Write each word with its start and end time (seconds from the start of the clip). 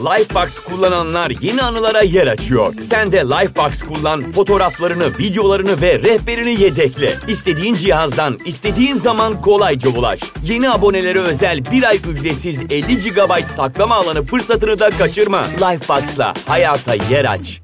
Lifebox 0.00 0.58
kullananlar 0.58 1.32
yeni 1.40 1.62
anılara 1.62 2.02
yer 2.02 2.26
açıyor. 2.26 2.74
Sen 2.80 3.12
de 3.12 3.16
Lifebox 3.16 3.82
kullan, 3.82 4.22
fotoğraflarını, 4.22 5.18
videolarını 5.18 5.82
ve 5.82 5.98
rehberini 5.98 6.62
yedekle. 6.62 7.14
İstediğin 7.28 7.74
cihazdan, 7.74 8.38
istediğin 8.46 8.94
zaman 8.94 9.40
kolayca 9.40 9.90
ulaş. 9.90 10.20
Yeni 10.44 10.70
abonelere 10.70 11.18
özel 11.18 11.60
bir 11.72 11.82
ay 11.82 11.96
ücretsiz 12.12 12.62
50 12.62 12.98
GB 12.98 13.46
saklama 13.46 13.94
alanı 13.94 14.22
fırsatını 14.22 14.80
da 14.80 14.90
kaçırma. 14.90 15.42
Lifebox'la 15.44 16.34
hayata 16.46 16.94
yer 16.94 17.24
aç. 17.24 17.62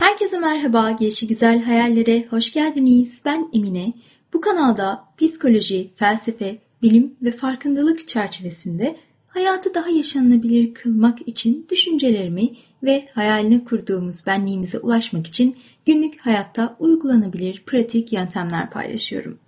Herkese 0.00 0.38
merhaba, 0.38 0.90
gelişi 0.90 1.26
güzel 1.26 1.62
hayallere 1.62 2.26
hoş 2.30 2.52
geldiniz. 2.52 3.22
Ben 3.24 3.50
Emine. 3.52 3.92
Bu 4.32 4.40
kanalda 4.40 5.04
psikoloji, 5.18 5.90
felsefe, 5.96 6.58
bilim 6.82 7.14
ve 7.22 7.30
farkındalık 7.30 8.08
çerçevesinde 8.08 8.96
hayatı 9.30 9.74
daha 9.74 9.90
yaşanılabilir 9.90 10.74
kılmak 10.74 11.28
için 11.28 11.66
düşüncelerimi 11.70 12.48
ve 12.82 13.08
hayalini 13.14 13.64
kurduğumuz 13.64 14.26
benliğimize 14.26 14.78
ulaşmak 14.78 15.26
için 15.26 15.56
günlük 15.86 16.20
hayatta 16.20 16.76
uygulanabilir 16.78 17.62
pratik 17.66 18.12
yöntemler 18.12 18.70
paylaşıyorum. 18.70 19.38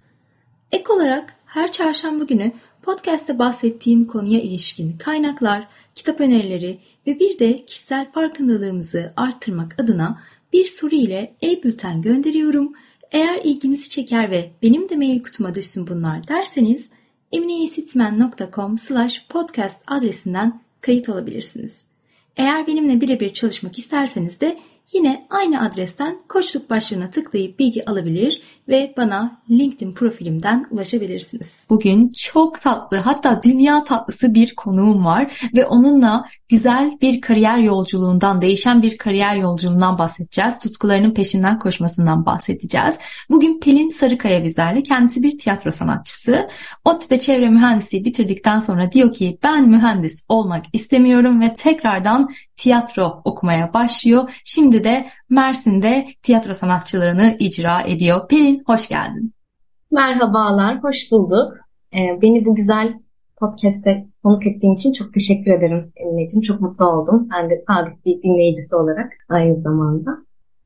Ek 0.73 0.93
olarak 0.93 1.35
her 1.47 1.73
çarşamba 1.73 2.25
günü 2.25 2.53
podcast'te 2.83 3.39
bahsettiğim 3.39 4.07
konuya 4.07 4.41
ilişkin 4.41 4.99
kaynaklar, 4.99 5.69
kitap 5.95 6.21
önerileri 6.21 6.79
ve 7.07 7.19
bir 7.19 7.39
de 7.39 7.65
kişisel 7.65 8.12
farkındalığımızı 8.12 9.12
arttırmak 9.17 9.81
adına 9.81 10.23
bir 10.53 10.65
soru 10.65 10.95
ile 10.95 11.35
e-bülten 11.43 12.03
gönderiyorum. 12.03 12.73
Eğer 13.12 13.41
ilginizi 13.45 13.91
çeker 13.91 14.31
ve 14.31 14.51
benim 14.62 14.89
de 14.89 14.97
mail 14.97 15.23
kutuma 15.23 15.55
düşsün 15.55 15.87
bunlar 15.87 16.29
derseniz 16.29 16.91
emineysitmen.com 17.33 18.79
slash 18.79 19.27
podcast 19.29 19.81
adresinden 19.87 20.61
kayıt 20.81 21.09
olabilirsiniz. 21.09 21.85
Eğer 22.37 22.67
benimle 22.67 23.01
birebir 23.01 23.33
çalışmak 23.33 23.79
isterseniz 23.79 24.41
de 24.41 24.59
Yine 24.93 25.27
aynı 25.31 25.62
adresten 25.62 26.19
koçluk 26.29 26.71
başlığına 26.71 27.11
tıklayıp 27.11 27.59
bilgi 27.59 27.91
alabilir 27.91 28.43
ve 28.69 28.95
bana 28.97 29.43
LinkedIn 29.51 29.95
profilimden 29.95 30.67
ulaşabilirsiniz. 30.71 31.67
Bugün 31.71 32.13
çok 32.13 32.61
tatlı 32.61 32.97
hatta 32.97 33.43
dünya 33.43 33.85
tatlısı 33.85 34.35
bir 34.35 34.55
konuğum 34.55 35.05
var 35.05 35.51
ve 35.57 35.67
onunla 35.67 36.29
güzel 36.49 36.99
bir 37.01 37.21
kariyer 37.21 37.59
yolculuğundan, 37.59 38.43
değişen 38.43 38.83
bir 38.83 38.99
kariyer 38.99 39.37
yolculuğundan 39.37 39.99
bahsedeceğiz. 39.99 40.59
Tutkularının 40.59 41.15
peşinden 41.15 41.59
koşmasından 41.59 42.27
bahsedeceğiz. 42.27 42.99
Bugün 43.31 43.61
Pelin 43.61 43.89
Sarıkaya 43.89 44.45
bizlerle. 44.45 44.83
Kendisi 44.83 45.23
bir 45.23 45.39
tiyatro 45.39 45.71
sanatçısı. 45.71 46.49
ODTÜ'de 46.85 47.21
çevre 47.21 47.51
mühendisliği 47.51 48.05
bitirdikten 48.05 48.61
sonra 48.61 48.93
diyor 48.93 49.13
ki 49.13 49.39
ben 49.43 49.69
mühendis 49.69 50.25
olmak 50.29 50.65
istemiyorum 50.73 51.41
ve 51.41 51.55
tekrardan 51.55 52.29
tiyatro 52.57 53.23
okumaya 53.25 53.75
başlıyor. 53.75 54.41
Şimdi 54.45 54.85
de 54.85 55.07
Mersin'de 55.33 56.06
tiyatro 56.22 56.55
sanatçılığını 56.55 57.36
icra 57.38 57.83
ediyor. 57.83 58.28
Pelin 58.28 58.62
hoş 58.66 58.88
geldin. 58.88 59.34
Merhabalar, 59.91 60.83
hoş 60.83 61.12
bulduk. 61.12 61.52
Ee, 61.94 62.22
beni 62.22 62.44
bu 62.44 62.55
güzel 62.55 62.94
podcast'te 63.36 64.06
konuk 64.22 64.47
ettiğin 64.47 64.75
için 64.75 64.92
çok 64.92 65.14
teşekkür 65.14 65.50
ederim 65.50 65.92
Emine'ciğim. 65.97 66.42
Çok 66.42 66.60
mutlu 66.60 66.86
oldum. 66.86 67.28
Ben 67.33 67.50
de 67.50 67.62
sadık 67.66 68.06
bir 68.06 68.22
dinleyicisi 68.22 68.77
olarak 68.77 69.12
aynı 69.28 69.60
zamanda. 69.60 70.10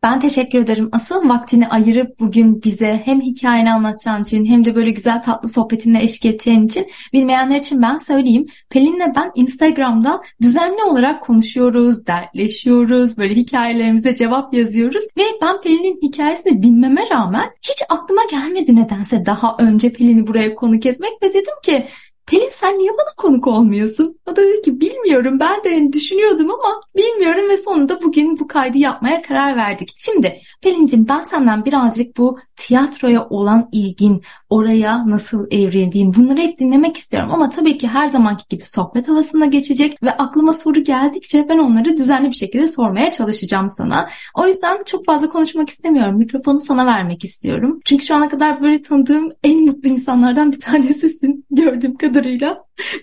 Ben 0.06 0.20
teşekkür 0.20 0.58
ederim. 0.58 0.88
Asıl 0.92 1.28
vaktini 1.28 1.68
ayırıp 1.68 2.20
bugün 2.20 2.62
bize 2.62 3.02
hem 3.04 3.20
hikayeni 3.20 3.70
anlatacağın 3.72 4.22
için 4.22 4.44
hem 4.44 4.64
de 4.64 4.74
böyle 4.74 4.90
güzel 4.90 5.22
tatlı 5.22 5.48
sohbetinle 5.48 6.02
eşlik 6.02 6.24
edeceğin 6.24 6.66
için 6.66 6.86
bilmeyenler 7.12 7.56
için 7.56 7.82
ben 7.82 7.98
söyleyeyim. 7.98 8.46
Pelin'le 8.70 9.14
ben 9.16 9.32
Instagram'da 9.34 10.22
düzenli 10.42 10.82
olarak 10.82 11.22
konuşuyoruz, 11.22 12.06
dertleşiyoruz, 12.06 13.18
böyle 13.18 13.34
hikayelerimize 13.34 14.14
cevap 14.14 14.54
yazıyoruz 14.54 15.04
ve 15.18 15.22
ben 15.42 15.60
Pelin'in 15.60 16.08
hikayesini 16.08 16.62
bilmeme 16.62 17.04
rağmen 17.10 17.50
hiç 17.62 17.82
aklıma 17.88 18.22
gelmedi 18.30 18.76
nedense 18.76 19.26
daha 19.26 19.56
önce 19.58 19.92
Pelin'i 19.92 20.26
buraya 20.26 20.54
konuk 20.54 20.86
etmek 20.86 21.12
ve 21.22 21.28
dedim 21.28 21.54
ki 21.64 21.86
Pelin 22.26 22.50
sen 22.50 22.78
niye 22.78 22.90
bana 22.92 23.14
konuk 23.16 23.46
olmuyorsun? 23.46 24.18
O 24.26 24.36
da 24.36 24.42
dedi 24.42 24.62
ki 24.62 24.80
bilmiyorum 24.80 25.40
ben 25.40 25.64
de 25.64 25.74
hani 25.74 25.92
düşünüyordum 25.92 26.50
ama 26.50 26.80
bilmiyorum 26.96 27.48
ve 27.48 27.56
sonunda 27.56 28.02
bugün 28.02 28.38
bu 28.38 28.48
kaydı 28.48 28.78
yapmaya 28.78 29.22
karar 29.22 29.56
verdik. 29.56 29.94
Şimdi 29.98 30.40
Pelin'cim 30.62 31.08
ben 31.08 31.22
senden 31.22 31.64
birazcık 31.64 32.16
bu 32.16 32.38
tiyatroya 32.56 33.26
olan 33.28 33.68
ilgin, 33.72 34.22
oraya 34.50 35.10
nasıl 35.10 35.46
evrildiğin 35.50 36.14
bunları 36.14 36.40
hep 36.40 36.58
dinlemek 36.58 36.96
istiyorum. 36.96 37.30
Ama 37.32 37.50
tabii 37.50 37.78
ki 37.78 37.88
her 37.88 38.06
zamanki 38.08 38.44
gibi 38.48 38.64
sohbet 38.64 39.08
havasında 39.08 39.46
geçecek 39.46 40.02
ve 40.02 40.10
aklıma 40.10 40.52
soru 40.52 40.84
geldikçe 40.84 41.46
ben 41.48 41.58
onları 41.58 41.96
düzenli 41.96 42.28
bir 42.28 42.34
şekilde 42.34 42.68
sormaya 42.68 43.12
çalışacağım 43.12 43.68
sana. 43.68 44.08
O 44.34 44.46
yüzden 44.46 44.84
çok 44.86 45.04
fazla 45.04 45.28
konuşmak 45.28 45.68
istemiyorum. 45.68 46.18
Mikrofonu 46.18 46.60
sana 46.60 46.86
vermek 46.86 47.24
istiyorum. 47.24 47.80
Çünkü 47.84 48.06
şu 48.06 48.14
ana 48.14 48.28
kadar 48.28 48.60
böyle 48.60 48.82
tanıdığım 48.82 49.28
en 49.44 49.64
mutlu 49.64 49.88
insanlardan 49.88 50.52
bir 50.52 50.60
tanesisin 50.60 51.44
gördüğüm 51.50 51.96
kadarıyla. 51.96 52.15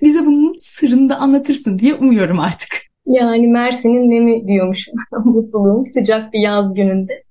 Bize 0.02 0.20
bunun 0.26 0.56
sırrını 0.60 1.10
da 1.10 1.18
anlatırsın 1.18 1.80
diye 1.80 1.96
umuyorum 1.96 2.40
artık. 2.40 2.70
Yani 3.06 3.48
Mersin'in 3.48 4.12
nemi 4.12 4.48
diyormuş 4.48 4.88
mutluluğum 5.26 5.84
sıcak 5.94 6.34
bir 6.34 6.40
yaz 6.40 6.76
gününde. 6.76 7.24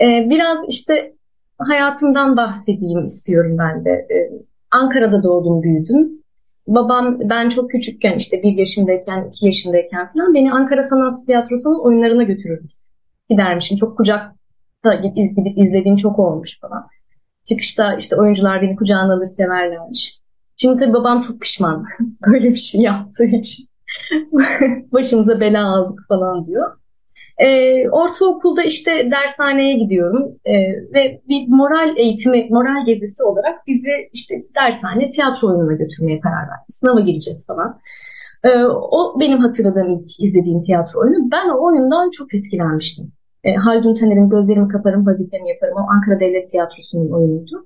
Ee, 0.00 0.30
biraz 0.30 0.58
işte 0.68 1.12
hayatımdan 1.58 2.36
bahsedeyim 2.36 3.04
istiyorum 3.04 3.56
ben 3.58 3.84
de. 3.84 3.90
Ee, 3.90 4.30
Ankara'da 4.70 5.22
doğdum, 5.22 5.62
büyüdüm. 5.62 6.18
Babam 6.66 7.18
ben 7.20 7.48
çok 7.48 7.70
küçükken 7.70 8.16
işte 8.16 8.42
bir 8.42 8.52
yaşındayken, 8.52 9.28
iki 9.28 9.46
yaşındayken 9.46 10.12
falan 10.12 10.34
beni 10.34 10.52
Ankara 10.52 10.82
Sanat 10.82 11.26
Tiyatrosu'nun 11.26 11.84
oyunlarına 11.84 12.22
götürürdü. 12.22 12.66
Gidermişim. 13.30 13.76
Çok 13.76 13.96
kucakta 13.96 14.94
gidip 14.94 15.58
izlediğim 15.58 15.96
çok 15.96 16.18
olmuş 16.18 16.60
falan. 16.60 16.86
Çıkışta 17.44 17.94
işte 17.94 18.16
oyuncular 18.16 18.62
beni 18.62 18.76
kucağına 18.76 19.14
alır 19.14 19.26
severlermiş. 19.26 20.20
Şimdi 20.60 20.76
tabii 20.76 20.92
babam 20.92 21.20
çok 21.20 21.40
pişman 21.40 21.84
böyle 22.26 22.50
bir 22.50 22.56
şey 22.56 22.80
yaptığı 22.80 23.24
için. 23.24 23.64
Başımıza 24.92 25.40
bela 25.40 25.66
aldık 25.66 26.00
falan 26.08 26.44
diyor. 26.44 26.72
E, 27.38 27.48
ortaokulda 27.90 28.62
işte 28.62 28.90
dershaneye 29.10 29.78
gidiyorum 29.78 30.38
e, 30.44 30.54
ve 30.94 31.22
bir 31.28 31.48
moral 31.48 31.96
eğitimi, 31.96 32.46
moral 32.50 32.86
gezisi 32.86 33.22
olarak 33.22 33.66
bizi 33.66 33.90
işte 34.12 34.34
dershane 34.54 35.08
tiyatro 35.08 35.48
oyununa 35.48 35.72
götürmeye 35.72 36.20
karar 36.20 36.42
verdi. 36.42 36.64
Sınava 36.68 37.00
gireceğiz 37.00 37.46
falan. 37.46 37.78
E, 38.44 38.64
o 38.64 39.20
benim 39.20 39.38
hatırladığım 39.38 39.90
ilk 39.90 40.20
izlediğim 40.20 40.60
tiyatro 40.60 41.00
oyunu. 41.00 41.30
Ben 41.30 41.48
o 41.48 41.66
oyundan 41.66 42.10
çok 42.10 42.34
etkilenmiştim. 42.34 43.12
E, 43.44 43.54
Haldun 43.54 43.94
Taner'in 43.94 44.30
Gözlerimi 44.30 44.68
Kaparım, 44.68 45.06
Vazifemi 45.06 45.48
Yaparım 45.48 45.74
o 45.76 45.86
Ankara 45.90 46.20
Devlet 46.20 46.48
Tiyatrosu'nun 46.48 47.10
oyunuydu. 47.10 47.64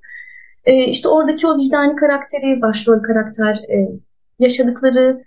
E, 0.65 0.85
işte 0.85 1.09
oradaki 1.09 1.47
o 1.47 1.57
vicdani 1.57 1.95
karakteri, 1.95 2.61
başrol 2.61 2.99
karakter, 2.99 3.55
e, 3.55 3.89
yaşadıkları 4.39 5.23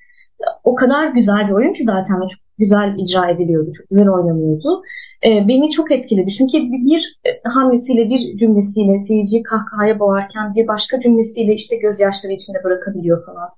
o 0.64 0.74
kadar 0.74 1.08
güzel 1.08 1.48
bir 1.48 1.52
oyun 1.52 1.72
ki 1.72 1.84
zaten 1.84 2.20
çok 2.20 2.40
güzel 2.58 2.94
icra 2.98 3.30
ediliyordu, 3.30 3.70
çok 3.72 3.88
güzel 3.90 4.08
oynanıyordu. 4.08 4.82
E, 5.24 5.48
beni 5.48 5.70
çok 5.70 5.92
etkiledi 5.92 6.30
çünkü 6.30 6.58
bir 6.58 7.20
hamlesiyle, 7.44 8.10
bir 8.10 8.36
cümlesiyle 8.36 8.98
seyirciyi 8.98 9.42
kahkahaya 9.42 9.98
boğarken 9.98 10.54
bir 10.54 10.68
başka 10.68 11.00
cümlesiyle 11.00 11.54
işte 11.54 11.76
gözyaşları 11.76 12.32
içinde 12.32 12.64
bırakabiliyor 12.64 13.26
falan. 13.26 13.48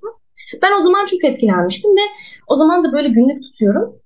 Ben 0.63 0.77
o 0.77 0.81
zaman 0.81 1.07
çok 1.07 1.25
etkilenmiştim 1.25 1.91
ve 1.91 2.01
o 2.49 2.55
zaman 2.55 2.85
da 2.85 2.93
böyle 2.93 3.09
günlük 3.09 3.43
tutuyorum. 3.43 3.97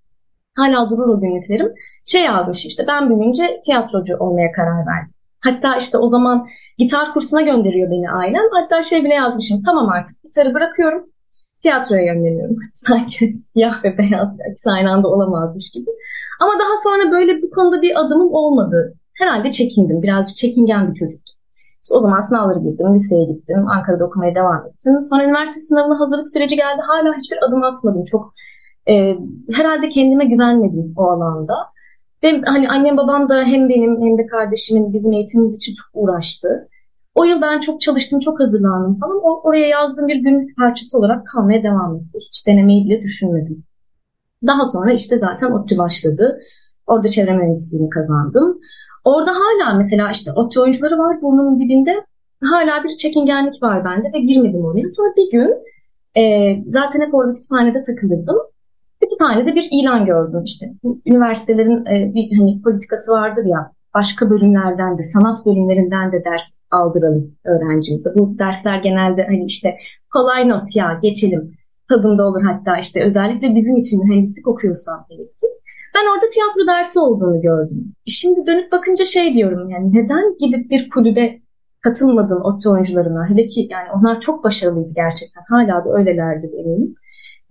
Hala 0.56 0.90
durur 0.90 1.08
o 1.08 1.20
günlüklerim. 1.20 1.72
Şey 2.06 2.22
yazmış 2.22 2.66
işte 2.66 2.84
ben 2.86 3.10
büyüyünce 3.10 3.60
tiyatrocu 3.64 4.16
olmaya 4.16 4.52
karar 4.52 4.86
verdim. 4.86 5.14
Hatta 5.44 5.76
işte 5.76 5.98
o 5.98 6.06
zaman 6.06 6.47
gitar 6.78 7.12
kursuna 7.12 7.41
gönderiyor 7.41 7.91
beni 7.91 8.10
ailem. 8.10 8.44
Hatta 8.53 8.82
şey 8.82 9.04
bile 9.04 9.14
yazmışım. 9.14 9.62
Tamam 9.62 9.88
artık 9.88 10.22
gitarı 10.22 10.54
bırakıyorum 10.54 11.12
tiyatroya 11.62 12.03
yönleniyorum. 12.03 12.56
Sanki 12.72 13.32
siyah 13.34 13.84
ve 13.84 13.99
beyaz 13.99 14.28
aynı 14.66 14.90
anda 14.93 15.08
olamazmış 15.08 15.70
gibi. 15.70 15.90
Ama 16.40 16.52
daha 16.52 16.76
sonra 16.84 17.12
böyle 17.12 17.43
bu 17.43 17.50
konuda 17.50 17.82
bir 17.82 18.00
adımım 18.00 18.32
olmadı. 18.32 18.94
Herhalde 19.14 19.50
çekindim. 19.50 20.02
Birazcık 20.02 20.37
çekingen 20.37 20.88
bir 20.88 20.94
çocuktum. 20.94 21.34
İşte 21.82 21.94
o 21.94 22.00
zaman 22.00 22.20
sınavları 22.20 22.58
girdim, 22.58 22.94
liseye 22.94 23.25
gittim, 23.25 23.69
Ankara'da 23.69 24.05
okumaya 24.05 24.34
devam 24.34 24.66
ettim. 24.66 25.02
Sonra 25.11 25.25
üniversite 25.25 25.61
sınavına 25.61 26.00
hazırlık 26.00 26.28
süreci 26.28 26.56
geldi. 26.56 26.81
Hala 26.87 27.16
hiçbir 27.16 27.38
adım 27.49 27.62
atmadım. 27.62 28.05
Çok 28.05 28.34
e, 28.90 29.16
herhalde 29.52 29.88
kendime 29.88 30.25
güvenmedim 30.25 30.94
o 30.96 31.05
alanda. 31.05 31.55
Ve 32.22 32.40
hani 32.44 32.69
annem 32.69 32.96
babam 32.96 33.28
da 33.28 33.44
hem 33.44 33.69
benim 33.69 34.02
hem 34.02 34.19
de 34.19 34.26
kardeşimin 34.26 34.92
bizim 34.92 35.12
eğitimimiz 35.12 35.56
için 35.56 35.74
çok 35.74 35.86
uğraştı. 35.94 36.69
O 37.14 37.24
yıl 37.24 37.40
ben 37.42 37.60
çok 37.60 37.80
çalıştım, 37.80 38.19
çok 38.19 38.40
hazırlandım 38.40 38.98
falan. 39.00 39.16
O, 39.16 39.40
oraya 39.44 39.66
yazdığım 39.66 40.08
bir 40.08 40.16
günlük 40.16 40.56
parçası 40.56 40.98
olarak 40.98 41.26
kalmaya 41.26 41.62
devam 41.62 41.96
etti. 41.96 42.19
Hiç 42.19 42.46
denemeyi 42.46 42.84
bile 42.84 43.02
düşünmedim. 43.02 43.64
Daha 44.46 44.64
sonra 44.64 44.92
işte 44.92 45.19
zaten 45.19 45.50
ODTÜ 45.50 45.78
başladı. 45.78 46.40
Orada 46.86 47.08
çevre 47.08 47.36
mühendisliğini 47.36 47.90
kazandım. 47.90 48.60
Orada 49.04 49.30
hala 49.30 49.75
mesela 49.75 50.10
işte 50.10 50.32
ODTÜ 50.32 50.60
oyuncuları 50.60 50.98
var 50.98 51.22
burnunun 51.22 51.60
dibinde. 51.60 52.04
Hala 52.42 52.84
bir 52.84 52.96
çekingenlik 52.96 53.62
var 53.62 53.84
bende 53.84 54.12
ve 54.12 54.20
girmedim 54.20 54.64
oraya. 54.64 54.88
Sonra 54.88 55.12
bir 55.16 55.30
gün 55.30 55.54
e, 56.16 56.56
zaten 56.68 57.00
hep 57.00 57.14
orada 57.14 57.34
kütüphanede 57.34 57.82
takılırdım. 57.82 58.36
Kütüphanede 59.02 59.54
bir 59.54 59.69
ilan 59.70 60.06
gördüm 60.06 60.43
işte. 60.44 60.66
Üniversitelerin 61.06 61.87
e, 61.87 62.14
bir 62.14 62.38
hani 62.38 62.62
politikası 62.62 63.12
vardır 63.12 63.44
ya 63.44 63.72
başka 63.94 64.31
bölümlerden 64.31 64.99
de 64.99 65.02
sanat 65.02 65.38
bölümlerinden 65.46 66.12
de 66.12 66.25
ders 66.25 66.44
aldıralım 66.70 67.37
öğrencimize. 67.44 68.10
Bu 68.19 68.38
dersler 68.38 68.78
genelde 68.78 69.22
hani 69.25 69.44
işte 69.44 69.76
kolay 70.12 70.49
not 70.49 70.76
ya 70.76 70.99
geçelim 71.02 71.52
tadında 71.88 72.26
olur 72.26 72.43
hatta 72.43 72.78
işte 72.78 73.04
özellikle 73.04 73.54
bizim 73.54 73.76
için 73.76 74.04
mühendislik 74.04 74.49
okuyorsan 74.49 75.06
gerekir. 75.08 75.50
Ben 75.94 76.04
orada 76.12 76.26
tiyatro 76.34 76.76
dersi 76.76 76.99
olduğunu 76.99 77.40
gördüm. 77.40 77.94
Şimdi 78.06 78.46
dönüp 78.46 78.72
bakınca 78.72 79.04
şey 79.04 79.34
diyorum 79.34 79.70
yani 79.70 79.93
neden 79.93 80.25
gidip 80.40 80.70
bir 80.70 80.88
kulübe 80.88 81.38
katılmadın 81.81 82.40
ODTÜ 82.40 82.69
oyuncularına? 82.69 83.31
Hele 83.31 83.46
ki 83.46 83.69
yani 83.70 83.88
onlar 83.96 84.20
çok 84.20 84.44
başarılıydı 84.44 84.93
gerçekten. 84.94 85.43
Hala 85.49 85.84
da 85.84 85.99
öylelerdi 85.99 86.46
eminim. 86.46 86.94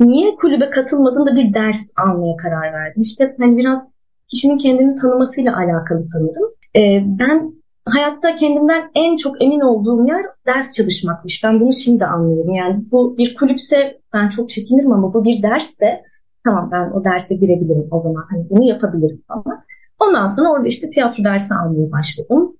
Niye 0.02 0.36
kulübe 0.36 0.70
katılmadın 0.70 1.26
da 1.26 1.36
bir 1.36 1.54
ders 1.54 1.92
almaya 1.98 2.38
karar 2.38 2.74
verdin? 2.74 3.02
İşte 3.02 3.36
hani 3.40 3.58
biraz 3.58 3.90
kişinin 4.28 4.58
kendini 4.58 4.96
tanımasıyla 4.96 5.58
alakalı 5.58 6.04
sanırım. 6.04 6.52
Ee, 6.76 7.04
ben 7.20 7.54
hayatta 7.86 8.36
kendimden 8.36 8.92
en 8.96 9.18
çok 9.18 9.44
emin 9.44 9.60
olduğum 9.60 10.08
yer 10.08 10.22
ders 10.46 10.74
çalışmakmış. 10.74 11.44
Ben 11.44 11.60
bunu 11.60 11.74
şimdi 11.74 12.06
anlıyorum. 12.06 12.54
Yani 12.54 12.84
bu 12.92 13.18
bir 13.18 13.36
kulüpse 13.36 14.00
ben 14.14 14.30
çok 14.30 14.50
çekinirim 14.50 14.92
ama 14.92 15.14
bu 15.14 15.24
bir 15.24 15.44
dersse 15.44 16.02
tamam 16.44 16.70
ben 16.72 16.92
o 16.92 17.04
derse 17.04 17.36
girebilirim 17.36 17.88
o 17.92 18.02
zaman. 18.02 18.26
Hani 18.30 18.50
bunu 18.50 18.64
yapabilirim 18.64 19.22
falan. 19.28 19.64
Ondan 20.00 20.26
sonra 20.26 20.50
orada 20.52 20.68
işte 20.68 20.90
tiyatro 20.90 21.24
dersi 21.24 21.54
almaya 21.54 21.92
başladım. 21.92 22.58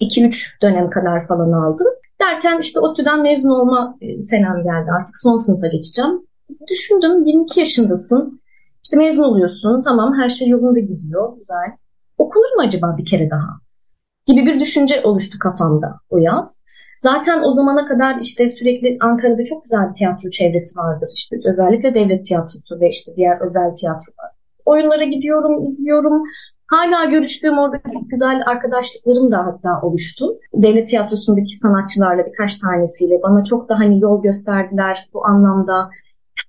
2-3 0.00 0.62
dönem 0.62 0.90
kadar 0.90 1.26
falan 1.26 1.52
aldım. 1.52 1.86
Derken 2.20 2.58
işte 2.58 2.80
ODTÜ'den 2.80 3.22
mezun 3.22 3.50
olma 3.50 3.96
e, 4.00 4.20
senem 4.20 4.56
geldi. 4.56 4.90
Artık 5.00 5.18
son 5.18 5.36
sınıfa 5.36 5.66
geçeceğim. 5.66 6.26
Düşündüm 6.70 7.24
22 7.24 7.60
yaşındasın. 7.60 8.40
İşte 8.84 8.96
mezun 8.96 9.22
oluyorsun. 9.22 9.82
Tamam 9.82 10.14
her 10.20 10.28
şey 10.28 10.48
yolunda 10.48 10.80
gidiyor. 10.80 11.36
Güzel. 11.38 11.76
Okunur 12.18 12.56
mu 12.56 12.62
acaba 12.66 12.96
bir 12.98 13.04
kere 13.04 13.30
daha? 13.30 13.60
Gibi 14.26 14.46
bir 14.46 14.60
düşünce 14.60 15.02
oluştu 15.04 15.38
kafamda 15.38 16.00
o 16.10 16.18
yaz. 16.18 16.60
Zaten 16.98 17.42
o 17.42 17.50
zamana 17.50 17.86
kadar 17.86 18.18
işte 18.20 18.50
sürekli 18.50 18.96
Ankara'da 19.00 19.44
çok 19.44 19.64
güzel 19.64 19.88
bir 19.88 19.94
tiyatro 19.94 20.30
çevresi 20.30 20.78
vardır. 20.78 21.08
İşte 21.14 21.36
özellikle 21.52 21.94
devlet 21.94 22.26
tiyatrosu 22.26 22.80
ve 22.80 22.88
işte 22.88 23.16
diğer 23.16 23.46
özel 23.46 23.74
tiyatrolar. 23.74 24.30
Oyunlara 24.64 25.04
gidiyorum, 25.04 25.64
izliyorum. 25.64 26.22
Hala 26.66 27.04
görüştüğüm 27.04 27.58
orada 27.58 27.76
güzel 28.06 28.42
arkadaşlıklarım 28.46 29.32
da 29.32 29.38
hatta 29.46 29.80
oluştu. 29.82 30.26
Devlet 30.54 30.88
tiyatrosundaki 30.88 31.56
sanatçılarla 31.56 32.26
birkaç 32.26 32.58
tanesiyle 32.58 33.22
bana 33.22 33.44
çok 33.44 33.68
da 33.68 33.78
hani 33.78 34.00
yol 34.00 34.22
gösterdiler 34.22 35.08
bu 35.14 35.26
anlamda. 35.26 35.90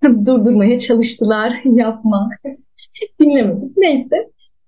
Durdurmaya 0.28 0.80
çalıştılar, 0.80 1.62
yapma. 1.64 2.30
Dinlemedim. 3.22 3.74
Neyse. 3.78 4.16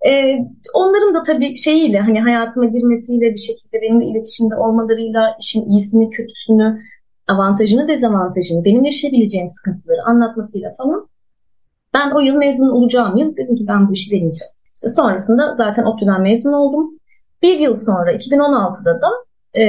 Ee, 0.05 0.45
onların 0.73 1.13
da 1.13 1.21
tabii 1.21 1.55
şeyiyle 1.55 1.99
hani 1.99 2.21
hayatıma 2.21 2.65
girmesiyle 2.65 3.33
bir 3.33 3.37
şekilde 3.37 3.81
benimle 3.81 4.05
iletişimde 4.05 4.55
olmalarıyla 4.55 5.35
işin 5.39 5.69
iyisini, 5.69 6.09
kötüsünü, 6.09 6.81
avantajını, 7.27 7.87
dezavantajını, 7.87 8.65
benim 8.65 8.83
yaşayabileceğim 8.83 9.49
sıkıntıları 9.49 10.03
anlatmasıyla 10.05 10.75
falan 10.77 11.09
ben 11.93 12.11
o 12.11 12.19
yıl 12.19 12.35
mezun 12.35 12.69
olacağım 12.69 13.17
yıl 13.17 13.37
dedim 13.37 13.55
ki 13.55 13.67
ben 13.67 13.89
bu 13.89 13.93
işi 13.93 14.11
deneyeceğim. 14.11 14.53
Sonrasında 14.95 15.55
zaten 15.55 15.83
ODTÜ'den 15.83 16.21
mezun 16.21 16.53
oldum. 16.53 16.99
Bir 17.41 17.59
yıl 17.59 17.75
sonra 17.75 18.13
2016'da 18.13 19.01
da 19.01 19.09
e, 19.53 19.61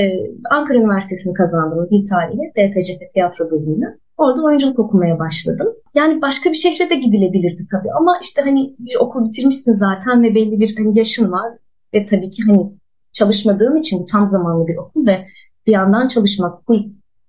Ankara 0.50 0.78
Üniversitesi'ni 0.78 1.34
kazandım 1.34 1.88
bir 1.90 2.04
tarihi 2.10 2.52
BTCF 2.56 3.10
tiyatro 3.14 3.50
bölümünü. 3.50 3.98
Orada 4.16 4.42
oyunculuk 4.42 4.78
okumaya 4.78 5.18
başladım. 5.18 5.68
Yani 5.94 6.22
başka 6.22 6.50
bir 6.50 6.54
şehre 6.54 6.90
de 6.90 6.94
gidilebilirdi 6.94 7.62
tabii 7.70 7.92
ama 8.00 8.18
işte 8.22 8.42
hani 8.42 8.74
bir 8.78 8.96
okul 8.96 9.28
bitirmişsin 9.28 9.76
zaten 9.76 10.22
ve 10.22 10.34
belli 10.34 10.60
bir 10.60 10.74
hani 10.78 10.98
yaşın 10.98 11.32
var 11.32 11.52
ve 11.94 12.04
tabii 12.04 12.30
ki 12.30 12.42
hani 12.46 12.72
çalışmadığım 13.12 13.76
için 13.76 14.06
tam 14.06 14.28
zamanlı 14.28 14.66
bir 14.66 14.76
okul 14.76 15.06
ve 15.06 15.26
bir 15.66 15.72
yandan 15.72 16.08
çalışmak, 16.08 16.66
full 16.66 16.82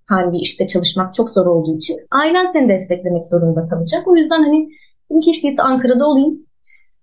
time 0.08 0.32
bir 0.32 0.38
işte 0.38 0.66
çalışmak 0.66 1.14
çok 1.14 1.30
zor 1.30 1.46
olduğu 1.46 1.76
için 1.76 1.96
ailen 2.10 2.46
seni 2.52 2.68
desteklemek 2.68 3.24
zorunda 3.24 3.68
kalacak. 3.68 4.08
O 4.08 4.16
yüzden 4.16 4.42
hani 4.42 4.68
dedim 5.10 5.20
ki 5.20 5.42
değilse 5.42 5.62
Ankara'da 5.62 6.06
olayım 6.06 6.46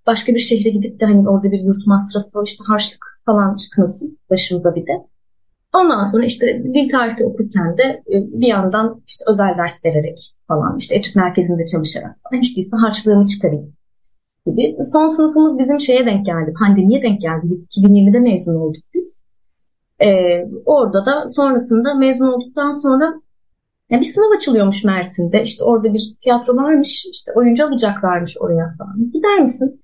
başka 0.08 0.34
bir 0.36 0.40
şehre 0.40 0.70
gidip 0.70 1.00
de 1.00 1.06
hani 1.06 1.30
orada 1.30 1.52
bir 1.52 1.60
yurt 1.60 1.88
masrafı, 1.88 2.44
işte 2.46 2.64
harçlık 2.68 3.06
falan 3.26 3.56
çıkmasın 3.56 4.20
başımıza 4.30 4.76
bir 4.76 4.88
de. 4.88 4.92
Ondan 5.74 6.04
sonra 6.04 6.26
işte 6.26 6.64
dil 6.74 6.90
tarihi 6.90 7.26
okurken 7.26 7.78
de 7.78 7.84
e, 7.84 8.16
bir 8.42 8.48
yandan 8.48 9.02
işte 9.08 9.26
özel 9.28 9.58
ders 9.58 9.86
vererek 9.86 10.36
falan 10.48 10.78
işte 10.78 10.96
etüt 10.96 11.16
merkezinde 11.16 11.66
çalışarak 11.66 12.16
falan 12.24 12.42
hiç 12.42 12.58
değilse 12.58 12.78
harçlığımı 12.78 13.26
çıkarayım 13.26 13.74
gibi. 14.46 14.78
Son 14.84 15.08
sınıfımız 15.08 15.60
bizim 15.60 15.80
şeye 15.80 16.06
denk 16.06 16.26
geldi. 16.26 16.54
Pandemiye 16.60 17.02
denk 17.02 17.22
geldi. 17.22 17.46
2020'de 17.78 18.20
mezun 18.20 18.56
olduk 18.56 18.84
biz. 18.94 19.22
Ee, 20.00 20.08
orada 20.66 21.06
da 21.06 21.28
sonrasında 21.28 21.94
mezun 21.94 22.28
olduktan 22.28 22.72
sonra 22.72 23.22
ya 23.90 24.00
bir 24.00 24.06
sınav 24.06 24.36
açılıyormuş 24.36 24.84
Mersin'de. 24.84 25.42
İşte 25.44 25.64
orada 25.64 25.94
bir 25.94 26.02
tiyatro 26.22 26.56
varmış. 26.56 27.06
işte 27.12 27.32
oyuncu 27.36 27.68
alacaklarmış 27.68 28.38
oraya 28.42 28.76
falan. 28.78 29.12
Gider 29.14 29.40
misin? 29.40 29.82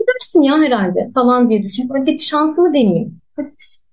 gidersin 0.00 0.42
ya 0.42 0.58
herhalde 0.58 1.10
falan 1.14 1.48
diye 1.48 1.62
düşünüp 1.62 2.06
bir 2.06 2.18
şansımı 2.18 2.68
deneyeyim 2.68 3.20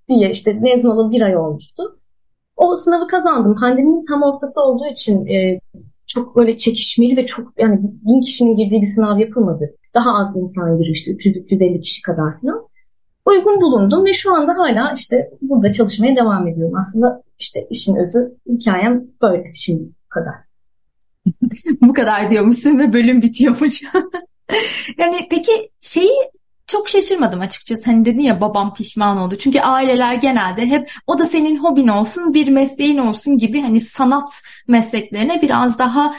diye 0.09 0.30
işte 0.31 0.54
mezun 0.54 0.89
olalı 0.89 1.12
bir 1.12 1.21
ay 1.21 1.38
olmuştu. 1.38 2.00
O 2.57 2.75
sınavı 2.75 3.07
kazandım. 3.07 3.56
Pandeminin 3.56 4.04
tam 4.07 4.24
ortası 4.24 4.62
olduğu 4.63 4.88
için 4.88 5.25
e, 5.25 5.59
çok 6.07 6.36
böyle 6.36 6.57
çekişmeli 6.57 7.18
ve 7.18 7.25
çok 7.25 7.59
yani 7.59 7.80
bin 7.81 8.21
kişinin 8.21 8.56
girdiği 8.56 8.81
bir 8.81 8.88
sınav 8.88 9.19
yapılmadı. 9.19 9.75
Daha 9.94 10.19
az 10.19 10.38
insan 10.38 10.77
girmişti. 10.77 11.12
300-350 11.12 11.81
kişi 11.81 12.01
kadar 12.01 12.42
falan. 12.42 12.68
Uygun 13.25 13.62
bulundum 13.62 14.06
ve 14.06 14.13
şu 14.13 14.36
anda 14.36 14.57
hala 14.57 14.94
işte 14.95 15.30
burada 15.42 15.71
çalışmaya 15.71 16.15
devam 16.15 16.48
ediyorum. 16.48 16.75
Aslında 16.80 17.24
işte 17.39 17.68
işin 17.69 17.95
özü 17.95 18.36
hikayem 18.50 19.03
böyle 19.21 19.51
şimdi 19.53 19.83
kadar. 20.10 20.33
Bu 21.81 21.94
kadar 21.94 22.31
diyormuşsun 22.31 22.80
ve 22.80 22.94
bölüm 22.94 23.21
bitiyormuş. 23.21 23.83
Yani 24.98 25.27
peki 25.30 25.69
şeyi 25.81 26.12
çok 26.67 26.89
şaşırmadım 26.89 27.41
açıkçası. 27.41 27.85
Hani 27.85 28.05
dedin 28.05 28.19
ya 28.19 28.41
babam 28.41 28.73
pişman 28.73 29.17
oldu. 29.17 29.35
Çünkü 29.39 29.59
aileler 29.59 30.13
genelde 30.13 30.65
hep 30.65 30.91
o 31.07 31.19
da 31.19 31.25
senin 31.25 31.57
hobin 31.57 31.87
olsun, 31.87 32.33
bir 32.33 32.47
mesleğin 32.47 32.97
olsun 32.97 33.37
gibi 33.37 33.61
hani 33.61 33.81
sanat 33.81 34.41
mesleklerine 34.67 35.41
biraz 35.41 35.79
daha 35.79 36.13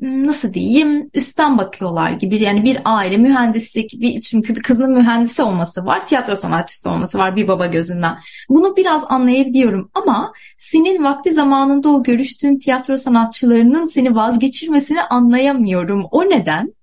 nasıl 0.00 0.52
diyeyim 0.52 1.10
üstten 1.14 1.58
bakıyorlar 1.58 2.10
gibi 2.10 2.42
yani 2.42 2.64
bir 2.64 2.78
aile 2.84 3.16
mühendislik 3.16 3.92
bir 4.00 4.20
çünkü 4.20 4.56
bir 4.56 4.62
kızın 4.62 4.90
mühendisi 4.90 5.42
olması 5.42 5.86
var 5.86 6.06
tiyatro 6.06 6.36
sanatçısı 6.36 6.90
olması 6.90 7.18
var 7.18 7.36
bir 7.36 7.48
baba 7.48 7.66
gözünden 7.66 8.18
bunu 8.48 8.76
biraz 8.76 9.04
anlayabiliyorum 9.08 9.90
ama 9.94 10.32
senin 10.58 11.04
vakti 11.04 11.32
zamanında 11.32 11.88
o 11.88 12.02
görüştüğün 12.02 12.58
tiyatro 12.58 12.96
sanatçılarının 12.96 13.86
seni 13.86 14.14
vazgeçirmesini 14.14 15.02
anlayamıyorum 15.02 16.06
o 16.10 16.24
neden? 16.24 16.74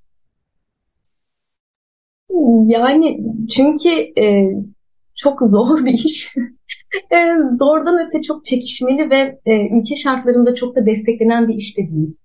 Yani 2.66 3.20
çünkü 3.50 3.90
e, 4.22 4.52
çok 5.16 5.40
zor 5.42 5.86
bir 5.86 5.94
iş. 5.94 6.36
e, 7.12 7.18
zordan 7.60 8.08
öte 8.08 8.22
çok 8.22 8.46
çekişmeli 8.46 9.10
ve 9.10 9.40
e, 9.46 9.80
ülke 9.80 9.96
şartlarında 9.96 10.56
çok 10.56 10.76
da 10.76 10.86
desteklenen 10.86 11.48
bir 11.48 11.56
iş 11.56 11.78
de 11.78 11.82
değil. 11.82 12.16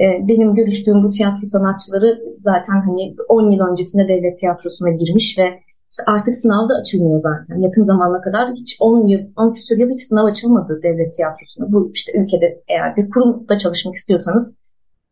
E, 0.00 0.28
benim 0.28 0.54
görüştüğüm 0.54 1.04
bu 1.04 1.10
tiyatro 1.10 1.46
sanatçıları 1.46 2.18
zaten 2.40 2.80
hani 2.86 3.16
10 3.28 3.50
yıl 3.50 3.60
öncesinde 3.60 4.08
devlet 4.08 4.38
tiyatrosuna 4.38 4.90
girmiş 4.90 5.38
ve 5.38 5.60
işte 5.92 6.02
artık 6.06 6.34
sınav 6.34 6.68
da 6.68 6.74
açılmıyor 6.74 7.20
zaten. 7.20 7.60
Yakın 7.60 7.84
zamana 7.84 8.20
kadar 8.20 8.52
hiç 8.54 8.76
10 8.80 9.06
yıl, 9.06 9.20
10 9.36 9.52
küsur 9.52 9.78
yıl 9.78 9.90
hiç 9.90 10.02
sınav 10.02 10.24
açılmadı 10.24 10.80
devlet 10.82 11.14
tiyatrosuna. 11.14 11.72
Bu 11.72 11.90
işte 11.94 12.12
ülkede 12.18 12.62
eğer 12.68 12.96
bir 12.96 13.10
kurumda 13.10 13.58
çalışmak 13.58 13.94
istiyorsanız 13.94 14.56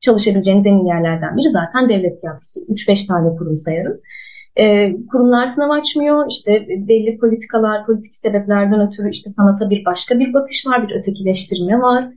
çalışabileceğiniz 0.01 0.67
en 0.67 0.79
iyi 0.79 0.89
yerlerden 0.89 1.37
biri 1.37 1.51
zaten 1.51 1.89
devlet 1.89 2.19
tiyatrosu. 2.21 2.61
3-5 2.61 3.07
tane 3.09 3.37
kurum 3.37 3.57
sayarım. 3.57 4.01
E, 4.57 4.97
kurumlar 5.07 5.47
sınav 5.47 5.71
açmıyor. 5.71 6.27
İşte 6.31 6.67
belli 6.69 7.19
politikalar, 7.19 7.87
politik 7.87 8.17
sebeplerden 8.17 8.89
ötürü 8.89 9.11
işte 9.11 9.31
sanata 9.31 9.71
bir 9.71 9.85
başka 9.85 10.19
bir 10.19 10.35
bakış 10.35 10.67
var, 10.67 10.89
bir 10.89 10.95
ötekileştirme 10.95 11.81
var. 11.81 12.11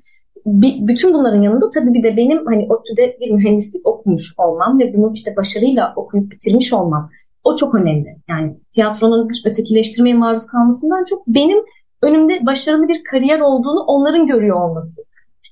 Bir, 0.45 0.87
bütün 0.87 1.13
bunların 1.13 1.41
yanında 1.41 1.69
tabii 1.69 1.93
bir 1.93 2.03
de 2.03 2.17
benim 2.17 2.45
hani 2.45 2.67
ODTÜ'de 2.69 3.17
bir 3.19 3.31
mühendislik 3.31 3.87
okumuş 3.87 4.33
olmam 4.37 4.79
ve 4.79 4.93
bunu 4.97 5.11
işte 5.13 5.35
başarıyla 5.35 5.93
okuyup 5.95 6.31
bitirmiş 6.31 6.73
olmam 6.73 7.09
o 7.43 7.55
çok 7.55 7.75
önemli. 7.75 8.15
Yani 8.29 8.57
tiyatronun 8.71 9.29
bir 9.29 9.41
ötekileştirmeye 9.45 10.15
maruz 10.15 10.45
kalmasından 10.45 11.05
çok 11.05 11.27
benim 11.27 11.57
önümde 12.01 12.45
başarılı 12.45 12.87
bir 12.87 13.03
kariyer 13.03 13.39
olduğunu 13.39 13.79
onların 13.79 14.27
görüyor 14.27 14.61
olması. 14.61 15.03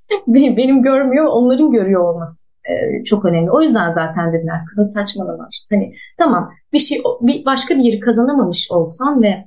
benim 0.28 0.82
görmüyor, 0.82 1.26
onların 1.26 1.72
görüyor 1.72 2.02
olması 2.02 2.46
e, 2.70 3.04
çok 3.04 3.26
önemli. 3.26 3.52
O 3.52 3.62
yüzden 3.62 3.94
zaten 3.94 4.34
dediler 4.34 4.66
kızım 4.70 4.88
saçmalama 4.88 5.48
işte 5.52 5.76
hani 5.76 5.94
tamam 6.18 6.50
bir 6.74 6.80
şey 6.80 7.02
bir 7.22 7.46
başka 7.46 7.76
bir 7.76 7.84
yeri 7.84 8.00
kazanamamış 8.00 8.68
olsan 8.72 9.22
ve 9.22 9.46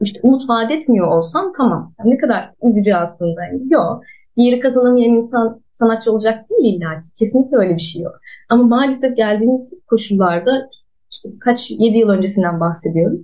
işte 0.00 0.20
umut 0.22 0.48
vaat 0.48 0.70
etmiyor 0.70 1.06
olsan 1.06 1.52
tamam. 1.56 1.94
Yani 1.98 2.10
ne 2.10 2.18
kadar 2.18 2.50
üzücü 2.62 2.94
aslında. 2.94 3.44
Yani, 3.44 3.72
yok 3.72 4.02
bir 4.36 4.42
yeri 4.42 4.58
kazanamayan 4.58 5.14
insan 5.14 5.60
sanatçı 5.72 6.12
olacak 6.12 6.50
değil 6.50 6.74
illa 6.74 7.00
ki. 7.00 7.08
Kesinlikle 7.18 7.56
öyle 7.56 7.74
bir 7.74 7.80
şey 7.80 8.02
yok. 8.02 8.14
Ama 8.48 8.62
maalesef 8.62 9.16
geldiğimiz 9.16 9.74
koşullarda 9.86 10.68
işte 11.12 11.28
kaç 11.40 11.70
yedi 11.70 11.98
yıl 11.98 12.08
öncesinden 12.08 12.60
bahsediyoruz. 12.60 13.22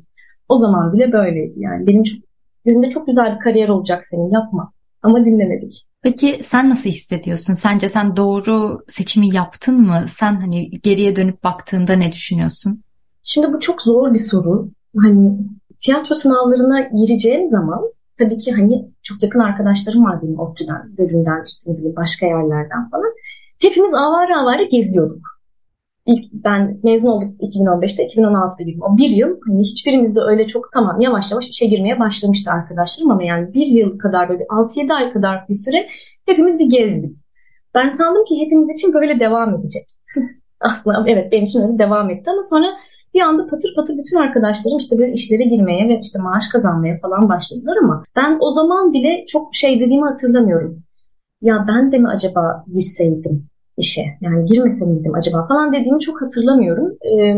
O 0.48 0.56
zaman 0.56 0.92
bile 0.92 1.12
böyleydi. 1.12 1.60
Yani 1.60 1.86
benim 1.86 2.02
çok, 2.02 2.20
çok 2.90 3.06
güzel 3.06 3.34
bir 3.34 3.38
kariyer 3.38 3.68
olacak 3.68 4.04
senin 4.04 4.30
yapma. 4.30 4.72
Ama 5.02 5.24
dinlemedik. 5.24 5.87
Peki 6.02 6.40
sen 6.42 6.70
nasıl 6.70 6.90
hissediyorsun? 6.90 7.54
Sence 7.54 7.88
sen 7.88 8.16
doğru 8.16 8.84
seçimi 8.88 9.34
yaptın 9.34 9.80
mı? 9.80 10.06
Sen 10.16 10.34
hani 10.34 10.70
geriye 10.70 11.16
dönüp 11.16 11.44
baktığında 11.44 11.92
ne 11.92 12.12
düşünüyorsun? 12.12 12.82
Şimdi 13.22 13.52
bu 13.52 13.60
çok 13.60 13.82
zor 13.82 14.12
bir 14.12 14.18
soru. 14.18 14.68
Hani 15.02 15.38
tiyatro 15.78 16.14
sınavlarına 16.14 16.80
gireceğim 16.80 17.48
zaman 17.48 17.80
tabii 18.18 18.38
ki 18.38 18.52
hani 18.52 18.88
çok 19.02 19.22
yakın 19.22 19.38
arkadaşlarım 19.38 20.04
var 20.04 20.22
benim 20.22 20.38
ODTÜ'den, 20.38 20.96
bölümden 20.98 21.44
işte 21.46 21.70
ne 21.70 21.76
bileyim 21.76 21.96
başka 21.96 22.26
yerlerden 22.26 22.90
falan. 22.90 23.12
Hepimiz 23.58 23.94
avare 23.94 24.36
avare 24.36 24.64
geziyorduk. 24.64 25.37
İlk 26.08 26.32
ben 26.32 26.80
mezun 26.82 27.08
olduk 27.08 27.40
2015'te, 27.40 28.06
2016'da 28.06 28.62
girdim. 28.64 28.82
O 28.82 28.96
bir 28.96 29.10
yıl 29.10 29.40
hani 29.46 29.62
hiçbirimiz 29.62 30.16
de 30.16 30.20
öyle 30.20 30.46
çok 30.46 30.72
tamam 30.72 31.00
yavaş 31.00 31.30
yavaş 31.30 31.48
işe 31.48 31.66
girmeye 31.66 31.98
başlamıştı 32.00 32.50
arkadaşlarım 32.50 33.10
ama 33.10 33.24
yani 33.24 33.54
bir 33.54 33.66
yıl 33.66 33.98
kadar 33.98 34.28
böyle 34.28 34.44
6-7 34.44 34.92
ay 34.94 35.12
kadar 35.12 35.48
bir 35.48 35.54
süre 35.54 35.88
hepimiz 36.26 36.58
bir 36.58 36.70
gezdik. 36.70 37.16
Ben 37.74 37.88
sandım 37.88 38.24
ki 38.24 38.34
hepimiz 38.44 38.70
için 38.70 38.94
böyle 38.94 39.20
devam 39.20 39.54
edecek. 39.54 39.82
Aslında 40.60 41.04
evet 41.06 41.32
benim 41.32 41.44
için 41.44 41.62
öyle 41.62 41.78
devam 41.78 42.10
etti 42.10 42.30
ama 42.30 42.42
sonra 42.42 42.66
bir 43.14 43.20
anda 43.20 43.46
patır 43.46 43.74
patır 43.76 43.98
bütün 43.98 44.16
arkadaşlarım 44.16 44.78
işte 44.78 44.98
böyle 44.98 45.12
işlere 45.12 45.44
girmeye 45.44 45.88
ve 45.88 46.00
işte 46.02 46.18
maaş 46.18 46.48
kazanmaya 46.48 46.98
falan 46.98 47.28
başladılar 47.28 47.76
ama 47.82 48.04
ben 48.16 48.38
o 48.40 48.50
zaman 48.50 48.92
bile 48.92 49.24
çok 49.26 49.54
şey 49.54 49.80
dediğimi 49.80 50.08
hatırlamıyorum. 50.08 50.82
Ya 51.42 51.64
ben 51.68 51.92
de 51.92 51.98
mi 51.98 52.08
acaba 52.08 52.64
girseydim 52.74 53.48
işe? 53.78 54.04
Yani 54.20 54.46
girmese 54.46 54.86
miydim 54.86 55.14
acaba 55.14 55.46
falan 55.46 55.72
dediğimi 55.72 56.00
çok 56.00 56.22
hatırlamıyorum. 56.22 56.96
Ee, 57.04 57.36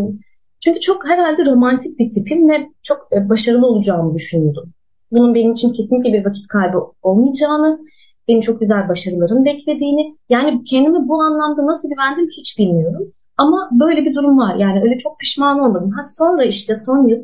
çünkü 0.64 0.80
çok 0.80 1.08
herhalde 1.08 1.46
romantik 1.46 1.98
bir 1.98 2.10
tipim 2.10 2.48
ve 2.48 2.68
çok 2.82 3.08
e, 3.12 3.28
başarılı 3.28 3.66
olacağımı 3.66 4.14
düşünüyordum. 4.14 4.70
Bunun 5.12 5.34
benim 5.34 5.52
için 5.52 5.72
kesinlikle 5.72 6.12
bir 6.12 6.24
vakit 6.24 6.48
kaybı 6.48 6.78
olmayacağını, 7.02 7.80
benim 8.28 8.40
çok 8.40 8.60
güzel 8.60 8.88
başarılarım 8.88 9.44
beklediğini, 9.44 10.16
yani 10.28 10.64
kendimi 10.64 11.08
bu 11.08 11.22
anlamda 11.22 11.66
nasıl 11.66 11.88
güvendim 11.88 12.28
hiç 12.38 12.58
bilmiyorum. 12.58 13.12
Ama 13.36 13.70
böyle 13.72 14.04
bir 14.04 14.14
durum 14.14 14.38
var. 14.38 14.56
Yani 14.56 14.82
öyle 14.82 14.96
çok 14.96 15.18
pişman 15.18 15.60
olmadım. 15.60 15.90
Ha 15.90 16.00
sonra 16.02 16.44
işte 16.44 16.74
son 16.74 17.08
yıl 17.08 17.18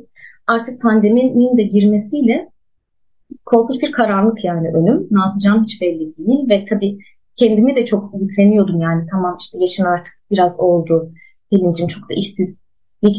artık 0.47 0.83
pandeminin 0.83 1.57
de 1.57 1.63
girmesiyle 1.63 2.49
korkunç 3.45 3.83
bir 3.83 3.93
karanlık 3.93 4.45
yani 4.45 4.69
önüm. 4.69 5.09
Ne 5.11 5.21
yapacağım 5.21 5.63
hiç 5.63 5.83
belli 5.83 6.17
değil 6.17 6.49
ve 6.49 6.65
tabii 6.65 6.99
kendimi 7.37 7.77
de 7.77 7.85
çok 7.85 8.15
yükleniyordum 8.21 8.81
yani 8.81 9.07
tamam 9.11 9.37
işte 9.41 9.59
yaşın 9.61 9.85
artık 9.85 10.15
biraz 10.31 10.61
oldu. 10.61 11.11
Pelincim 11.51 11.87
çok 11.87 12.11
da 12.11 12.15
işsiz 12.15 12.57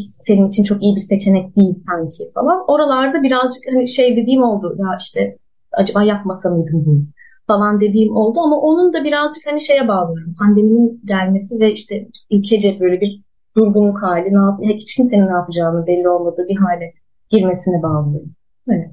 senin 0.06 0.48
için 0.48 0.64
çok 0.64 0.82
iyi 0.82 0.96
bir 0.96 1.00
seçenek 1.00 1.56
değil 1.56 1.74
sanki 1.86 2.30
falan. 2.34 2.64
Oralarda 2.68 3.22
birazcık 3.22 3.62
hani 3.72 3.88
şey 3.88 4.16
dediğim 4.16 4.42
oldu 4.42 4.76
ya 4.78 4.96
işte 5.00 5.36
acaba 5.72 6.02
yapmasa 6.02 6.50
mıydım 6.50 6.82
bunu 6.86 7.02
falan 7.46 7.80
dediğim 7.80 8.16
oldu 8.16 8.40
ama 8.40 8.60
onun 8.60 8.92
da 8.92 9.04
birazcık 9.04 9.46
hani 9.46 9.60
şeye 9.60 9.88
bağlıyorum. 9.88 10.34
Pandeminin 10.38 11.00
gelmesi 11.04 11.60
ve 11.60 11.72
işte 11.72 12.08
ülkece 12.30 12.80
böyle 12.80 13.00
bir 13.00 13.22
durgunluk 13.56 14.02
hali, 14.02 14.32
ne 14.32 14.38
yap 14.38 14.60
hiç 14.62 14.94
kimsenin 14.94 15.26
ne 15.26 15.32
yapacağını 15.32 15.86
belli 15.86 16.08
olmadığı 16.08 16.48
bir 16.48 16.56
hale 16.56 16.92
girmesine 17.30 17.82
bağlıyorum. 17.82 18.30
Evet. 18.68 18.90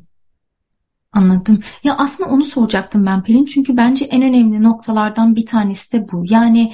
Anladım. 1.16 1.60
Ya 1.84 1.96
aslında 1.98 2.30
onu 2.30 2.44
soracaktım 2.44 3.06
ben 3.06 3.24
Pelin. 3.24 3.46
Çünkü 3.46 3.78
bence 3.78 4.06
en 4.06 4.22
önemli 4.22 4.64
noktalardan 4.64 5.36
bir 5.36 5.46
tanesi 5.46 5.92
de 5.94 6.10
bu. 6.12 6.24
Yani 6.30 6.74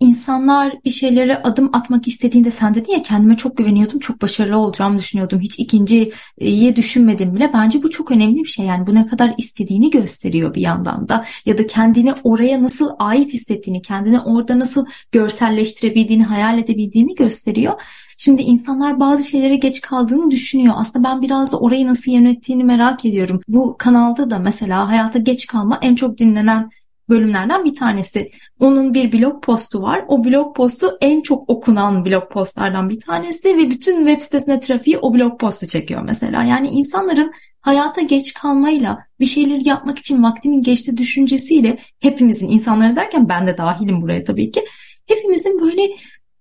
İnsanlar 0.00 0.74
bir 0.84 0.90
şeylere 0.90 1.42
adım 1.42 1.70
atmak 1.72 2.08
istediğinde 2.08 2.50
sen 2.50 2.74
dedin 2.74 2.92
ya 2.92 3.02
kendime 3.02 3.36
çok 3.36 3.56
güveniyordum, 3.56 3.98
çok 3.98 4.22
başarılı 4.22 4.56
olacağımı 4.56 4.98
düşünüyordum. 4.98 5.40
Hiç 5.40 5.58
ikinciyi 5.58 6.76
düşünmedim 6.76 7.34
bile. 7.34 7.50
Bence 7.54 7.82
bu 7.82 7.90
çok 7.90 8.10
önemli 8.10 8.36
bir 8.36 8.48
şey. 8.48 8.66
Yani 8.66 8.86
bu 8.86 8.94
ne 8.94 9.06
kadar 9.06 9.34
istediğini 9.38 9.90
gösteriyor 9.90 10.54
bir 10.54 10.60
yandan 10.60 11.08
da. 11.08 11.24
Ya 11.46 11.58
da 11.58 11.66
kendini 11.66 12.14
oraya 12.24 12.62
nasıl 12.62 12.90
ait 12.98 13.32
hissettiğini, 13.32 13.82
kendini 13.82 14.20
orada 14.20 14.58
nasıl 14.58 14.86
görselleştirebildiğini, 15.12 16.24
hayal 16.24 16.58
edebildiğini 16.58 17.14
gösteriyor. 17.14 17.80
Şimdi 18.16 18.42
insanlar 18.42 19.00
bazı 19.00 19.28
şeylere 19.28 19.56
geç 19.56 19.80
kaldığını 19.80 20.30
düşünüyor. 20.30 20.74
Aslında 20.76 21.08
ben 21.08 21.22
biraz 21.22 21.52
da 21.52 21.58
orayı 21.58 21.86
nasıl 21.86 22.12
yönettiğini 22.12 22.64
merak 22.64 23.04
ediyorum. 23.04 23.40
Bu 23.48 23.76
kanalda 23.78 24.30
da 24.30 24.38
mesela 24.38 24.88
hayata 24.88 25.18
geç 25.18 25.46
kalma 25.46 25.78
en 25.82 25.94
çok 25.94 26.18
dinlenen 26.18 26.70
bölümlerden 27.08 27.64
bir 27.64 27.74
tanesi. 27.74 28.30
Onun 28.60 28.94
bir 28.94 29.12
blog 29.12 29.44
postu 29.44 29.82
var. 29.82 30.04
O 30.08 30.24
blog 30.24 30.56
postu 30.56 30.98
en 31.00 31.20
çok 31.20 31.50
okunan 31.50 32.04
blog 32.04 32.30
postlardan 32.30 32.90
bir 32.90 33.00
tanesi 33.00 33.56
ve 33.56 33.70
bütün 33.70 34.06
web 34.06 34.22
sitesine 34.22 34.60
trafiği 34.60 34.98
o 34.98 35.14
blog 35.14 35.40
postu 35.40 35.68
çekiyor 35.68 36.02
mesela. 36.02 36.44
Yani 36.44 36.68
insanların 36.68 37.32
hayata 37.60 38.00
geç 38.00 38.34
kalmayla 38.34 38.98
bir 39.20 39.26
şeyleri 39.26 39.68
yapmak 39.68 39.98
için 39.98 40.22
vaktimin 40.22 40.62
geçti 40.62 40.96
düşüncesiyle 40.96 41.78
hepimizin 42.00 42.48
insanları 42.48 42.96
derken 42.96 43.28
ben 43.28 43.46
de 43.46 43.58
dahilim 43.58 44.02
buraya 44.02 44.24
tabii 44.24 44.50
ki. 44.50 44.64
Hepimizin 45.06 45.60
böyle 45.60 45.82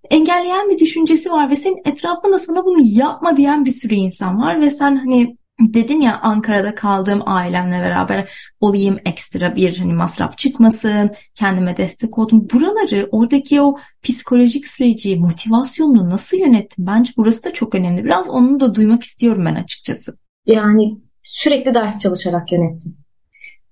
engelleyen 0.09 0.69
bir 0.69 0.79
düşüncesi 0.79 1.31
var 1.31 1.49
ve 1.49 1.55
senin 1.55 1.81
etrafında 1.85 2.39
sana 2.39 2.65
bunu 2.65 2.77
yapma 2.81 3.37
diyen 3.37 3.65
bir 3.65 3.71
sürü 3.71 3.93
insan 3.93 4.41
var 4.41 4.61
ve 4.61 4.69
sen 4.69 4.95
hani 4.95 5.37
Dedin 5.59 6.01
ya 6.01 6.19
Ankara'da 6.21 6.75
kaldığım 6.75 7.21
ailemle 7.25 7.79
beraber 7.79 8.31
olayım 8.59 8.97
ekstra 9.05 9.55
bir 9.55 9.77
hani 9.77 9.93
masraf 9.93 10.37
çıkmasın, 10.37 11.11
kendime 11.35 11.77
destek 11.77 12.17
oldum. 12.17 12.47
Buraları, 12.53 13.09
oradaki 13.11 13.61
o 13.61 13.77
psikolojik 14.03 14.67
süreci, 14.67 15.15
motivasyonunu 15.15 16.09
nasıl 16.09 16.37
yönettin? 16.37 16.87
Bence 16.87 17.13
burası 17.17 17.43
da 17.43 17.53
çok 17.53 17.75
önemli. 17.75 18.05
Biraz 18.05 18.29
onu 18.29 18.59
da 18.59 18.75
duymak 18.75 19.03
istiyorum 19.03 19.45
ben 19.45 19.55
açıkçası. 19.55 20.17
Yani 20.45 20.97
sürekli 21.23 21.73
ders 21.73 21.99
çalışarak 21.99 22.51
yönettim. 22.51 22.97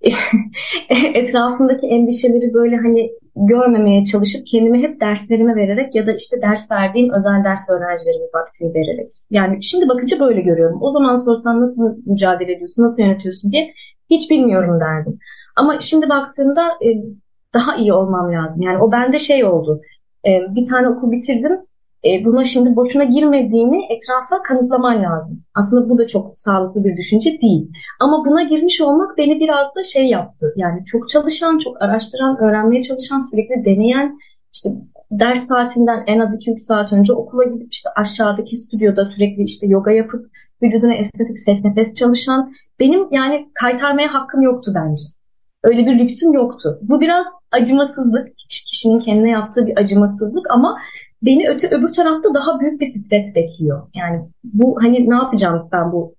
Etrafımdaki 1.13 1.87
endişeleri 1.87 2.53
böyle 2.53 2.75
hani 2.75 3.11
görmemeye 3.35 4.05
çalışıp 4.05 4.47
kendimi 4.47 4.81
hep 4.81 5.01
derslerime 5.01 5.55
vererek 5.55 5.95
ya 5.95 6.07
da 6.07 6.11
işte 6.13 6.41
ders 6.41 6.71
verdiğim 6.71 7.13
özel 7.13 7.43
ders 7.43 7.69
öğrencilerime 7.69 8.25
vaktimi 8.33 8.73
vererek. 8.73 9.11
Yani 9.29 9.63
şimdi 9.63 9.89
bakınca 9.89 10.19
böyle 10.19 10.41
görüyorum. 10.41 10.77
O 10.81 10.89
zaman 10.89 11.15
sorsan 11.15 11.61
nasıl 11.61 11.95
mücadele 12.05 12.51
ediyorsun, 12.53 12.83
nasıl 12.83 13.03
yönetiyorsun 13.03 13.51
diye 13.51 13.73
hiç 14.09 14.31
bilmiyorum 14.31 14.79
derdim. 14.79 15.19
Ama 15.55 15.79
şimdi 15.79 16.09
baktığımda 16.09 16.67
e, 16.67 16.87
daha 17.53 17.75
iyi 17.75 17.93
olmam 17.93 18.33
lazım. 18.33 18.61
Yani 18.61 18.83
o 18.83 18.91
bende 18.91 19.19
şey 19.19 19.45
oldu. 19.45 19.81
E, 20.25 20.29
bir 20.55 20.65
tane 20.65 20.89
okul 20.89 21.11
bitirdim 21.11 21.57
e, 22.05 22.25
buna 22.25 22.43
şimdi 22.43 22.75
boşuna 22.75 23.03
girmediğini 23.03 23.85
etrafa 23.93 24.43
kanıtlaman 24.43 25.03
lazım. 25.03 25.43
Aslında 25.55 25.89
bu 25.89 25.97
da 25.97 26.07
çok 26.07 26.31
sağlıklı 26.33 26.83
bir 26.83 26.97
düşünce 26.97 27.41
değil. 27.41 27.71
Ama 27.99 28.25
buna 28.25 28.43
girmiş 28.43 28.81
olmak 28.81 29.17
beni 29.17 29.39
biraz 29.39 29.75
da 29.75 29.83
şey 29.83 30.07
yaptı. 30.07 30.53
Yani 30.55 30.85
çok 30.85 31.09
çalışan, 31.09 31.57
çok 31.57 31.81
araştıran, 31.81 32.37
öğrenmeye 32.37 32.83
çalışan, 32.83 33.21
sürekli 33.31 33.65
deneyen, 33.65 34.17
işte 34.53 34.69
ders 35.11 35.43
saatinden 35.43 36.03
en 36.07 36.19
az 36.19 36.35
2-3 36.35 36.57
saat 36.57 36.93
önce 36.93 37.13
okula 37.13 37.43
gidip 37.43 37.73
işte 37.73 37.89
aşağıdaki 37.95 38.57
stüdyoda 38.57 39.05
sürekli 39.05 39.43
işte 39.43 39.67
yoga 39.67 39.91
yapıp 39.91 40.25
vücuduna 40.61 40.93
estetik 40.93 41.39
ses 41.39 41.65
nefes 41.65 41.95
çalışan 41.95 42.53
benim 42.79 43.07
yani 43.11 43.49
kaytarmaya 43.53 44.13
hakkım 44.13 44.41
yoktu 44.41 44.71
bence. 44.75 45.03
Öyle 45.63 45.85
bir 45.85 45.99
lüksüm 45.99 46.33
yoktu. 46.33 46.79
Bu 46.81 47.01
biraz 47.01 47.25
acımasızlık, 47.51 48.27
kişinin 48.71 48.99
kendine 48.99 49.29
yaptığı 49.29 49.67
bir 49.67 49.77
acımasızlık 49.77 50.51
ama 50.51 50.77
beni 51.21 51.49
öte 51.49 51.67
öbür 51.67 51.91
tarafta 51.93 52.33
daha 52.33 52.59
büyük 52.59 52.81
bir 52.81 52.85
stres 52.85 53.35
bekliyor. 53.35 53.87
Yani 53.95 54.21
bu 54.43 54.77
hani 54.81 55.09
ne 55.09 55.15
yapacağım 55.15 55.69
ben 55.71 55.91
bu 55.91 56.15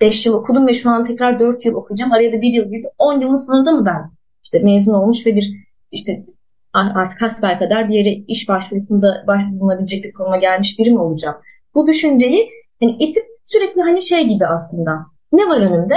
5 0.00 0.26
yıl 0.26 0.34
okudum 0.34 0.66
ve 0.66 0.74
şu 0.74 0.90
an 0.90 1.06
tekrar 1.06 1.40
4 1.40 1.64
yıl 1.64 1.74
okuyacağım. 1.74 2.12
Araya 2.12 2.32
da 2.32 2.40
1 2.40 2.52
yıl 2.52 2.64
girdi. 2.64 2.86
10 2.98 3.20
yılın 3.20 3.46
sonunda 3.46 3.72
mı 3.72 3.86
ben 3.86 4.10
işte 4.44 4.58
mezun 4.58 4.94
olmuş 4.94 5.26
ve 5.26 5.36
bir 5.36 5.54
işte 5.92 6.26
artık 6.72 7.22
hasbel 7.22 7.58
kadar 7.58 7.88
bir 7.88 7.94
yere 7.94 8.12
iş 8.28 8.48
başvurusunda 8.48 9.24
bulunabilecek 9.52 10.04
bir 10.04 10.12
konuma 10.12 10.36
gelmiş 10.36 10.78
biri 10.78 10.90
mi 10.90 10.98
olacağım? 10.98 11.36
Bu 11.74 11.86
düşünceyi 11.86 12.50
hani 12.82 12.96
itip 13.00 13.24
sürekli 13.44 13.82
hani 13.82 14.02
şey 14.02 14.28
gibi 14.28 14.46
aslında. 14.46 15.06
Ne 15.32 15.48
var 15.48 15.60
önümde? 15.60 15.94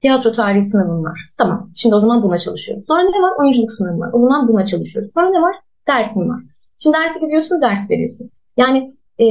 Tiyatro 0.00 0.32
tarihi 0.32 0.62
sınavım 0.62 1.04
var. 1.04 1.30
Tamam. 1.38 1.70
Şimdi 1.74 1.94
o 1.94 1.98
zaman 1.98 2.22
buna 2.22 2.38
çalışıyorum. 2.38 2.84
Sonra 2.88 3.02
ne 3.02 3.22
var? 3.22 3.32
Oyunculuk 3.40 3.72
sınavım 3.72 4.00
var. 4.00 4.10
O 4.12 4.20
zaman 4.20 4.48
buna 4.48 4.66
çalışıyorum. 4.66 5.10
Sonra 5.14 5.30
ne 5.30 5.42
var? 5.42 5.56
Dersim 5.88 6.28
var. 6.28 6.40
Şimdi 6.82 6.96
dersi 6.96 7.20
gidiyorsun, 7.20 7.60
ders 7.60 7.90
veriyorsun. 7.90 8.30
Yani 8.56 8.94
e, 9.18 9.24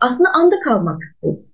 aslında 0.00 0.30
anda 0.34 0.54
kalmak 0.64 1.00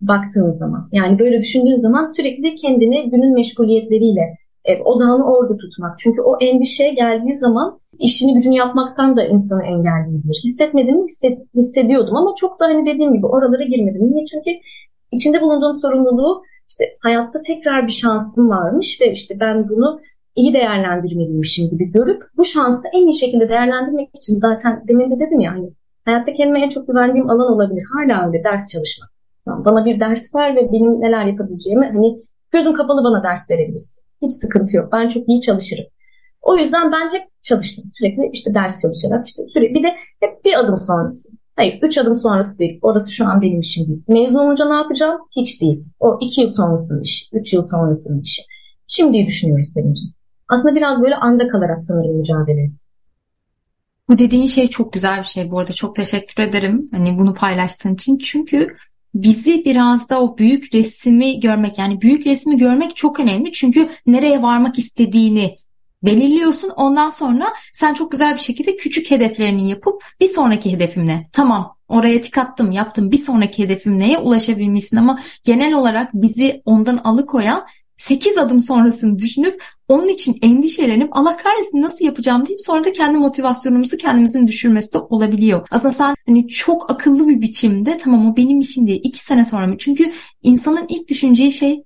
baktığınız 0.01 0.59
zaman. 0.59 0.89
Yani 0.93 1.19
böyle 1.19 1.41
düşündüğün 1.41 1.77
zaman 1.77 2.07
sürekli 2.07 2.55
kendini 2.55 3.11
günün 3.11 3.35
meşguliyetleriyle 3.35 4.37
e, 4.65 4.83
odağını 4.83 5.25
orada 5.25 5.57
tutmak. 5.57 5.99
Çünkü 5.99 6.21
o 6.21 6.39
endişe 6.41 6.91
geldiği 6.91 7.39
zaman 7.39 7.81
işini 7.99 8.35
gücünü 8.35 8.55
yapmaktan 8.55 9.17
da 9.17 9.25
insanı 9.25 9.63
engelleyebilir. 9.63 10.41
Hissetmedim 10.45 11.05
hisset, 11.05 11.39
hissediyordum 11.55 12.17
ama 12.17 12.33
çok 12.37 12.61
da 12.61 12.65
hani 12.65 12.87
dediğim 12.87 13.15
gibi 13.15 13.27
oralara 13.27 13.63
girmedim. 13.63 14.13
Niye? 14.13 14.25
Çünkü 14.25 14.51
içinde 15.13 15.41
bulunduğum 15.41 15.81
sorumluluğu 15.81 16.43
işte 16.71 16.85
hayatta 17.01 17.43
tekrar 17.43 17.87
bir 17.87 17.93
şansım 17.93 18.49
varmış 18.49 18.99
ve 19.01 19.13
işte 19.13 19.41
ben 19.41 19.69
bunu 19.69 20.01
iyi 20.39 20.55
değerlendirmeliymişim 20.55 21.71
gibi 21.71 21.93
görüp 21.93 22.23
bu 22.37 22.45
şansı 22.45 22.89
en 22.93 23.07
iyi 23.07 23.15
şekilde 23.15 23.49
değerlendirmek 23.49 24.09
için 24.17 24.39
zaten 24.39 24.85
demin 24.89 25.11
de 25.11 25.27
dedim 25.27 25.41
ya 25.41 25.53
hani 25.53 25.71
hayatta 26.05 26.33
kendime 26.33 26.65
en 26.65 26.69
çok 26.69 26.89
güvendiğim 26.89 27.31
alan 27.31 27.53
olabilir. 27.53 27.85
Hala 27.95 28.27
öyle 28.27 28.45
ders 28.45 28.73
çalışmak. 28.73 29.11
Bana 29.47 29.85
bir 29.85 30.01
ders 30.01 30.35
ver 30.35 30.57
ve 30.57 30.73
benim 30.73 31.01
neler 31.01 31.25
yapabileceğimi 31.25 31.87
hani 31.87 32.19
gözüm 32.51 32.75
kapalı 32.75 33.05
bana 33.05 33.23
ders 33.25 33.51
verebilirsin. 33.51 34.03
Hiç 34.23 34.33
sıkıntı 34.33 34.77
yok. 34.77 34.93
Ben 34.93 35.09
çok 35.09 35.29
iyi 35.29 35.41
çalışırım. 35.41 35.85
O 36.43 36.57
yüzden 36.57 36.93
ben 36.93 37.15
hep 37.15 37.29
çalıştım. 37.43 37.85
Sürekli 37.99 38.31
işte 38.33 38.55
ders 38.55 38.83
çalışarak 38.83 39.29
işte 39.29 39.43
sürekli 39.53 39.75
bir 39.75 39.83
de 39.83 39.89
hep 40.21 40.45
bir 40.45 40.59
adım 40.59 40.77
sonrası. 40.77 41.29
Hayır, 41.57 41.79
üç 41.83 41.99
adım 41.99 42.15
sonrası 42.15 42.59
değil. 42.59 42.79
Orası 42.83 43.13
şu 43.13 43.27
an 43.27 43.43
benim 43.43 43.61
işim 43.61 43.89
değil. 43.89 44.03
Mezun 44.09 44.39
olunca 44.39 44.69
ne 44.69 44.75
yapacağım? 44.75 45.21
Hiç 45.37 45.63
değil. 45.63 45.85
O 46.01 46.19
iki 46.21 46.41
yıl 46.41 46.49
sonrasının 46.49 47.03
işi, 47.03 47.37
üç 47.37 47.53
yıl 47.53 47.67
sonrasının 47.67 48.21
işi. 48.21 48.43
Şimdiyi 48.87 49.27
düşünüyoruz 49.27 49.75
Pelin'ciğim. 49.75 50.18
Aslında 50.49 50.75
biraz 50.75 51.03
böyle 51.03 51.15
anda 51.15 51.49
kalarak 51.49 51.85
sanırım 51.85 52.17
mücadele. 52.17 52.71
Bu 54.09 54.19
dediğin 54.19 54.47
şey 54.47 54.69
çok 54.69 54.93
güzel 54.93 55.19
bir 55.19 55.25
şey 55.25 55.51
bu 55.51 55.59
arada. 55.59 55.73
Çok 55.73 55.97
teşekkür 55.97 56.43
ederim 56.43 56.89
hani 56.93 57.19
bunu 57.19 57.35
paylaştığın 57.35 57.95
için. 57.95 58.19
Çünkü 58.19 58.77
bizi 59.15 59.65
biraz 59.65 60.11
da 60.11 60.23
o 60.23 60.39
büyük 60.39 60.75
resmi 60.75 61.41
görmek 61.41 61.79
yani 61.79 62.01
büyük 62.01 62.27
resmi 62.27 62.57
görmek 62.57 62.97
çok 62.97 63.21
önemli. 63.21 63.53
Çünkü 63.53 63.89
nereye 64.07 64.43
varmak 64.43 64.79
istediğini 64.79 65.57
belirliyorsun. 66.03 66.71
Ondan 66.77 67.11
sonra 67.11 67.53
sen 67.73 67.95
çok 67.95 68.13
güzel 68.13 68.35
bir 68.35 68.41
şekilde 68.41 68.77
küçük 68.77 69.11
hedeflerini 69.11 69.69
yapıp 69.69 70.03
bir 70.21 70.29
sonraki 70.29 70.73
hedefim 70.73 71.07
ne? 71.07 71.29
Tamam 71.33 71.77
oraya 71.89 72.21
tik 72.21 72.39
attım 72.39 72.71
yaptım 72.71 73.13
bir 73.13 73.17
sonraki 73.17 73.65
hedefim 73.65 73.99
neye 73.99 74.19
ulaşabilmişsin 74.19 74.97
ama 74.97 75.21
genel 75.45 75.75
olarak 75.75 76.11
bizi 76.15 76.63
ondan 76.65 76.97
alıkoyan 76.97 77.67
8 77.99 78.39
adım 78.39 78.61
sonrasını 78.61 79.19
düşünüp 79.19 79.63
onun 79.89 80.09
için 80.09 80.39
endişelenip 80.43 81.09
Allah 81.13 81.37
kahretsin 81.37 81.83
nasıl 81.83 82.05
yapacağım 82.05 82.47
deyip 82.47 82.61
sonra 82.61 82.85
da 82.85 82.93
kendi 82.93 83.19
motivasyonumuzu 83.19 83.97
kendimizin 83.97 84.47
düşürmesi 84.47 84.93
de 84.93 84.99
olabiliyor. 84.99 85.69
Aslında 85.71 85.95
sen 85.95 86.15
hani 86.27 86.49
çok 86.49 86.91
akıllı 86.91 87.29
bir 87.29 87.41
biçimde 87.41 87.99
tamam 87.99 88.31
o 88.31 88.37
benim 88.37 88.61
işim 88.61 88.87
değil 88.87 89.01
2 89.05 89.25
sene 89.25 89.45
sonra 89.45 89.67
mı? 89.67 89.75
Çünkü 89.79 90.13
insanın 90.43 90.87
ilk 90.89 91.09
düşüneceği 91.09 91.53
şey 91.53 91.83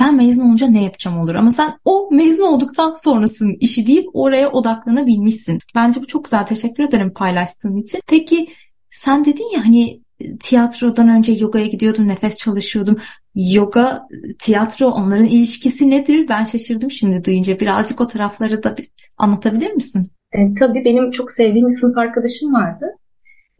ben 0.00 0.14
mezun 0.14 0.44
olunca 0.44 0.66
ne 0.66 0.84
yapacağım 0.84 1.20
olur. 1.20 1.34
Ama 1.34 1.52
sen 1.52 1.78
o 1.84 2.08
mezun 2.10 2.46
olduktan 2.46 2.92
sonrasının 2.92 3.56
işi 3.60 3.86
deyip 3.86 4.06
oraya 4.12 4.50
odaklanabilmişsin. 4.52 5.58
Bence 5.74 6.02
bu 6.02 6.06
çok 6.06 6.24
güzel. 6.24 6.46
Teşekkür 6.46 6.82
ederim 6.82 7.12
paylaştığın 7.14 7.76
için. 7.76 8.00
Peki 8.06 8.48
sen 8.90 9.24
dedin 9.24 9.54
ya 9.54 9.64
hani 9.64 10.00
tiyatrodan 10.40 11.08
önce 11.08 11.32
yogaya 11.32 11.66
gidiyordum, 11.66 12.08
nefes 12.08 12.36
çalışıyordum. 12.36 12.96
Yoga, 13.34 14.08
tiyatro 14.38 14.86
onların 14.86 15.26
ilişkisi 15.26 15.90
nedir? 15.90 16.28
Ben 16.28 16.44
şaşırdım 16.44 16.90
şimdi 16.90 17.24
duyunca. 17.24 17.60
Birazcık 17.60 18.00
o 18.00 18.06
tarafları 18.06 18.62
da 18.62 18.76
anlatabilir 19.18 19.72
misin? 19.72 20.10
E, 20.32 20.54
tabii 20.54 20.84
benim 20.84 21.10
çok 21.10 21.32
sevdiğim 21.32 21.68
bir 21.68 21.72
sınıf 21.72 21.98
arkadaşım 21.98 22.54
vardı. 22.54 22.86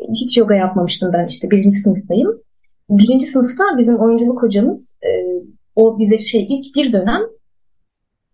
Hiç 0.01 0.39
yoga 0.39 0.55
yapmamıştım 0.55 1.13
ben 1.13 1.27
işte 1.27 1.51
birinci 1.51 1.77
sınıftayım. 1.77 2.31
Birinci 2.91 3.27
sınıfta 3.27 3.65
bizim 3.79 3.97
oyunculuk 3.97 4.43
hocamız 4.43 4.97
e, 5.03 5.11
o 5.77 5.99
bize 5.99 6.19
şey 6.19 6.47
ilk 6.51 6.75
bir 6.77 6.93
dönem 6.93 7.21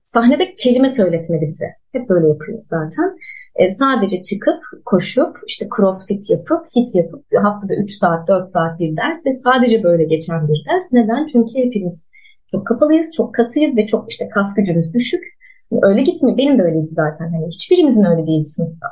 sahnede 0.03 0.55
kelime 0.55 0.89
söyletmedi 0.89 1.47
bize. 1.47 1.67
Hep 1.93 2.09
böyle 2.09 2.29
yapıyor 2.29 2.59
zaten. 2.65 3.17
E, 3.57 3.71
sadece 3.71 4.23
çıkıp 4.23 4.63
koşup 4.85 5.37
işte 5.47 5.69
crossfit 5.77 6.31
yapıp 6.31 6.67
hit 6.77 6.95
yapıp 6.95 7.25
haftada 7.43 7.75
3 7.75 7.91
saat 7.91 8.29
4 8.29 8.51
saat 8.51 8.81
bir 8.81 8.97
ders 8.97 9.27
ve 9.27 9.33
sadece 9.33 9.83
böyle 9.83 10.05
geçen 10.05 10.49
bir 10.49 10.65
ders. 10.69 10.93
Neden? 10.93 11.27
Çünkü 11.27 11.53
hepimiz 11.55 12.09
çok 12.51 12.67
kapalıyız, 12.67 13.13
çok 13.17 13.35
katıyız 13.35 13.77
ve 13.77 13.87
çok 13.87 14.11
işte 14.13 14.29
kas 14.29 14.55
gücümüz 14.55 14.95
düşük. 14.95 15.21
Öyle 15.83 16.03
gitmiyor. 16.03 16.39
Benim 16.39 16.59
de 16.59 16.63
öyleydi 16.63 16.89
zaten. 16.93 17.33
Hani 17.33 17.47
hiçbirimizin 17.47 18.05
öyle 18.05 18.27
değil 18.27 18.45
sınıfta. 18.45 18.87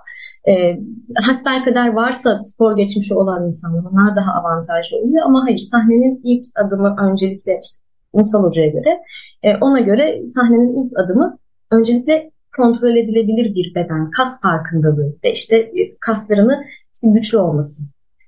E, 0.49 0.79
hasbelkader 1.27 1.89
varsa 1.89 2.39
spor 2.43 2.77
geçmişi 2.77 3.15
olan 3.15 3.47
insanlar 3.47 3.85
onlar 3.91 4.17
daha 4.17 4.33
avantajlı 4.33 4.99
oluyor 4.99 5.27
ama 5.27 5.45
hayır 5.45 5.59
sahnenin 5.59 6.21
ilk 6.25 6.45
adımı 6.65 6.97
öncelikle 7.01 7.61
işte 7.63 7.79
Unsal 8.13 8.45
Hoca'ya 8.45 8.69
göre 8.69 9.01
e, 9.43 9.57
ona 9.57 9.81
göre 9.81 10.27
sahnenin 10.27 10.85
ilk 10.85 10.99
adımı 10.99 11.39
öncelikle 11.71 12.31
kontrol 12.57 12.97
edilebilir 12.97 13.55
bir 13.55 13.75
beden, 13.75 14.11
kas 14.11 14.41
farkındalığı 14.43 15.17
ve 15.25 15.33
işte 15.33 15.57
e, 15.57 15.97
kaslarını 16.01 16.65
işte 16.95 17.07
güçlü 17.09 17.39
olması. 17.39 17.83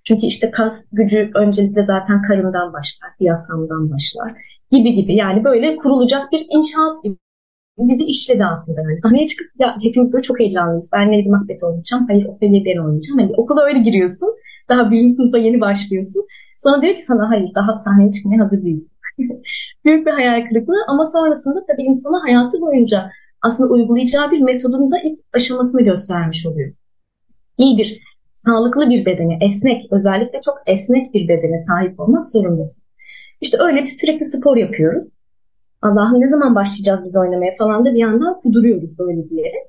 Çünkü 0.04 0.26
işte 0.26 0.50
kas 0.50 0.87
gücü 0.92 1.30
öncelikle 1.35 1.85
zaten 1.85 2.22
karından 2.22 2.72
başlar, 2.72 3.11
diyaframdan 3.20 3.90
başlar 3.90 4.33
gibi 4.70 4.94
gibi. 4.94 5.14
Yani 5.14 5.44
böyle 5.44 5.76
kurulacak 5.76 6.33
bir 6.33 6.46
inşaat 6.50 7.04
gibi 7.04 7.16
bizi 7.78 8.04
işledi 8.04 8.44
aslında. 8.44 8.80
Yani 8.80 9.00
sahneye 9.02 9.26
çıkıp 9.26 9.46
ya 9.59 9.76
hepimiz 9.83 10.12
böyle 10.12 10.22
çok 10.22 10.40
heyecanlıyız. 10.40 10.90
Ben 10.92 11.09
Lady 11.09 11.28
Macbeth 11.28 11.64
oynayacağım. 11.64 12.06
Hayır 12.09 12.24
Ophelia 12.24 12.64
ben 12.64 12.78
oynayacağım. 12.85 13.18
Hani 13.20 13.33
okula 13.37 13.64
öyle 13.64 13.78
giriyorsun. 13.78 14.28
Daha 14.68 14.90
birinci 14.90 15.14
sınıfa 15.14 15.38
yeni 15.38 15.61
başlıyorsun. 15.61 16.22
Sonra 16.59 16.83
diyor 16.83 16.94
ki 16.94 17.02
sana 17.02 17.30
hayır 17.30 17.54
daha 17.54 17.76
sahneye 17.76 18.12
çıkmaya 18.12 18.44
hazır 18.44 18.62
değilsin. 18.64 18.90
Büyük 19.85 20.06
bir 20.06 20.12
hayal 20.12 20.48
kırıklığı 20.48 20.83
ama 20.88 21.04
sonrasında 21.04 21.64
tabii 21.66 21.83
insana 21.83 22.22
hayatı 22.22 22.61
boyunca 22.61 23.11
aslında 23.42 23.72
uygulayacağı 23.72 24.31
bir 24.31 24.40
metodun 24.40 24.90
da 24.90 24.96
ilk 25.05 25.20
aşamasını 25.33 25.83
göstermiş 25.83 26.46
oluyor. 26.46 26.72
İyi 27.59 27.79
bir, 27.79 28.03
sağlıklı 28.35 28.90
bir 28.90 29.07
bedene, 29.07 29.38
esnek, 29.40 29.83
özellikle 29.90 30.40
çok 30.40 30.59
esnek 30.66 31.14
bir 31.14 31.29
bedene 31.29 31.57
sahip 31.57 32.00
olmak 32.00 32.29
zorundasın. 32.29 32.85
İşte 33.40 33.57
öyle 33.61 33.81
bir 33.81 33.87
sürekli 33.87 34.24
spor 34.24 34.57
yapıyoruz. 34.57 35.05
Allah'ım 35.83 36.20
ne 36.20 36.29
zaman 36.29 36.55
başlayacağız 36.55 37.00
biz 37.05 37.16
oynamaya 37.16 37.57
falan 37.59 37.85
da 37.85 37.94
bir 37.94 37.98
yandan 37.98 38.40
kuduruyoruz 38.40 38.98
böyle 38.98 39.31
bir 39.31 39.37
yere. 39.37 39.68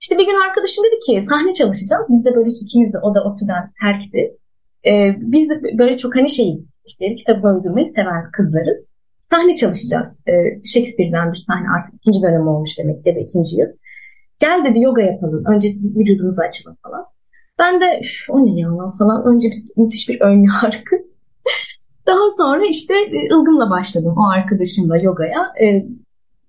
İşte 0.00 0.18
bir 0.18 0.26
gün 0.26 0.48
arkadaşım 0.48 0.84
dedi 0.84 0.98
ki 1.06 1.26
sahne 1.28 1.54
çalışacağım. 1.54 2.06
Biz 2.08 2.24
de 2.24 2.34
böyle 2.34 2.50
ikimiz 2.50 2.92
de 2.92 2.98
o 2.98 3.14
da 3.14 3.24
ODTÜ'den 3.24 3.72
terkti. 3.82 4.36
Ee, 4.86 5.16
biz 5.18 5.50
de 5.50 5.78
böyle 5.78 5.96
çok 5.96 6.16
hani 6.16 6.28
şeyiz 6.28 6.58
işte 6.86 7.16
kitabı 7.16 7.48
uydurmayı 7.48 7.86
seven 7.86 8.30
kızlarız. 8.32 8.90
Sahne 9.30 9.54
çalışacağız. 9.54 10.08
Ee, 10.28 10.32
Shakespeare'den 10.64 11.32
bir 11.32 11.36
sahne 11.36 11.66
artık 11.76 11.94
ikinci 11.94 12.22
dönem 12.22 12.48
olmuş 12.48 12.78
demek 12.78 13.06
ya 13.06 13.14
da 13.16 13.20
ikinci 13.20 13.56
yıl. 13.56 13.68
Gel 14.40 14.64
dedi 14.64 14.80
yoga 14.82 15.02
yapalım. 15.02 15.44
Önce 15.46 15.68
vücudumuzu 15.96 16.40
açalım 16.48 16.76
falan. 16.82 17.04
Ben 17.58 17.80
de 17.80 18.00
o 18.28 18.46
ne 18.46 18.60
ya 18.60 18.68
falan. 18.98 19.24
Önce 19.24 19.48
müthiş 19.76 20.08
bir 20.08 20.20
ön 20.20 20.42
yargı. 20.42 20.96
Daha 22.06 22.30
sonra 22.38 22.66
işte 22.66 22.94
e, 22.94 23.34
ılgınla 23.34 23.70
başladım 23.70 24.14
o 24.16 24.28
arkadaşımla 24.28 24.98
yogaya. 24.98 25.52
Ee, 25.62 25.86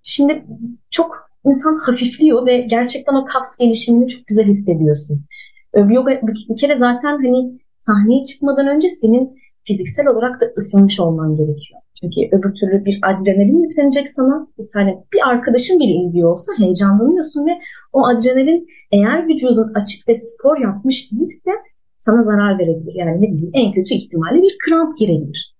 şimdi 0.03 0.45
çok 0.91 1.29
insan 1.45 1.77
hafifliyor 1.77 2.45
ve 2.45 2.61
gerçekten 2.61 3.13
o 3.13 3.25
kas 3.25 3.57
gelişimini 3.57 4.07
çok 4.07 4.27
güzel 4.27 4.45
hissediyorsun. 4.45 5.25
Ee, 5.73 5.79
yoga 5.79 6.21
bir 6.49 6.57
kere 6.57 6.77
zaten 6.77 7.11
hani 7.11 7.59
sahneye 7.81 8.23
çıkmadan 8.23 8.67
önce 8.67 8.89
senin 8.89 9.39
fiziksel 9.63 10.07
olarak 10.07 10.41
da 10.41 10.45
ısınmış 10.57 10.99
olman 10.99 11.35
gerekiyor. 11.35 11.80
Çünkü 12.01 12.35
öbür 12.35 12.53
türlü 12.55 12.85
bir 12.85 12.99
adrenalin 13.09 13.63
yüklenecek 13.63 14.07
sana. 14.09 14.47
Bir 14.57 14.69
tane 14.73 15.03
bir 15.13 15.29
arkadaşın 15.29 15.79
bile 15.79 15.93
izliyor 15.97 16.31
olsa 16.31 16.51
heyecanlanıyorsun 16.57 17.45
ve 17.45 17.51
o 17.93 18.05
adrenalin 18.05 18.67
eğer 18.91 19.27
vücudun 19.27 19.73
açık 19.73 20.07
ve 20.07 20.13
spor 20.13 20.57
yapmış 20.57 21.11
değilse 21.11 21.51
sana 21.99 22.21
zarar 22.21 22.59
verebilir. 22.59 22.93
Yani 22.95 23.21
ne 23.21 23.27
bileyim 23.31 23.51
en 23.53 23.71
kötü 23.71 23.93
ihtimalle 23.93 24.41
bir 24.41 24.57
kramp 24.65 24.97
girebilir. 24.97 25.55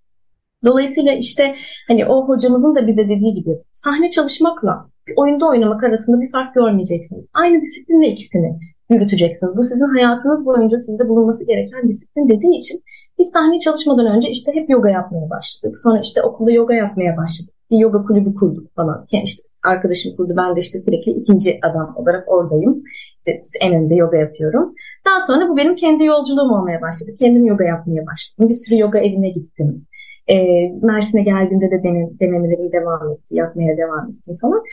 Dolayısıyla 0.66 1.14
işte 1.14 1.56
hani 1.88 2.06
o 2.06 2.28
hocamızın 2.28 2.76
da 2.76 2.88
bize 2.88 3.10
dediği 3.10 3.34
gibi 3.34 3.58
sahne 3.72 4.10
çalışmakla 4.10 4.90
bir 5.08 5.14
oyunda 5.18 5.46
oynamak 5.48 5.84
arasında 5.84 6.22
bir 6.22 6.32
fark 6.32 6.56
görmeyeceksin. 6.56 7.30
Aynı 7.34 7.62
disiplinle 7.62 8.08
ikisini 8.08 8.60
yürüteceksiniz. 8.92 9.58
Bu 9.58 9.64
sizin 9.64 9.90
hayatınız 9.96 10.46
boyunca 10.46 10.78
sizde 10.78 11.10
bulunması 11.10 11.48
gereken 11.48 11.90
disiplin 11.90 12.30
dediği 12.30 12.58
için 12.58 12.84
biz 13.20 13.30
sahne 13.30 13.60
çalışmadan 13.60 14.16
önce 14.16 14.30
işte 14.30 14.52
hep 14.56 14.70
yoga 14.70 14.90
yapmaya 14.90 15.30
başladık. 15.30 15.78
Sonra 15.84 16.00
işte 16.00 16.24
okulda 16.24 16.52
yoga 16.52 16.74
yapmaya 16.74 17.18
başladık. 17.18 17.54
Bir 17.72 17.78
yoga 17.78 18.04
kulübü 18.04 18.36
kurduk 18.36 18.76
falan. 18.76 19.08
Yani 19.12 19.24
işte 19.24 19.44
arkadaşım 19.64 20.16
kurdu. 20.16 20.34
Ben 20.38 20.56
de 20.56 20.60
işte 20.60 20.80
sürekli 20.80 21.12
ikinci 21.12 21.60
adam 21.64 21.94
olarak 21.96 22.32
oradayım. 22.32 22.84
İşte 23.18 23.42
en 23.62 23.74
önde 23.74 23.96
yoga 23.96 24.18
yapıyorum. 24.18 24.74
Daha 25.06 25.20
sonra 25.28 25.50
bu 25.50 25.58
benim 25.58 25.76
kendi 25.76 26.04
yolculuğum 26.04 26.52
olmaya 26.54 26.82
başladı. 26.82 27.12
Kendim 27.20 27.46
yoga 27.46 27.64
yapmaya 27.64 28.06
başladım. 28.06 28.50
Bir 28.50 28.54
sürü 28.54 28.80
yoga 28.80 29.00
evine 29.00 29.30
gittim. 29.30 29.86
E, 30.28 30.36
Mersin'e 30.82 31.24
geldiğimde 31.24 31.72
de 31.72 31.84
denem, 31.84 32.10
denemelerim 32.20 32.72
devam 32.72 33.12
etti. 33.12 33.36
Yapmaya 33.36 33.78
devam 33.78 34.10
ettim 34.10 34.38
falan. 34.42 34.64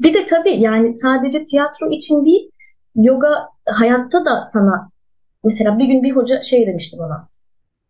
Bir 0.00 0.14
de 0.14 0.24
tabii 0.24 0.60
yani 0.60 0.94
sadece 0.94 1.44
tiyatro 1.44 1.90
için 1.90 2.24
değil 2.24 2.50
yoga 2.96 3.48
hayatta 3.66 4.24
da 4.24 4.42
sana 4.52 4.90
mesela 5.44 5.78
bir 5.78 5.86
gün 5.86 6.02
bir 6.02 6.16
hoca 6.16 6.42
şey 6.42 6.66
demişti 6.66 6.96
bana 7.00 7.28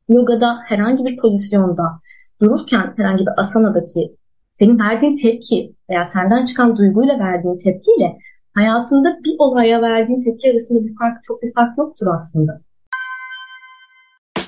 yogada 0.09 0.59
herhangi 0.64 1.05
bir 1.05 1.16
pozisyonda 1.16 2.01
dururken 2.40 2.95
herhangi 2.97 3.21
bir 3.21 3.40
asanadaki 3.40 4.16
senin 4.55 4.79
verdiğin 4.79 5.16
tepki 5.16 5.75
veya 5.90 6.05
senden 6.05 6.45
çıkan 6.45 6.77
duyguyla 6.77 7.19
verdiğin 7.19 7.59
tepkiyle 7.59 8.19
hayatında 8.55 9.19
bir 9.25 9.37
olaya 9.38 9.83
verdiğin 9.83 10.21
tepki 10.21 10.51
arasında 10.51 10.85
bir 10.85 10.95
fark 10.99 11.23
çok 11.23 11.42
bir 11.42 11.53
fark 11.55 11.79
yoktur 11.79 12.07
aslında. 12.14 12.61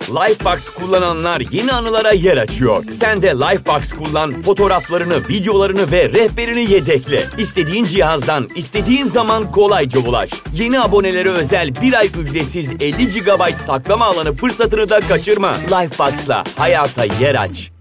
Lifebox 0.08 0.70
kullananlar 0.70 1.42
yeni 1.52 1.72
anılara 1.72 2.12
yer 2.12 2.36
açıyor. 2.36 2.84
Sen 2.90 3.22
de 3.22 3.26
Lifebox 3.28 3.92
kullan, 3.92 4.32
fotoğraflarını, 4.32 5.16
videolarını 5.28 5.92
ve 5.92 6.08
rehberini 6.08 6.72
yedekle. 6.72 7.20
İstediğin 7.38 7.84
cihazdan, 7.84 8.46
istediğin 8.56 9.04
zaman 9.04 9.50
kolayca 9.50 10.00
ulaş. 10.00 10.30
Yeni 10.54 10.80
abonelere 10.80 11.28
özel 11.28 11.68
bir 11.82 11.92
ay 11.92 12.06
ücretsiz 12.06 12.72
50 12.72 13.08
GB 13.08 13.56
saklama 13.56 14.04
alanı 14.04 14.32
fırsatını 14.32 14.90
da 14.90 15.00
kaçırma. 15.00 15.52
Lifebox'la 15.54 16.44
hayata 16.56 17.04
yer 17.04 17.34
aç. 17.34 17.72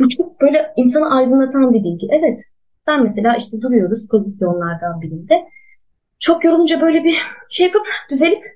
Bu 0.00 0.08
çok 0.08 0.40
böyle 0.40 0.72
insanı 0.76 1.16
aydınlatan 1.16 1.72
bir 1.72 1.84
bilgi. 1.84 2.06
Evet, 2.10 2.38
ben 2.86 3.02
mesela 3.02 3.36
işte 3.36 3.60
duruyoruz 3.62 4.08
pozisyonlardan 4.10 5.00
birinde. 5.00 5.34
Çok 6.20 6.44
yorulunca 6.44 6.80
böyle 6.80 7.04
bir 7.04 7.16
şey 7.50 7.66
yapıp 7.66 7.86
düzelip 8.10 8.55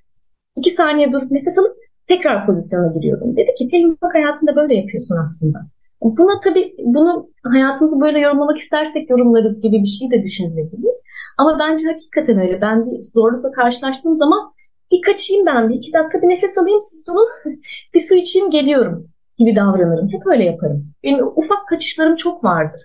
iki 0.61 0.71
saniye 0.71 1.13
durup 1.13 1.31
nefes 1.31 1.59
alıp 1.59 1.77
tekrar 2.09 2.47
pozisyona 2.47 2.93
giriyorum. 2.93 3.37
Dedi 3.37 3.55
ki 3.59 3.69
Pelin 3.69 3.99
bak 4.03 4.15
hayatında 4.15 4.57
böyle 4.57 4.75
yapıyorsun 4.75 5.17
aslında. 5.17 5.59
Buna 6.03 6.39
tabii 6.45 6.75
bunu 6.79 7.29
hayatınızı 7.45 8.01
böyle 8.01 8.21
yorumlamak 8.21 8.59
istersek 8.59 9.11
yorumlarız 9.11 9.61
gibi 9.61 9.83
bir 9.83 9.87
şey 9.87 10.11
de 10.11 10.23
düşünülebilir. 10.23 10.95
Ama 11.39 11.59
bence 11.59 11.87
hakikaten 11.87 12.39
öyle. 12.39 12.61
Ben 12.61 12.91
bir 12.91 13.05
zorlukla 13.05 13.53
karşılaştığım 13.53 14.17
zaman 14.17 14.53
bir 14.93 15.03
kaçayım 15.03 15.47
ben 15.47 15.69
bir 15.69 15.75
iki 15.75 15.93
dakika 15.93 16.23
bir 16.23 16.29
nefes 16.29 16.59
alayım 16.59 16.81
siz 16.81 17.07
durun 17.07 17.29
bir 17.95 18.01
su 18.01 18.15
içeyim 18.15 18.51
geliyorum 18.51 19.09
gibi 19.39 19.57
davranırım. 19.57 20.09
Hep 20.13 20.27
öyle 20.27 20.45
yaparım. 20.45 20.87
Benim 21.05 21.27
ufak 21.27 21.69
kaçışlarım 21.69 22.17
çok 22.17 22.45
vardır. 22.45 22.81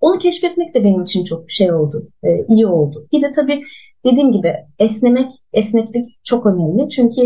Onu 0.00 0.18
keşfetmek 0.18 0.74
de 0.74 0.84
benim 0.84 1.02
için 1.02 1.24
çok 1.24 1.50
şey 1.50 1.72
oldu, 1.72 2.08
e, 2.24 2.28
iyi 2.48 2.66
oldu. 2.66 3.08
Bir 3.12 3.22
de 3.22 3.30
tabii 3.30 3.62
dediğim 4.04 4.32
gibi 4.32 4.54
esnemek, 4.78 5.30
esneklik 5.52 6.24
çok 6.24 6.46
önemli. 6.46 6.88
Çünkü 6.88 7.20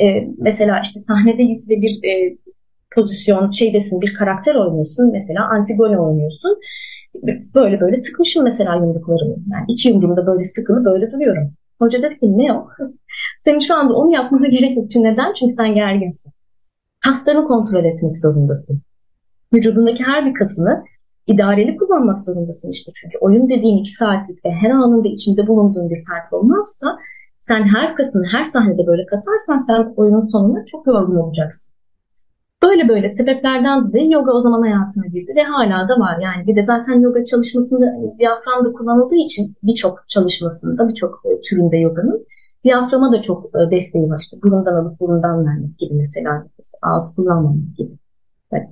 e, 0.00 0.04
mesela 0.38 0.80
işte 0.82 1.00
sahnedeyiz 1.00 1.70
ve 1.70 1.82
bir 1.82 2.04
e, 2.08 2.36
pozisyon 2.94 3.50
şeydesin, 3.50 4.00
bir 4.00 4.14
karakter 4.14 4.54
oynuyorsun. 4.54 5.12
Mesela 5.12 5.48
Antigone 5.48 6.00
oynuyorsun. 6.00 6.58
Böyle 7.54 7.80
böyle 7.80 7.96
sıkmışım 7.96 8.44
mesela 8.44 8.74
yumruklarımı. 8.74 9.36
Yani 9.52 9.64
iki 9.68 9.88
yumruğumda 9.88 10.26
böyle 10.26 10.44
sıkılı 10.44 10.84
böyle 10.84 11.12
duruyorum. 11.12 11.52
Hoca 11.78 12.02
dedi 12.02 12.18
ki 12.18 12.38
ne 12.38 12.52
o? 12.52 12.68
Senin 13.40 13.58
şu 13.58 13.76
anda 13.76 13.94
onu 13.94 14.14
yapmana 14.14 14.46
gerek 14.46 14.76
yok. 14.76 14.90
Çünkü 14.90 15.08
neden? 15.08 15.32
Çünkü 15.32 15.54
sen 15.54 15.74
gerginsin. 15.74 16.32
Kaslarını 17.04 17.44
kontrol 17.44 17.84
etmek 17.84 18.18
zorundasın. 18.18 18.82
Vücudundaki 19.54 20.04
her 20.04 20.26
bir 20.26 20.34
kasını 20.34 20.84
idareli 21.26 21.76
kullanmak 21.76 22.20
zorundasın 22.20 22.70
işte. 22.70 22.92
Çünkü 22.94 23.18
oyun 23.20 23.48
dediğin 23.48 23.78
iki 23.78 23.90
saatlik 23.90 24.44
ve 24.44 24.50
her 24.50 24.70
anında 24.70 25.08
içinde 25.08 25.46
bulunduğun 25.46 25.90
bir 25.90 26.04
performanssa 26.04 26.98
sen 27.40 27.62
her 27.62 27.96
kasını 27.96 28.24
her 28.32 28.44
sahnede 28.44 28.86
böyle 28.86 29.06
kasarsan 29.06 29.56
sen 29.56 29.94
oyunun 29.96 30.32
sonunda 30.32 30.64
çok 30.64 30.86
yorgun 30.86 31.16
olacaksın. 31.16 31.74
Böyle 32.64 32.88
böyle 32.88 33.08
sebeplerden 33.08 33.88
dolayı 33.88 34.10
yoga 34.10 34.32
o 34.32 34.38
zaman 34.38 34.62
hayatına 34.62 35.06
girdi 35.06 35.32
ve 35.36 35.42
hala 35.42 35.88
da 35.88 36.00
var. 36.00 36.18
Yani 36.20 36.46
bir 36.46 36.56
de 36.56 36.62
zaten 36.62 37.00
yoga 37.00 37.24
çalışmasında 37.24 37.86
diyafram 38.18 38.64
da 38.64 38.72
kullanıldığı 38.72 39.16
için 39.16 39.54
birçok 39.62 40.08
çalışmasında, 40.08 40.88
birçok 40.88 41.22
e, 41.24 41.40
türünde 41.40 41.76
yoganın 41.76 42.26
diyaframa 42.64 43.12
da 43.12 43.22
çok 43.22 43.46
e, 43.46 43.70
desteği 43.70 44.10
var. 44.10 44.18
İşte 44.20 44.36
burundan 44.42 44.74
alıp 44.74 45.00
burundan 45.00 45.46
vermek 45.46 45.78
gibi 45.78 45.94
mesela 45.94 46.46
ağız 46.82 47.14
kullanmamak 47.16 47.76
gibi. 47.76 47.92
Evet. 48.52 48.68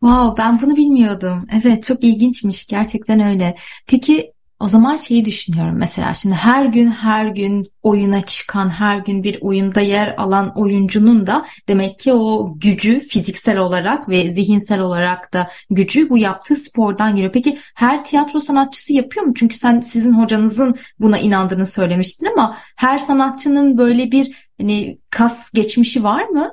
Wow, 0.00 0.42
ben 0.44 0.60
bunu 0.60 0.76
bilmiyordum. 0.76 1.46
Evet, 1.52 1.84
çok 1.84 2.04
ilginçmiş. 2.04 2.66
Gerçekten 2.66 3.20
öyle. 3.20 3.56
Peki 3.86 4.32
o 4.60 4.68
zaman 4.68 4.96
şeyi 4.96 5.24
düşünüyorum 5.24 5.76
mesela 5.78 6.14
şimdi 6.14 6.34
her 6.34 6.64
gün 6.64 6.90
her 6.90 7.26
gün 7.26 7.72
oyuna 7.82 8.22
çıkan, 8.22 8.70
her 8.70 8.98
gün 8.98 9.22
bir 9.22 9.38
oyunda 9.40 9.80
yer 9.80 10.14
alan 10.18 10.58
oyuncunun 10.58 11.26
da 11.26 11.46
demek 11.68 11.98
ki 11.98 12.12
o 12.12 12.54
gücü 12.58 13.00
fiziksel 13.00 13.58
olarak 13.58 14.08
ve 14.08 14.30
zihinsel 14.34 14.80
olarak 14.80 15.32
da 15.32 15.50
gücü 15.70 16.10
bu 16.10 16.18
yaptığı 16.18 16.56
spordan 16.56 17.14
geliyor. 17.16 17.32
Peki 17.32 17.58
her 17.74 18.04
tiyatro 18.04 18.40
sanatçısı 18.40 18.92
yapıyor 18.92 19.26
mu? 19.26 19.34
Çünkü 19.34 19.56
sen 19.56 19.80
sizin 19.80 20.12
hocanızın 20.12 20.74
buna 21.00 21.18
inandığını 21.18 21.66
söylemiştin 21.66 22.26
ama 22.26 22.56
her 22.76 22.98
sanatçının 22.98 23.78
böyle 23.78 24.12
bir 24.12 24.50
hani 24.60 24.98
kas 25.10 25.50
geçmişi 25.52 26.04
var 26.04 26.24
mı? 26.24 26.50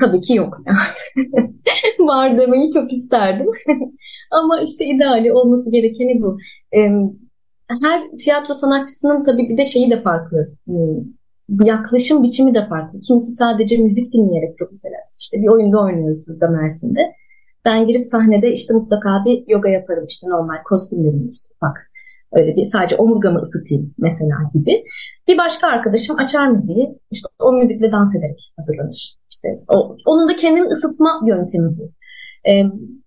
Tabii 0.00 0.20
ki 0.20 0.34
yok. 0.34 0.58
Var 1.98 2.38
demeyi 2.38 2.70
çok 2.70 2.92
isterdim. 2.92 3.46
Ama 4.30 4.60
işte 4.60 4.84
ideali 4.84 5.32
olması 5.32 5.70
gerekeni 5.70 6.22
bu. 6.22 6.38
Her 7.82 8.02
tiyatro 8.24 8.54
sanatçısının 8.54 9.24
tabii 9.24 9.48
bir 9.48 9.58
de 9.58 9.64
şeyi 9.64 9.90
de 9.90 10.02
farklı. 10.02 10.52
Hmm, 10.66 11.04
yaklaşım 11.64 12.22
biçimi 12.22 12.54
de 12.54 12.66
farklı. 12.68 13.00
Kimisi 13.00 13.32
sadece 13.32 13.76
müzik 13.76 14.12
dinleyerek 14.12 14.58
profesyonel. 14.58 14.98
İşte 15.20 15.42
bir 15.42 15.48
oyunda 15.48 15.80
oynuyoruz 15.80 16.24
burada 16.28 16.48
Mersin'de. 16.48 17.00
Ben 17.64 17.86
girip 17.86 18.04
sahnede 18.04 18.52
işte 18.52 18.74
mutlaka 18.74 19.24
bir 19.24 19.44
yoga 19.48 19.68
yaparım 19.68 20.06
işte 20.08 20.28
normal 20.28 20.62
kostümlerimi 20.64 21.30
işte 21.30 21.54
bak 21.62 21.90
öyle 22.32 22.56
bir 22.56 22.62
sadece 22.62 22.96
omurgamı 22.96 23.38
ısıtayım 23.38 23.94
mesela 23.98 24.36
gibi. 24.54 24.84
Bir 25.28 25.38
başka 25.38 25.68
arkadaşım 25.68 26.16
açar 26.18 26.48
müziği 26.48 26.98
işte 27.10 27.28
o 27.38 27.52
müzikle 27.52 27.92
dans 27.92 28.16
ederek 28.16 28.52
hazırlanır. 28.56 29.18
İşte 29.38 29.64
o, 29.68 29.96
onun 30.06 30.28
da 30.28 30.36
kendini 30.36 30.66
ısıtma 30.66 31.20
yöntemi 31.26 31.78
bu. 31.78 31.90
E, 32.50 32.52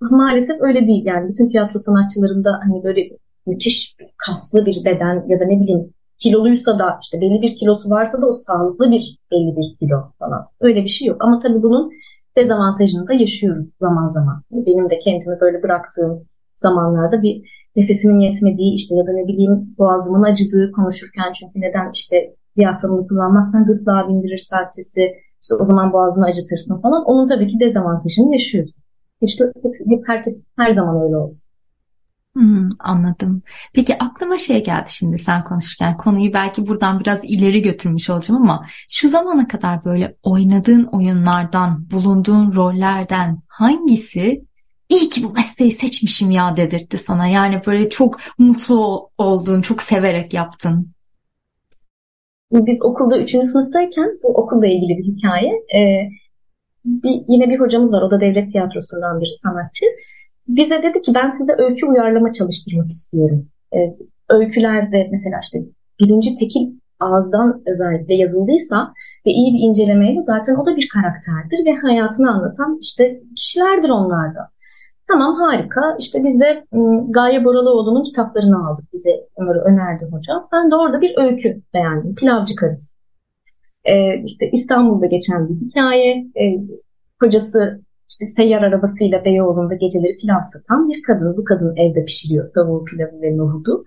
maalesef 0.01 0.61
öyle 0.61 0.87
değil 0.87 1.05
yani 1.05 1.29
bütün 1.29 1.45
tiyatro 1.45 1.79
sanatçılarında 1.79 2.59
hani 2.63 2.83
böyle 2.83 3.01
müthiş 3.47 3.95
kaslı 4.17 4.65
bir 4.65 4.85
beden 4.85 5.25
ya 5.27 5.39
da 5.39 5.45
ne 5.45 5.59
bileyim 5.59 5.93
kiloluysa 6.17 6.79
da 6.79 6.99
işte 7.03 7.21
belli 7.21 7.41
bir 7.41 7.55
kilosu 7.55 7.89
varsa 7.89 8.21
da 8.21 8.27
o 8.27 8.31
sağlıklı 8.31 8.91
bir 8.91 9.17
belli 9.31 9.57
bir 9.57 9.77
kilo 9.79 10.11
falan. 10.19 10.47
Öyle 10.59 10.83
bir 10.83 10.87
şey 10.87 11.07
yok. 11.07 11.17
Ama 11.19 11.39
tabii 11.39 11.63
bunun 11.63 11.91
dezavantajını 12.37 13.07
da 13.07 13.13
yaşıyoruz 13.13 13.65
zaman 13.79 14.09
zaman. 14.09 14.43
Benim 14.51 14.89
de 14.89 14.99
kendimi 14.99 15.39
böyle 15.41 15.63
bıraktığım 15.63 16.25
zamanlarda 16.55 17.21
bir 17.21 17.43
nefesimin 17.75 18.19
yetmediği 18.19 18.73
işte 18.75 18.95
ya 18.95 19.07
da 19.07 19.11
ne 19.11 19.27
bileyim 19.27 19.75
boğazımın 19.77 20.23
acıdığı 20.23 20.71
konuşurken 20.71 21.31
çünkü 21.39 21.61
neden 21.61 21.91
işte 21.93 22.17
diyaframını 22.57 23.07
kullanmazsan 23.07 23.65
gırtlağa 23.65 24.09
bindirirsen 24.09 24.63
sesi 24.63 25.01
işte 25.41 25.55
o 25.55 25.65
zaman 25.65 25.93
boğazını 25.93 26.25
acıtırsın 26.25 26.81
falan. 26.81 27.03
Onun 27.05 27.27
tabii 27.27 27.47
ki 27.47 27.59
dezavantajını 27.59 28.31
yaşıyorsun. 28.31 28.83
İşte 29.21 29.43
hep, 29.63 29.73
hep 29.89 30.03
herkes 30.07 30.45
her 30.57 30.71
zaman 30.71 31.03
öyle 31.03 31.17
olsun. 31.17 31.51
Hmm, 32.35 32.69
anladım. 32.79 33.41
Peki 33.73 33.97
aklıma 33.97 34.37
şey 34.37 34.63
geldi 34.63 34.85
şimdi 34.87 35.19
sen 35.19 35.43
konuşurken 35.43 35.97
konuyu 35.97 36.33
belki 36.33 36.67
buradan 36.67 36.99
biraz 36.99 37.23
ileri 37.23 37.61
götürmüş 37.61 38.09
olacağım 38.09 38.41
ama 38.41 38.65
şu 38.89 39.07
zamana 39.07 39.47
kadar 39.47 39.85
böyle 39.85 40.15
oynadığın 40.23 40.83
oyunlardan, 40.83 41.91
bulunduğun 41.91 42.55
rollerden 42.55 43.41
hangisi 43.47 44.45
iyi 44.89 45.09
ki 45.09 45.23
bu 45.23 45.31
mesleği 45.33 45.71
seçmişim 45.71 46.31
ya 46.31 46.57
dedirtti 46.57 46.97
sana. 46.97 47.27
Yani 47.27 47.61
böyle 47.67 47.89
çok 47.89 48.19
mutlu 48.37 49.09
oldun, 49.17 49.61
çok 49.61 49.81
severek 49.81 50.33
yaptın. 50.33 50.93
Biz 52.51 52.79
okulda 52.83 53.19
üçüncü 53.19 53.45
sınıftayken 53.45 54.19
bu 54.23 54.27
okulla 54.27 54.67
ilgili 54.67 54.97
bir 54.97 55.03
hikaye. 55.03 55.51
Ee, 55.75 56.09
bir, 56.85 57.21
yine 57.27 57.49
bir 57.49 57.59
hocamız 57.59 57.93
var. 57.93 58.01
O 58.01 58.11
da 58.11 58.21
devlet 58.21 58.51
tiyatrosundan 58.51 59.21
bir 59.21 59.29
sanatçı. 59.37 59.85
Bize 60.47 60.83
dedi 60.83 61.01
ki 61.01 61.11
ben 61.15 61.29
size 61.29 61.53
öykü 61.57 61.85
uyarlama 61.85 62.31
çalıştırmak 62.31 62.91
istiyorum. 62.91 63.47
Ee, 63.75 63.77
öykülerde 64.29 65.07
mesela 65.11 65.39
işte 65.43 65.59
birinci 65.99 66.35
tekil 66.35 66.71
ağızdan 66.99 67.61
özellikle 67.67 68.13
yazıldıysa 68.13 68.93
ve 69.25 69.31
iyi 69.31 69.53
bir 69.53 69.69
incelemeyle 69.69 70.21
zaten 70.21 70.55
o 70.55 70.65
da 70.65 70.75
bir 70.75 70.87
karakterdir 70.93 71.65
ve 71.65 71.73
hayatını 71.75 72.31
anlatan 72.31 72.77
işte 72.81 73.21
kişilerdir 73.35 73.89
onlarda. 73.89 74.49
Tamam 75.11 75.35
harika. 75.35 75.95
İşte 75.99 76.23
biz 76.23 76.39
de 76.39 76.65
Gaye 77.09 77.45
Boralıoğlu'nun 77.45 78.03
kitaplarını 78.03 78.67
aldık. 78.67 78.93
Bize 78.93 79.27
onları 79.35 79.59
önerdi 79.59 80.05
hocam. 80.11 80.47
Ben 80.53 80.71
de 80.71 80.75
orada 80.75 81.01
bir 81.01 81.17
öykü 81.17 81.61
beğendim. 81.73 82.15
Pilavcı 82.15 82.55
Karısı. 82.55 82.93
Ee, 83.85 84.23
işte 84.25 84.49
İstanbul'da 84.51 85.05
geçen 85.05 85.49
bir 85.49 85.65
hikaye. 85.65 86.25
Ee, 86.35 86.59
kocası 87.19 87.81
işte 88.09 88.27
seyyar 88.27 88.61
arabasıyla 88.61 89.25
Beyoğlu'nda 89.25 89.75
geceleri 89.75 90.17
pilav 90.17 90.41
satan 90.53 90.89
bir 90.89 91.03
kadın. 91.03 91.37
Bu 91.37 91.43
kadın 91.43 91.75
evde 91.75 92.05
pişiriyor 92.05 92.53
tavuğu, 92.53 92.85
pilavı 92.85 93.21
ve 93.21 93.37
nohudu. 93.37 93.85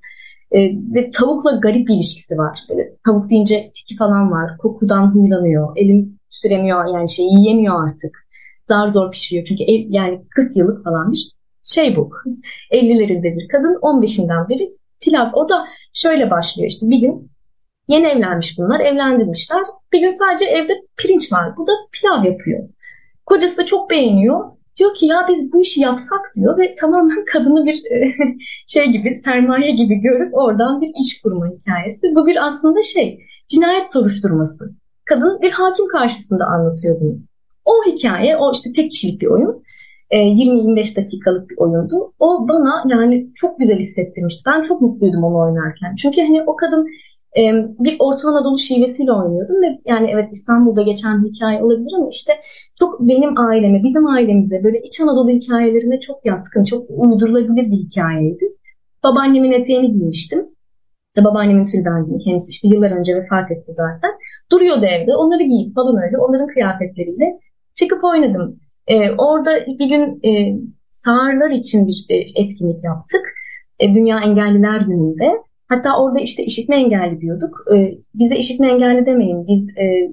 Ee, 0.52 0.58
ve 0.94 1.10
tavukla 1.10 1.56
garip 1.56 1.88
bir 1.88 1.94
ilişkisi 1.94 2.38
var. 2.38 2.58
Böyle, 2.70 2.96
tavuk 3.06 3.30
deyince 3.30 3.70
tiki 3.74 3.96
falan 3.96 4.30
var. 4.32 4.58
Kokudan 4.58 5.06
huylanıyor. 5.14 5.76
Elim 5.76 6.18
süremiyor 6.28 6.94
yani 6.94 7.10
şey 7.10 7.26
yiyemiyor 7.26 7.88
artık 7.88 8.23
zar 8.64 8.88
zor 8.88 9.10
pişiriyor. 9.10 9.46
Çünkü 9.46 9.64
ev, 9.64 9.84
yani 9.88 10.20
40 10.30 10.56
yıllık 10.56 10.84
falan 10.84 11.12
bir 11.12 11.32
şey 11.62 11.96
bu. 11.96 12.10
50'lerinde 12.70 13.38
bir 13.38 13.48
kadın 13.48 13.74
15'inden 13.74 14.48
beri 14.48 14.70
pilav. 15.00 15.30
O 15.32 15.48
da 15.48 15.66
şöyle 15.92 16.30
başlıyor 16.30 16.70
işte 16.70 16.90
bir 16.90 16.98
gün 16.98 17.30
yeni 17.88 18.06
evlenmiş 18.06 18.58
bunlar 18.58 18.80
evlendirmişler. 18.80 19.60
Bir 19.92 20.00
gün 20.00 20.10
sadece 20.10 20.44
evde 20.44 20.72
pirinç 20.96 21.32
var. 21.32 21.56
Bu 21.56 21.66
da 21.66 21.72
pilav 21.92 22.24
yapıyor. 22.24 22.68
Kocası 23.26 23.58
da 23.58 23.64
çok 23.64 23.90
beğeniyor. 23.90 24.44
Diyor 24.76 24.94
ki 24.94 25.06
ya 25.06 25.26
biz 25.28 25.52
bu 25.52 25.60
işi 25.60 25.80
yapsak 25.80 26.32
diyor 26.36 26.58
ve 26.58 26.74
tamamen 26.74 27.24
kadını 27.32 27.66
bir 27.66 27.82
şey 28.66 28.86
gibi 28.86 29.20
sermaye 29.24 29.70
gibi 29.70 29.94
görüp 29.94 30.34
oradan 30.34 30.80
bir 30.80 30.92
iş 31.00 31.22
kurma 31.22 31.46
hikayesi. 31.46 32.14
Bu 32.14 32.26
bir 32.26 32.46
aslında 32.46 32.82
şey 32.82 33.18
cinayet 33.48 33.92
soruşturması. 33.92 34.70
kadın 35.04 35.42
bir 35.42 35.50
hakim 35.50 35.88
karşısında 35.88 36.44
anlatıyor 36.44 37.00
bunu. 37.00 37.18
O 37.64 37.72
hikaye, 37.86 38.36
o 38.36 38.52
işte 38.52 38.70
tek 38.76 38.90
kişilik 38.90 39.20
bir 39.20 39.26
oyun. 39.26 39.62
20-25 40.12 40.92
e, 40.92 41.02
dakikalık 41.02 41.50
bir 41.50 41.56
oyundu. 41.58 42.12
O 42.18 42.48
bana 42.48 42.84
yani 42.88 43.30
çok 43.34 43.58
güzel 43.58 43.78
hissettirmişti. 43.78 44.42
Ben 44.46 44.62
çok 44.62 44.80
mutluydum 44.80 45.24
onu 45.24 45.38
oynarken. 45.38 45.96
Çünkü 46.02 46.20
hani 46.20 46.42
o 46.42 46.56
kadın 46.56 46.86
bir 47.78 47.96
Orta 47.98 48.28
Anadolu 48.28 48.58
şivesiyle 48.58 49.12
oynuyordum 49.12 49.62
ve 49.62 49.66
yani 49.86 50.10
evet 50.12 50.28
İstanbul'da 50.32 50.82
geçen 50.82 51.24
bir 51.24 51.28
hikaye 51.28 51.62
olabilir 51.62 51.92
ama 51.96 52.08
işte 52.10 52.32
çok 52.78 53.00
benim 53.00 53.38
aileme, 53.38 53.82
bizim 53.84 54.06
ailemize 54.06 54.64
böyle 54.64 54.80
İç 54.80 55.00
Anadolu 55.00 55.30
hikayelerine 55.30 56.00
çok 56.00 56.26
yatkın, 56.26 56.64
çok 56.64 56.90
uydurulabilir 56.90 57.70
bir 57.70 57.76
hikayeydi. 57.76 58.44
Babaannemin 59.04 59.52
eteğini 59.52 59.92
giymiştim. 59.92 60.46
İşte 61.08 61.24
babaannemin 61.24 61.66
tülbendini 61.66 62.18
kendisi 62.24 62.50
işte 62.50 62.68
yıllar 62.68 62.90
önce 62.90 63.16
vefat 63.16 63.50
etti 63.50 63.72
zaten. 63.74 64.10
Duruyordu 64.52 64.84
evde. 64.84 65.16
Onları 65.16 65.42
giyip 65.42 65.74
falan 65.74 66.02
öyle 66.02 66.18
onların 66.18 66.46
kıyafetleriyle 66.46 67.38
çıkıp 67.74 68.04
oynadım. 68.04 68.60
Ee, 68.86 69.10
orada 69.10 69.66
bir 69.66 69.88
gün 69.88 70.28
e, 70.28 70.58
sağırlar 70.90 71.50
için 71.50 71.88
bir 71.88 72.06
e, 72.08 72.16
etkinlik 72.16 72.84
yaptık. 72.84 73.34
E, 73.80 73.94
Dünya 73.94 74.20
Engelliler 74.20 74.80
Günü'nde. 74.80 75.30
Hatta 75.68 75.98
orada 75.98 76.20
işte 76.20 76.44
işitme 76.44 76.76
engelli 76.76 77.20
diyorduk. 77.20 77.64
E, 77.74 77.98
bize 78.14 78.36
işitme 78.36 78.68
engelli 78.68 79.06
demeyin. 79.06 79.46
Biz 79.46 79.68
e, 79.78 80.12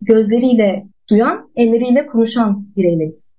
gözleriyle 0.00 0.86
duyan, 1.10 1.50
elleriyle 1.56 2.06
konuşan 2.06 2.66
bireyleriz. 2.76 3.30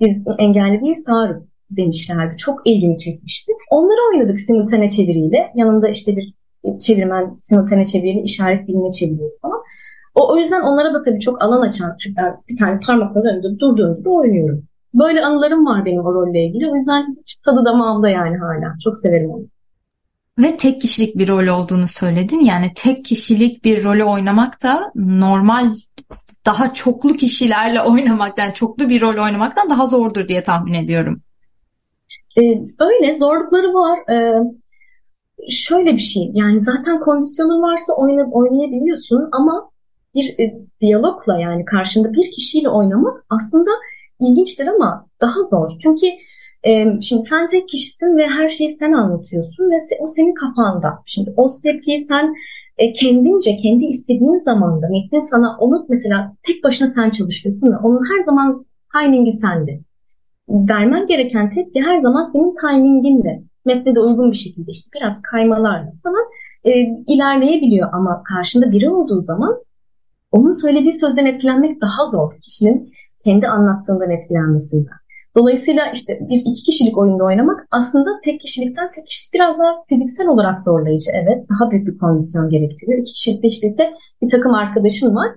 Biz 0.00 0.24
engelli 0.38 0.80
değil 0.80 0.94
sağırız 0.94 1.48
demişlerdi. 1.70 2.36
Çok 2.36 2.66
ilgimi 2.66 2.98
çekmişti. 2.98 3.52
Onları 3.70 3.98
oynadık 4.12 4.40
simultane 4.40 4.90
çeviriyle. 4.90 5.52
Yanında 5.54 5.88
işte 5.88 6.16
bir 6.16 6.34
çevirmen 6.80 7.36
simultane 7.38 7.86
çeviriyle 7.86 8.22
işaret 8.22 8.68
diline 8.68 8.92
çeviriyor 8.92 9.30
falan. 9.42 9.62
O, 10.14 10.32
o 10.32 10.36
yüzden 10.36 10.60
onlara 10.60 10.94
da 10.94 11.02
tabii 11.02 11.20
çok 11.20 11.42
alan 11.42 11.60
açan. 11.60 11.96
Çünkü 12.00 12.16
ben 12.16 12.36
bir 12.48 12.58
tane 12.58 12.80
parmakla 12.86 13.20
önünde 13.20 13.60
durduğum 13.60 13.96
gibi 13.96 14.08
oynuyorum. 14.08 14.64
Böyle 14.94 15.24
anılarım 15.24 15.66
var 15.66 15.84
benim 15.84 16.06
o 16.06 16.14
rolle 16.14 16.44
ilgili. 16.46 16.70
O 16.70 16.74
yüzden 16.74 17.16
hiç 17.22 17.36
tadı 17.36 17.64
damağımda 17.64 18.08
yani 18.08 18.36
hala. 18.36 18.74
Çok 18.84 18.96
severim 18.96 19.30
onu. 19.30 19.44
Ve 20.38 20.56
tek 20.56 20.80
kişilik 20.80 21.18
bir 21.18 21.28
rol 21.28 21.46
olduğunu 21.46 21.86
söyledin. 21.86 22.40
Yani 22.40 22.70
tek 22.76 23.04
kişilik 23.04 23.64
bir 23.64 23.84
rolü 23.84 24.04
oynamak 24.04 24.62
da 24.62 24.92
normal 24.94 25.72
daha 26.46 26.74
çoklu 26.74 27.12
kişilerle 27.12 27.82
oynamaktan, 27.82 28.50
çoklu 28.50 28.88
bir 28.88 29.00
rol 29.00 29.24
oynamaktan 29.24 29.70
daha 29.70 29.86
zordur 29.86 30.28
diye 30.28 30.42
tahmin 30.42 30.72
ediyorum. 30.72 31.22
Ee, 32.38 32.42
öyle 32.80 33.12
zorlukları 33.12 33.74
var. 33.74 33.98
Ee, 34.10 34.42
şöyle 35.50 35.92
bir 35.92 35.98
şey 35.98 36.30
yani 36.34 36.60
zaten 36.60 37.00
kondisyonun 37.00 37.62
varsa 37.62 37.92
oyna, 37.96 38.30
oynayabiliyorsun 38.32 39.28
ama 39.32 39.71
bir 40.14 40.38
e, 40.38 40.54
diyalogla 40.80 41.40
yani 41.40 41.64
karşında 41.64 42.12
bir 42.12 42.30
kişiyle 42.30 42.68
oynamak 42.68 43.24
aslında 43.30 43.70
ilginçtir 44.20 44.66
ama 44.66 45.06
daha 45.20 45.42
zor. 45.50 45.70
Çünkü 45.82 46.06
e, 46.62 47.00
şimdi 47.00 47.22
sen 47.22 47.46
tek 47.46 47.68
kişisin 47.68 48.16
ve 48.16 48.28
her 48.28 48.48
şeyi 48.48 48.70
sen 48.70 48.92
anlatıyorsun 48.92 49.70
ve 49.70 49.80
se, 49.80 49.94
o 50.00 50.06
senin 50.06 50.34
kafanda. 50.34 50.98
Şimdi 51.06 51.34
o 51.36 51.46
tepkiyi 51.62 51.98
sen 51.98 52.34
e, 52.78 52.92
kendince, 52.92 53.56
kendi 53.56 53.84
istediğin 53.84 54.38
zamanda 54.38 54.86
metnin 54.88 55.30
sana 55.30 55.56
onu 55.58 55.86
mesela 55.88 56.36
tek 56.42 56.64
başına 56.64 56.88
sen 56.88 57.10
çalışıyorsun 57.10 57.72
ve 57.72 57.76
onun 57.76 58.04
her 58.12 58.24
zaman 58.24 58.64
timingi 58.92 59.32
sende. 59.32 59.80
Vermen 60.48 61.06
gereken 61.06 61.50
tepki 61.50 61.82
her 61.82 62.00
zaman 62.00 62.24
senin 62.32 62.54
timinginde. 62.60 63.42
Metne 63.64 63.94
de 63.94 64.00
uygun 64.00 64.30
bir 64.30 64.36
şekilde 64.36 64.70
işte 64.70 64.90
biraz 64.94 65.22
kaymalarla 65.22 65.92
falan 66.02 66.24
e, 66.64 66.70
ilerleyebiliyor 67.06 67.88
ama 67.92 68.22
karşında 68.22 68.72
biri 68.72 68.90
olduğu 68.90 69.20
zaman 69.20 69.56
onun 70.32 70.62
söylediği 70.62 70.92
sözden 70.92 71.26
etkilenmek 71.26 71.80
daha 71.80 72.04
zor 72.04 72.40
kişinin 72.40 72.92
kendi 73.24 73.48
anlattığından 73.48 74.10
etkilenmesinden. 74.10 75.02
Dolayısıyla 75.36 75.90
işte 75.94 76.18
bir 76.28 76.36
iki 76.36 76.62
kişilik 76.62 76.98
oyunda 76.98 77.24
oynamak 77.24 77.66
aslında 77.70 78.10
tek 78.24 78.40
kişilikten 78.40 78.92
tek 78.94 79.06
kişilik 79.06 79.34
biraz 79.34 79.58
daha 79.58 79.84
fiziksel 79.88 80.26
olarak 80.26 80.60
zorlayıcı. 80.60 81.10
Evet 81.14 81.46
daha 81.50 81.70
büyük 81.70 81.86
bir 81.86 81.98
kondisyon 81.98 82.50
gerektiriyor. 82.50 82.98
İki 82.98 83.12
kişilikte 83.12 83.48
işte 83.48 83.66
ise 83.66 83.92
bir 84.22 84.30
takım 84.30 84.54
arkadaşın 84.54 85.14
var 85.14 85.28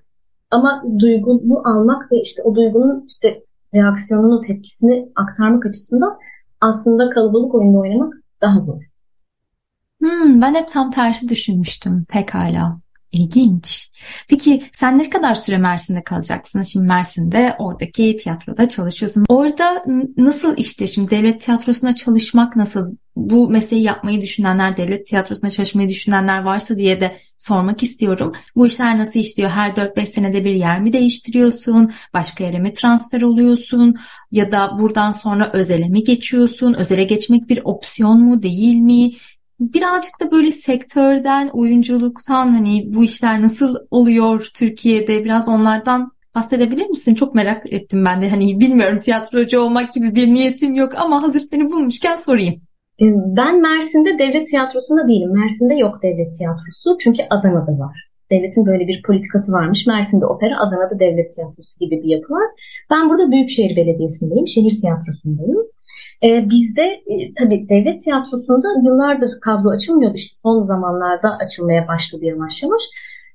ama 0.51 0.83
duygunu 0.99 1.61
almak 1.65 2.11
ve 2.11 2.21
işte 2.21 2.43
o 2.43 2.55
duygunun 2.55 3.05
işte 3.07 3.43
reaksiyonunu, 3.73 4.41
tepkisini 4.41 5.09
aktarmak 5.15 5.65
açısından 5.65 6.17
aslında 6.61 7.09
kalabalık 7.09 7.55
oyunda 7.55 7.77
oynamak 7.77 8.13
daha 8.41 8.59
zor. 8.59 8.81
Hmm, 10.01 10.41
ben 10.41 10.55
hep 10.55 10.67
tam 10.67 10.91
tersi 10.91 11.29
düşünmüştüm. 11.29 12.05
Pekala. 12.09 12.84
İlginç. 13.11 13.91
Peki 14.29 14.63
sen 14.73 14.97
ne 14.97 15.09
kadar 15.09 15.35
süre 15.35 15.57
Mersin'de 15.57 16.03
kalacaksın? 16.03 16.61
Şimdi 16.61 16.87
Mersin'de 16.87 17.55
oradaki 17.59 18.17
tiyatroda 18.17 18.69
çalışıyorsun. 18.69 19.25
Orada 19.29 19.83
nasıl 20.17 20.57
işte 20.57 20.87
şimdi 20.87 21.11
devlet 21.11 21.41
tiyatrosuna 21.41 21.95
çalışmak 21.95 22.55
nasıl? 22.55 22.95
Bu 23.15 23.49
mesleği 23.49 23.83
yapmayı 23.83 24.21
düşünenler, 24.21 24.77
devlet 24.77 25.07
tiyatrosuna 25.07 25.51
çalışmayı 25.51 25.89
düşünenler 25.89 26.43
varsa 26.43 26.77
diye 26.77 27.01
de 27.01 27.17
sormak 27.37 27.83
istiyorum. 27.83 28.33
Bu 28.55 28.67
işler 28.67 28.97
nasıl 28.97 29.19
işliyor? 29.19 29.49
Her 29.49 29.69
4-5 29.69 30.05
senede 30.05 30.45
bir 30.45 30.55
yer 30.55 30.81
mi 30.81 30.93
değiştiriyorsun? 30.93 31.91
Başka 32.13 32.43
yere 32.43 32.59
mi 32.59 32.73
transfer 32.73 33.21
oluyorsun? 33.21 33.95
Ya 34.31 34.51
da 34.51 34.77
buradan 34.79 35.11
sonra 35.11 35.51
özele 35.53 35.89
mi 35.89 36.03
geçiyorsun? 36.03 36.73
Özele 36.73 37.03
geçmek 37.03 37.49
bir 37.49 37.61
opsiyon 37.63 38.19
mu 38.21 38.43
değil 38.43 38.75
mi? 38.75 39.11
Birazcık 39.59 40.21
da 40.21 40.31
böyle 40.31 40.51
sektörden, 40.51 41.49
oyunculuktan 41.53 42.47
hani 42.47 42.83
bu 42.95 43.03
işler 43.03 43.41
nasıl 43.41 43.75
oluyor 43.91 44.49
Türkiye'de 44.55 45.25
biraz 45.25 45.49
onlardan 45.49 46.11
bahsedebilir 46.35 46.87
misin? 46.87 47.15
Çok 47.15 47.35
merak 47.35 47.73
ettim 47.73 48.05
ben 48.05 48.21
de. 48.21 48.29
Hani 48.29 48.59
bilmiyorum 48.59 48.99
tiyatrocu 48.99 49.59
olmak 49.59 49.93
gibi 49.93 50.15
bir 50.15 50.33
niyetim 50.33 50.73
yok 50.73 50.93
ama 50.97 51.23
hazır 51.23 51.39
seni 51.39 51.71
bulmuşken 51.71 52.15
sorayım. 52.15 52.55
Ee, 53.01 53.05
ben 53.37 53.61
Mersin'de 53.61 54.19
devlet 54.19 54.47
tiyatrosunda 54.47 55.07
değilim. 55.07 55.31
Mersin'de 55.41 55.75
yok 55.75 56.03
devlet 56.03 56.37
tiyatrosu 56.37 56.97
çünkü 56.99 57.23
Adana'da 57.29 57.79
var. 57.79 58.09
Devletin 58.31 58.65
böyle 58.65 58.87
bir 58.87 59.01
politikası 59.07 59.51
varmış. 59.51 59.87
Mersin'de 59.87 60.25
opera, 60.25 60.59
Adana'da 60.59 60.99
devlet 60.99 61.33
tiyatrosu 61.35 61.79
gibi 61.79 62.03
bir 62.03 62.09
yapı 62.09 62.33
var. 62.33 62.47
Ben 62.91 63.09
burada 63.09 63.31
Büyükşehir 63.31 63.75
Belediyesi'ndeyim, 63.75 64.47
şehir 64.47 64.77
tiyatrosundayım. 64.81 65.57
E, 66.23 66.49
bizde 66.49 66.81
e, 66.81 67.33
tabii 67.33 67.69
devlet 67.69 68.03
tiyatrosunda 68.03 68.67
yıllardır 68.85 69.39
kadro 69.41 69.69
açılmıyordu. 69.69 70.15
İşte 70.15 70.37
son 70.43 70.63
zamanlarda 70.63 71.37
açılmaya 71.37 71.87
başladı 71.87 72.25
yavaş 72.25 72.63
yavaş. 72.63 72.81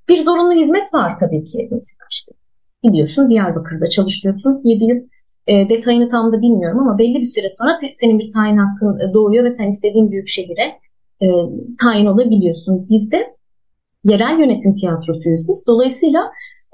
Bir 0.08 0.18
zorunlu 0.18 0.52
hizmet 0.52 0.94
var 0.94 1.16
tabii 1.20 1.44
ki. 1.44 1.68
Mesela 1.70 2.38
gidiyorsun 2.82 3.30
Diyarbakır'da 3.30 3.88
çalışıyorsun 3.88 4.60
7 4.64 4.84
yıl. 4.84 4.96
E, 5.46 5.68
detayını 5.68 6.08
tam 6.08 6.32
da 6.32 6.42
bilmiyorum 6.42 6.78
ama 6.78 6.98
belli 6.98 7.20
bir 7.20 7.24
süre 7.24 7.48
sonra 7.48 7.76
te, 7.76 7.90
senin 7.94 8.18
bir 8.18 8.32
tayin 8.32 8.56
hakkın 8.56 8.98
e, 8.98 9.14
doğuyor 9.14 9.44
ve 9.44 9.50
sen 9.50 9.68
istediğin 9.68 10.10
büyük 10.10 10.28
şehire 10.28 10.78
e, 11.22 11.26
tayin 11.82 12.06
olabiliyorsun. 12.06 12.88
Bizde 12.90 13.36
yerel 14.04 14.38
yönetim 14.38 14.74
tiyatrosuyuz 14.74 15.48
biz. 15.48 15.64
Dolayısıyla 15.68 16.20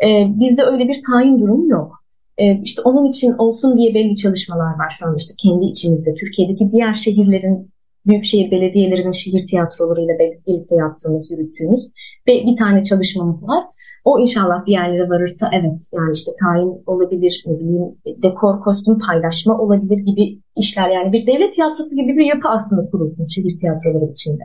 e, 0.02 0.06
bizde 0.40 0.62
öyle 0.62 0.88
bir 0.88 1.00
tayin 1.12 1.40
durumu 1.40 1.68
yok. 1.68 2.02
E, 2.38 2.60
işte 2.62 2.82
onun 2.82 3.06
için 3.06 3.32
olsun 3.32 3.78
diye 3.78 3.94
belli 3.94 4.16
çalışmalar 4.16 4.78
var 4.78 4.94
şu 4.98 5.06
an 5.06 5.14
işte 5.18 5.34
kendi 5.42 5.64
içimizde. 5.64 6.14
Türkiye'deki 6.14 6.72
diğer 6.72 6.94
şehirlerin, 6.94 7.70
büyükşehir 8.06 8.50
belediyelerinin 8.50 9.12
şehir 9.12 9.46
tiyatrolarıyla 9.46 10.14
birlikte 10.18 10.74
yaptığımız, 10.76 11.30
yürüttüğümüz 11.30 11.90
ve 12.28 12.32
bir 12.46 12.56
tane 12.56 12.84
çalışmamız 12.84 13.48
var. 13.48 13.64
O 14.04 14.18
inşallah 14.18 14.66
bir 14.66 14.72
yerlere 14.72 15.08
varırsa 15.08 15.50
evet 15.52 15.80
yani 15.94 16.12
işte 16.14 16.32
tayin 16.42 16.82
olabilir, 16.86 17.44
ne 17.46 17.60
bileyim 17.60 17.84
dekor, 18.22 18.60
kostüm 18.60 18.98
paylaşma 18.98 19.58
olabilir 19.58 19.98
gibi 19.98 20.38
işler. 20.56 20.88
Yani 20.88 21.12
bir 21.12 21.26
devlet 21.26 21.52
tiyatrosu 21.52 21.96
gibi 21.96 22.16
bir 22.16 22.24
yapı 22.24 22.48
aslında 22.48 22.90
kurulmuş 22.90 23.34
şehir 23.34 23.58
tiyatroları 23.58 24.12
içinde. 24.12 24.42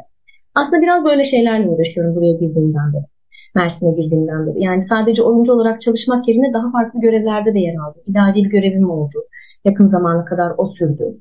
Aslında 0.55 0.81
biraz 0.81 1.05
böyle 1.05 1.23
şeylerle 1.23 1.69
uğraşıyorum 1.69 2.15
buraya 2.15 2.33
girdiğimden 2.33 2.93
beri. 2.93 3.05
Mersin'e 3.55 4.01
girdiğimden 4.01 4.47
beri. 4.47 4.63
Yani 4.63 4.81
sadece 4.81 5.23
oyuncu 5.23 5.53
olarak 5.53 5.81
çalışmak 5.81 6.27
yerine 6.27 6.53
daha 6.53 6.71
farklı 6.71 7.01
görevlerde 7.01 7.53
de 7.53 7.59
yer 7.59 7.75
aldım. 7.75 8.01
İdari 8.07 8.35
bir 8.35 8.49
görevim 8.49 8.89
oldu. 8.89 9.23
Yakın 9.65 9.87
zamana 9.87 10.25
kadar 10.25 10.51
o 10.57 10.67
sürdü. 10.67 11.17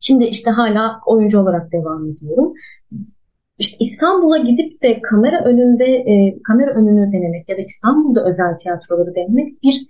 Şimdi 0.00 0.24
işte 0.24 0.50
hala 0.50 1.00
oyuncu 1.06 1.40
olarak 1.40 1.72
devam 1.72 2.10
ediyorum. 2.10 2.52
İşte 3.58 3.76
İstanbul'a 3.80 4.38
gidip 4.38 4.82
de 4.82 5.00
kamera 5.02 5.44
önünde 5.44 5.84
e, 5.84 6.42
kamera 6.42 6.70
önünü 6.70 7.12
denemek 7.12 7.48
ya 7.48 7.56
da 7.56 7.60
İstanbul'da 7.60 8.24
özel 8.24 8.58
tiyatroları 8.58 9.14
denemek 9.14 9.62
bir 9.62 9.86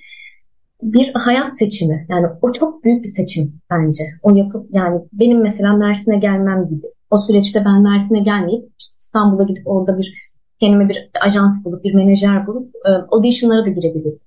bir 0.82 1.10
hayat 1.14 1.58
seçimi. 1.58 2.06
Yani 2.08 2.26
o 2.42 2.52
çok 2.52 2.84
büyük 2.84 3.02
bir 3.02 3.08
seçim 3.08 3.60
bence. 3.70 4.04
O 4.22 4.36
yapıp 4.36 4.66
yani 4.70 5.00
benim 5.12 5.40
mesela 5.42 5.76
Mersin'e 5.76 6.18
gelmem 6.18 6.66
gibi. 6.66 6.86
O 7.10 7.18
süreçte 7.18 7.64
ben 7.64 7.82
Mersin'e 7.82 8.20
gelmeyip 8.20 8.64
işte 8.78 8.96
İstanbul'a 9.00 9.42
gidip 9.42 9.66
orada 9.66 9.98
bir 9.98 10.27
kendime 10.60 10.88
bir 10.88 11.10
ajans 11.20 11.64
bulup, 11.64 11.84
bir 11.84 11.94
menajer 11.94 12.46
bulup 12.46 12.74
e, 12.86 12.90
auditionlara 12.90 13.64
da 13.66 13.68
girebilirim. 13.68 14.20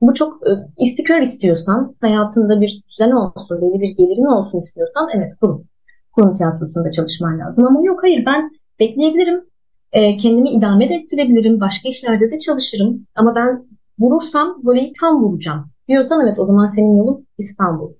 Bu 0.00 0.14
çok 0.14 0.46
e, 0.46 0.50
istikrar 0.78 1.20
istiyorsan, 1.20 1.94
hayatında 2.00 2.60
bir 2.60 2.82
düzen 2.90 3.10
olsun, 3.10 3.62
belli 3.62 3.80
bir 3.80 3.96
gelirin 3.96 4.36
olsun 4.36 4.58
istiyorsan 4.58 5.08
evet 5.14 5.32
kurum. 5.40 5.64
Kurum 6.12 6.32
tiyatrosunda 6.32 6.90
çalışman 6.90 7.38
lazım. 7.38 7.66
Ama 7.66 7.80
yok 7.82 8.02
hayır 8.02 8.26
ben 8.26 8.50
bekleyebilirim. 8.80 9.44
E, 9.92 10.16
kendimi 10.16 10.50
idame 10.50 10.88
de 10.88 10.94
ettirebilirim. 10.94 11.60
Başka 11.60 11.88
işlerde 11.88 12.30
de 12.30 12.38
çalışırım. 12.38 13.06
Ama 13.14 13.34
ben 13.34 13.66
vurursam 13.98 14.60
voleyi 14.64 14.92
tam 15.00 15.22
vuracağım. 15.22 15.64
Diyorsan 15.88 16.20
evet 16.20 16.38
o 16.38 16.44
zaman 16.44 16.66
senin 16.66 16.96
yolun 16.96 17.26
İstanbul. 17.38 17.92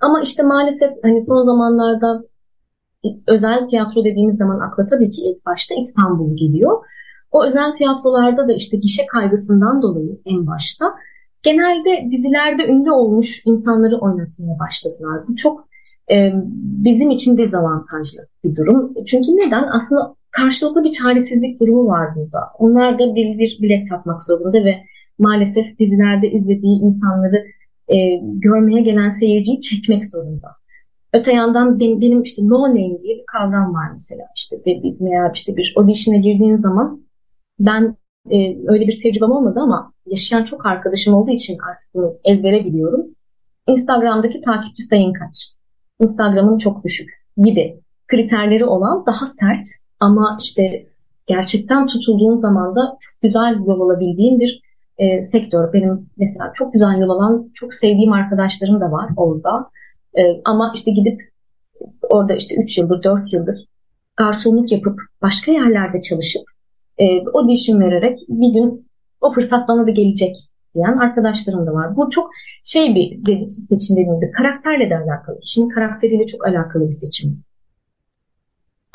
Ama 0.00 0.20
işte 0.20 0.42
maalesef 0.42 0.90
hani 1.02 1.20
son 1.20 1.44
zamanlarda 1.44 2.24
özel 3.26 3.64
tiyatro 3.64 4.04
dediğimiz 4.04 4.36
zaman 4.36 4.60
akla 4.60 4.86
tabii 4.86 5.10
ki 5.10 5.22
ilk 5.22 5.46
başta 5.46 5.74
İstanbul 5.74 6.36
geliyor. 6.36 6.84
O 7.32 7.44
özel 7.44 7.72
tiyatrolarda 7.72 8.48
da 8.48 8.52
işte 8.52 8.76
gişe 8.76 9.06
kaygısından 9.06 9.82
dolayı 9.82 10.20
en 10.26 10.46
başta 10.46 10.94
genelde 11.42 12.10
dizilerde 12.10 12.72
ünlü 12.72 12.90
olmuş 12.90 13.42
insanları 13.46 13.98
oynatmaya 13.98 14.58
başladılar. 14.58 15.20
Bu 15.28 15.36
çok 15.36 15.68
e, 16.10 16.32
bizim 16.86 17.10
için 17.10 17.38
dezavantajlı 17.38 18.26
bir 18.44 18.56
durum. 18.56 18.94
Çünkü 19.06 19.26
neden? 19.26 19.64
Aslında 19.76 20.14
karşılıklı 20.30 20.84
bir 20.84 20.90
çaresizlik 20.90 21.60
durumu 21.60 21.86
var 21.86 22.08
burada. 22.16 22.38
Onlar 22.58 22.98
da 22.98 23.14
bir, 23.14 23.38
bir 23.38 23.58
bilet 23.62 23.88
satmak 23.88 24.24
zorunda 24.24 24.64
ve 24.64 24.74
maalesef 25.18 25.78
dizilerde 25.78 26.30
izlediği 26.30 26.80
insanları 26.80 27.46
e, 27.88 27.96
görmeye 28.22 28.82
gelen 28.82 29.08
seyirciyi 29.08 29.60
çekmek 29.60 30.06
zorunda. 30.06 30.48
Öte 31.12 31.32
yandan 31.32 31.80
benim, 31.80 32.00
benim 32.00 32.22
işte 32.22 32.42
no 32.44 32.68
name 32.68 33.00
diye 33.02 33.16
bir 33.16 33.24
kavram 33.26 33.74
var 33.74 33.90
mesela. 33.92 34.22
İşte 34.36 34.56
bir, 34.66 35.00
veya 35.00 35.32
işte 35.34 35.56
bir 35.56 35.74
audition'a 35.76 36.16
girdiğin 36.16 36.56
zaman 36.56 37.05
ben 37.58 37.96
e, 38.30 38.36
öyle 38.66 38.86
bir 38.86 39.00
tecrübem 39.00 39.30
olmadı 39.30 39.60
ama 39.62 39.92
yaşayan 40.06 40.42
çok 40.42 40.66
arkadaşım 40.66 41.14
olduğu 41.14 41.30
için 41.30 41.56
artık 41.70 41.94
bunu 41.94 42.14
ezbere 42.24 42.64
biliyorum. 42.64 43.06
Instagram'daki 43.66 44.40
takipçi 44.40 44.82
sayın 44.82 45.12
kaç? 45.12 45.52
Instagram'ın 46.00 46.58
çok 46.58 46.84
düşük 46.84 47.08
gibi 47.36 47.80
kriterleri 48.08 48.64
olan 48.64 49.06
daha 49.06 49.26
sert 49.26 49.66
ama 50.00 50.38
işte 50.40 50.86
gerçekten 51.26 51.86
tutulduğun 51.86 52.38
zaman 52.38 52.76
da 52.76 52.96
çok 53.00 53.22
güzel 53.22 53.56
yol 53.66 53.80
alabildiğin 53.80 54.40
bir 54.40 54.60
e, 54.98 55.22
sektör. 55.22 55.72
Benim 55.72 56.10
mesela 56.16 56.50
çok 56.54 56.72
güzel 56.72 56.98
yol 56.98 57.10
alan, 57.10 57.50
çok 57.54 57.74
sevdiğim 57.74 58.12
arkadaşlarım 58.12 58.80
da 58.80 58.92
var 58.92 59.10
orada. 59.16 59.70
E, 60.18 60.22
ama 60.44 60.72
işte 60.74 60.90
gidip 60.90 61.20
orada 62.02 62.34
işte 62.34 62.54
3 62.56 62.78
yıldır, 62.78 63.02
4 63.02 63.32
yıldır 63.32 63.66
garsonluk 64.16 64.72
yapıp 64.72 65.00
başka 65.22 65.52
yerlerde 65.52 66.00
çalışıp 66.00 66.42
e, 66.98 67.04
audition 67.34 67.80
vererek 67.80 68.18
bir 68.28 68.52
gün 68.52 68.88
o 69.20 69.30
fırsat 69.30 69.68
bana 69.68 69.86
da 69.86 69.90
gelecek 69.90 70.36
diyen 70.74 70.96
arkadaşlarım 70.96 71.66
da 71.66 71.72
var. 71.72 71.96
Bu 71.96 72.10
çok 72.10 72.30
şey 72.64 72.94
bir 72.94 73.48
seçim 73.48 73.96
dediğimde 73.96 74.30
karakterle 74.30 74.90
de 74.90 74.96
alakalı. 74.96 75.40
Kişinin 75.40 75.68
karakteriyle 75.68 76.26
çok 76.26 76.46
alakalı 76.46 76.86
bir 76.86 76.90
seçim. 76.90 77.45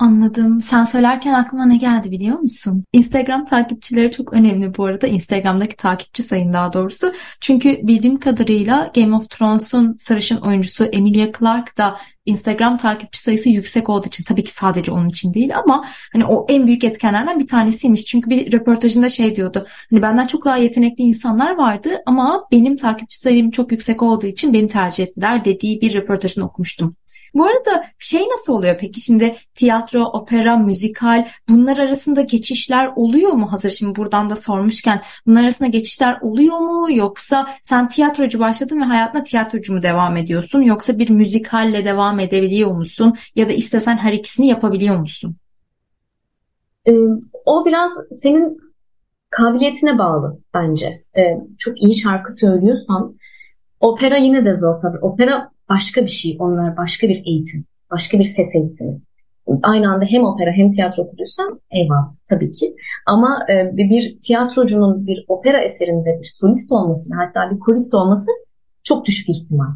Anladım. 0.02 0.62
Sen 0.62 0.84
söylerken 0.84 1.34
aklıma 1.34 1.66
ne 1.66 1.78
geldi 1.78 2.12
biliyor 2.12 2.40
musun? 2.40 2.86
Instagram 2.94 3.46
takipçileri 3.46 4.12
çok 4.12 4.34
önemli 4.34 4.78
bu 4.78 4.86
arada. 4.86 5.08
Instagram'daki 5.08 5.76
takipçi 5.76 6.24
sayın 6.24 6.54
daha 6.54 6.74
doğrusu. 6.74 7.14
Çünkü 7.42 7.80
bildiğim 7.84 8.20
kadarıyla 8.20 8.92
Game 8.96 9.16
of 9.16 9.30
Thrones'un 9.30 9.96
sarışın 10.00 10.38
oyuncusu 10.38 10.84
Emilia 10.84 11.28
Clarke 11.40 11.78
da 11.78 11.98
Instagram 12.26 12.78
takipçi 12.78 13.22
sayısı 13.22 13.50
yüksek 13.50 13.90
olduğu 13.90 14.08
için 14.08 14.24
tabii 14.24 14.44
ki 14.44 14.52
sadece 14.52 14.92
onun 14.92 15.10
için 15.10 15.34
değil 15.34 15.58
ama 15.58 15.86
hani 16.14 16.26
o 16.26 16.46
en 16.50 16.68
büyük 16.68 16.84
etkenlerden 16.84 17.40
bir 17.40 17.48
tanesiymiş. 17.48 18.06
Çünkü 18.06 18.30
bir 18.30 18.54
röportajında 18.54 19.10
şey 19.10 19.36
diyordu. 19.36 19.66
Hani 19.90 20.02
benden 20.02 20.28
çok 20.28 20.46
daha 20.46 20.58
yetenekli 20.58 21.04
insanlar 21.04 21.56
vardı 21.56 21.90
ama 22.06 22.48
benim 22.52 22.76
takipçi 22.76 23.18
sayım 23.18 23.52
çok 23.52 23.72
yüksek 23.72 24.02
olduğu 24.02 24.28
için 24.28 24.54
beni 24.54 24.68
tercih 24.68 25.04
ettiler 25.04 25.46
dediği 25.46 25.82
bir 25.82 25.94
röportajını 25.94 26.46
okumuştum. 26.46 26.96
Bu 27.34 27.46
arada 27.46 27.86
şey 28.00 28.22
nasıl 28.30 28.54
oluyor 28.54 28.78
peki 28.80 29.02
şimdi 29.02 29.36
tiyatro, 29.54 30.04
opera, 30.04 30.58
müzikal 30.58 31.28
bunlar 31.50 31.78
arasında 31.78 32.22
geçişler 32.22 32.91
oluyor 32.96 33.32
mu? 33.32 33.52
Hazır 33.52 33.70
şimdi 33.70 33.96
buradan 33.96 34.30
da 34.30 34.36
sormuşken 34.36 35.02
bunlar 35.26 35.44
arasında 35.44 35.70
geçişler 35.70 36.22
oluyor 36.22 36.58
mu? 36.58 36.88
Yoksa 36.91 37.48
sen 37.62 37.88
tiyatrocu 37.88 38.39
başladın 38.39 38.82
ve 38.82 38.84
hayatına 38.84 39.24
tiyatrocu 39.24 39.74
mu 39.74 39.84
devam 39.84 40.17
ediyorsun? 40.17 40.62
Yoksa 40.62 41.00
bir 41.00 41.10
müzikalle 41.10 41.86
devam 41.86 42.20
edebiliyor 42.20 42.72
musun? 42.72 43.15
Ya 43.36 43.50
da 43.50 43.54
istesen 43.54 43.98
her 43.98 44.13
ikisini 44.13 44.48
yapabiliyor 44.48 45.00
musun? 45.00 45.36
Ee, 46.88 46.91
o 47.46 47.65
biraz 47.65 47.91
senin 48.12 48.58
kabiliyetine 49.30 49.98
bağlı 49.98 50.39
bence. 50.54 51.04
Ee, 51.17 51.22
çok 51.58 51.82
iyi 51.82 51.96
şarkı 51.96 52.34
söylüyorsan 52.34 53.15
opera 53.80 54.17
yine 54.17 54.46
de 54.46 54.56
zor 54.58 54.82
tabii. 54.82 54.98
Opera 54.98 55.52
başka 55.74 56.02
bir 56.02 56.16
şey. 56.22 56.38
Onlar 56.40 56.78
başka 56.78 57.08
bir 57.10 57.24
eğitim. 57.26 57.66
Başka 57.92 58.20
bir 58.20 58.24
ses 58.24 58.56
eğitimi. 58.56 59.02
Aynı 59.64 59.94
anda 59.94 60.06
hem 60.06 60.24
opera 60.24 60.52
hem 60.52 60.72
tiyatro 60.72 61.04
okuduysan 61.04 61.60
eyvallah 61.72 62.14
tabii 62.30 62.52
ki. 62.52 62.76
Ama 63.08 63.46
e, 63.50 63.78
bir 63.78 64.20
tiyatrocunun 64.20 65.08
bir 65.08 65.26
opera 65.28 65.64
eserinde 65.64 66.20
bir 66.22 66.30
solist 66.40 66.72
olması 66.72 67.10
hatta 67.16 67.52
bir 67.52 67.60
korist 67.60 67.94
olması 67.94 68.32
çok 68.84 69.06
düşük 69.06 69.30
ihtimal. 69.30 69.72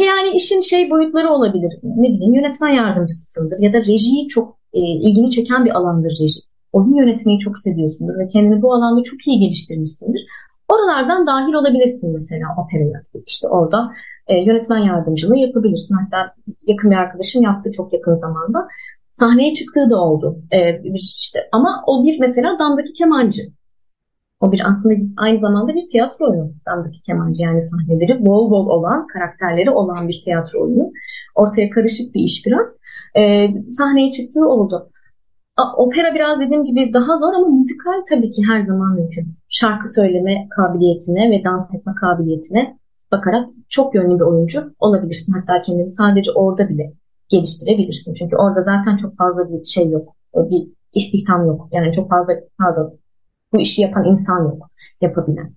Yani 0.00 0.30
işin 0.34 0.60
şey 0.60 0.90
boyutları 0.90 1.30
olabilir. 1.30 1.72
Ne 1.82 2.08
bileyim 2.08 2.34
yönetmen 2.34 2.68
yardımcısısındır 2.68 3.58
ya 3.58 3.72
da 3.72 3.78
rejiyi 3.78 4.28
çok 4.28 4.56
e, 4.72 4.80
ilgini 4.80 5.30
çeken 5.30 5.64
bir 5.64 5.70
alandır 5.70 6.10
reji. 6.10 6.40
Oyun 6.72 6.94
yönetmeyi 6.94 7.38
çok 7.38 7.58
seviyorsundur 7.58 8.18
ve 8.18 8.28
kendini 8.28 8.62
bu 8.62 8.74
alanda 8.74 9.02
çok 9.02 9.26
iyi 9.26 9.38
geliştirmişsindir. 9.38 10.22
Oralardan 10.68 11.26
dahil 11.26 11.52
olabilirsin 11.52 12.12
mesela 12.12 12.46
operaya. 12.58 13.02
İşte 13.26 13.48
orada 13.48 13.90
e, 14.30 14.34
yönetmen 14.34 14.78
yardımcılığı 14.78 15.36
yapabilirsin. 15.36 15.96
Hatta 15.96 16.34
yakın 16.66 16.90
bir 16.90 16.96
arkadaşım 16.96 17.42
yaptı 17.42 17.70
çok 17.76 17.92
yakın 17.92 18.16
zamanda. 18.16 18.68
Sahneye 19.12 19.52
çıktığı 19.52 19.90
da 19.90 19.96
oldu. 19.96 20.38
E, 20.50 20.82
işte 20.94 21.38
ama 21.52 21.82
o 21.86 22.04
bir 22.04 22.20
mesela 22.20 22.58
damdaki 22.58 22.92
kemancı. 22.92 23.42
O 24.40 24.52
bir 24.52 24.60
aslında 24.68 24.94
aynı 25.16 25.40
zamanda 25.40 25.74
bir 25.74 25.86
tiyatro 25.92 26.30
oyunu. 26.30 26.52
Damdaki 26.66 27.02
kemancı 27.02 27.42
yani 27.42 27.62
sahneleri 27.62 28.26
bol 28.26 28.50
bol 28.50 28.66
olan, 28.66 29.06
karakterleri 29.06 29.70
olan 29.70 30.08
bir 30.08 30.20
tiyatro 30.24 30.62
oyunu. 30.62 30.90
Ortaya 31.34 31.70
karışık 31.70 32.14
bir 32.14 32.20
iş 32.20 32.46
biraz. 32.46 32.66
E, 33.16 33.48
sahneye 33.68 34.10
çıktığı 34.10 34.48
oldu. 34.48 34.90
Opera 35.76 36.14
biraz 36.14 36.40
dediğim 36.40 36.64
gibi 36.64 36.92
daha 36.94 37.16
zor 37.16 37.32
ama 37.34 37.46
müzikal 37.46 38.00
tabii 38.10 38.30
ki 38.30 38.42
her 38.48 38.64
zaman 38.64 38.94
mümkün. 38.94 39.34
Şarkı 39.48 39.94
söyleme 39.94 40.48
kabiliyetine 40.56 41.30
ve 41.30 41.44
dans 41.44 41.74
etme 41.74 41.92
kabiliyetine 42.00 42.79
bakarak 43.12 43.48
çok 43.68 43.94
yönlü 43.94 44.14
bir 44.14 44.24
oyuncu 44.24 44.74
olabilirsin. 44.78 45.32
Hatta 45.32 45.62
kendini 45.62 45.88
sadece 45.88 46.30
orada 46.32 46.68
bile 46.68 46.92
geliştirebilirsin. 47.28 48.14
Çünkü 48.14 48.36
orada 48.36 48.62
zaten 48.62 48.96
çok 48.96 49.16
fazla 49.16 49.52
bir 49.52 49.64
şey 49.64 49.90
yok. 49.90 50.14
Bir 50.34 50.68
istihdam 50.94 51.46
yok. 51.46 51.68
Yani 51.72 51.92
çok 51.92 52.10
fazla 52.10 52.32
pardon 52.58 52.98
bu 53.52 53.60
işi 53.60 53.82
yapan 53.82 54.04
insan 54.04 54.44
yok 54.44 54.70
yapabilen. 55.00 55.54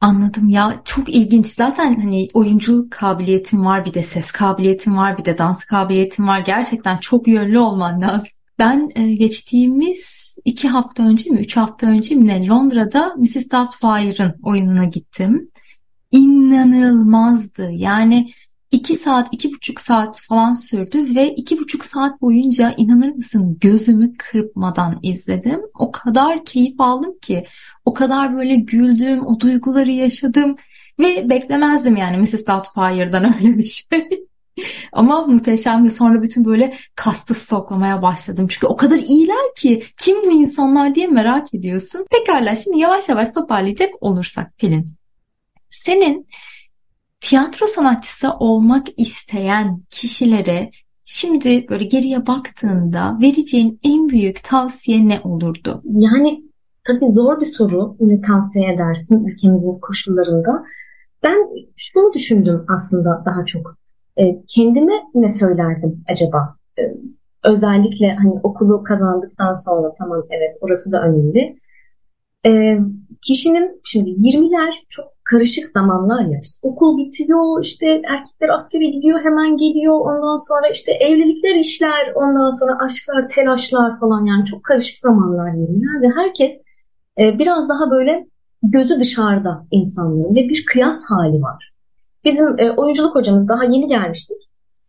Anladım 0.00 0.48
ya 0.48 0.80
çok 0.84 1.08
ilginç 1.08 1.46
zaten 1.46 2.00
hani 2.00 2.28
oyunculuk 2.34 2.90
kabiliyetim 2.90 3.64
var 3.64 3.84
bir 3.84 3.94
de 3.94 4.02
ses 4.02 4.30
kabiliyetim 4.32 4.96
var 4.96 5.18
bir 5.18 5.24
de 5.24 5.38
dans 5.38 5.64
kabiliyetim 5.64 6.28
var 6.28 6.40
gerçekten 6.40 6.98
çok 6.98 7.28
yönlü 7.28 7.58
olman 7.58 8.00
lazım. 8.00 8.28
Ben 8.58 8.90
e, 8.94 9.14
geçtiğimiz 9.14 10.31
iki 10.44 10.68
hafta 10.68 11.02
önce 11.02 11.30
mi, 11.30 11.40
üç 11.40 11.56
hafta 11.56 11.86
önce 11.86 12.14
mi 12.14 12.26
ne 12.26 12.46
Londra'da 12.46 13.14
Mrs. 13.16 13.50
Doubtfire'ın 13.50 14.34
oyununa 14.42 14.84
gittim. 14.84 15.50
İnanılmazdı. 16.10 17.70
Yani 17.70 18.32
iki 18.70 18.94
saat, 18.94 19.28
iki 19.32 19.52
buçuk 19.52 19.80
saat 19.80 20.20
falan 20.20 20.52
sürdü 20.52 21.14
ve 21.14 21.34
iki 21.34 21.58
buçuk 21.58 21.84
saat 21.84 22.20
boyunca 22.20 22.74
inanır 22.76 23.14
mısın 23.14 23.58
gözümü 23.60 24.16
kırpmadan 24.16 24.98
izledim. 25.02 25.60
O 25.78 25.92
kadar 25.92 26.44
keyif 26.44 26.80
aldım 26.80 27.18
ki, 27.22 27.46
o 27.84 27.94
kadar 27.94 28.36
böyle 28.36 28.56
güldüm, 28.56 29.26
o 29.26 29.40
duyguları 29.40 29.90
yaşadım 29.90 30.56
ve 31.00 31.30
beklemezdim 31.30 31.96
yani 31.96 32.16
Mrs. 32.16 32.46
Doubtfire'dan 32.46 33.24
öyle 33.34 33.58
bir 33.58 33.64
şey. 33.64 34.08
Ama 34.92 35.26
muhteşemdi. 35.26 35.90
Sonra 35.90 36.22
bütün 36.22 36.44
böyle 36.44 36.74
kastı 36.96 37.34
stoklamaya 37.34 38.02
başladım. 38.02 38.46
Çünkü 38.50 38.66
o 38.66 38.76
kadar 38.76 38.98
iyiler 38.98 39.54
ki 39.56 39.82
kim 39.98 40.22
bu 40.22 40.30
insanlar 40.30 40.94
diye 40.94 41.06
merak 41.06 41.54
ediyorsun. 41.54 42.06
Pekala 42.10 42.56
şimdi 42.56 42.78
yavaş 42.78 43.08
yavaş 43.08 43.30
toparlayacak 43.30 43.90
olursak 44.00 44.58
Pelin. 44.58 44.86
Senin 45.70 46.26
tiyatro 47.20 47.66
sanatçısı 47.66 48.32
olmak 48.32 48.86
isteyen 48.96 49.82
kişilere 49.90 50.70
şimdi 51.04 51.68
böyle 51.68 51.84
geriye 51.84 52.26
baktığında 52.26 53.18
vereceğin 53.22 53.80
en 53.82 54.08
büyük 54.08 54.44
tavsiye 54.44 55.08
ne 55.08 55.20
olurdu? 55.24 55.82
Yani 55.84 56.42
tabii 56.84 57.12
zor 57.12 57.40
bir 57.40 57.44
soru. 57.44 57.96
Ne 58.00 58.20
tavsiye 58.20 58.72
edersin 58.72 59.24
ülkemizin 59.24 59.78
koşullarında? 59.80 60.64
Ben 61.22 61.48
şunu 61.76 62.12
düşündüm 62.12 62.64
aslında 62.68 63.22
daha 63.26 63.44
çok. 63.44 63.81
E, 64.16 64.42
kendime 64.48 64.92
ne 65.14 65.28
söylerdim 65.28 66.04
acaba? 66.08 66.56
E, 66.78 66.82
özellikle 67.44 68.14
hani 68.14 68.40
okulu 68.42 68.82
kazandıktan 68.82 69.52
sonra 69.52 69.94
tamam 69.98 70.22
evet 70.30 70.56
orası 70.60 70.92
da 70.92 71.02
önemli. 71.02 71.56
E, 72.46 72.78
kişinin 73.22 73.80
şimdi 73.84 74.10
20'ler 74.10 74.74
çok 74.88 75.04
karışık 75.24 75.70
zamanlar 75.72 76.24
ya. 76.24 76.40
Okul 76.62 76.98
bitiyor, 76.98 77.64
işte 77.64 77.86
erkekler 77.86 78.48
askere 78.48 78.84
gidiyor, 78.84 79.20
hemen 79.24 79.56
geliyor. 79.56 80.00
Ondan 80.00 80.48
sonra 80.48 80.68
işte 80.72 80.92
evlilikler 80.92 81.54
işler, 81.54 82.12
ondan 82.14 82.50
sonra 82.60 82.78
aşklar, 82.84 83.28
telaşlar 83.28 84.00
falan 84.00 84.24
yani 84.26 84.44
çok 84.44 84.64
karışık 84.64 84.98
zamanlar 84.98 85.48
yerler 85.48 86.02
ve 86.02 86.08
herkes 86.16 86.62
e, 87.18 87.38
biraz 87.38 87.68
daha 87.68 87.90
böyle 87.90 88.26
gözü 88.62 89.00
dışarıda 89.00 89.66
insanların 89.70 90.34
ve 90.34 90.48
bir 90.48 90.64
kıyas 90.66 91.04
hali 91.08 91.42
var. 91.42 91.71
Bizim 92.24 92.58
e, 92.58 92.70
oyunculuk 92.70 93.14
hocamız 93.14 93.48
daha 93.48 93.64
yeni 93.64 93.88
gelmiştik. 93.88 94.36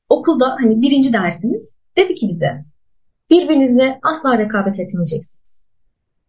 Okulda 0.09 0.55
hani 0.59 0.81
birinci 0.81 1.13
dersimiz 1.13 1.75
dedi 1.97 2.15
ki 2.15 2.27
bize 2.27 2.65
birbirinizle 3.29 3.99
asla 4.03 4.37
rekabet 4.37 4.79
etmeyeceksiniz. 4.79 5.61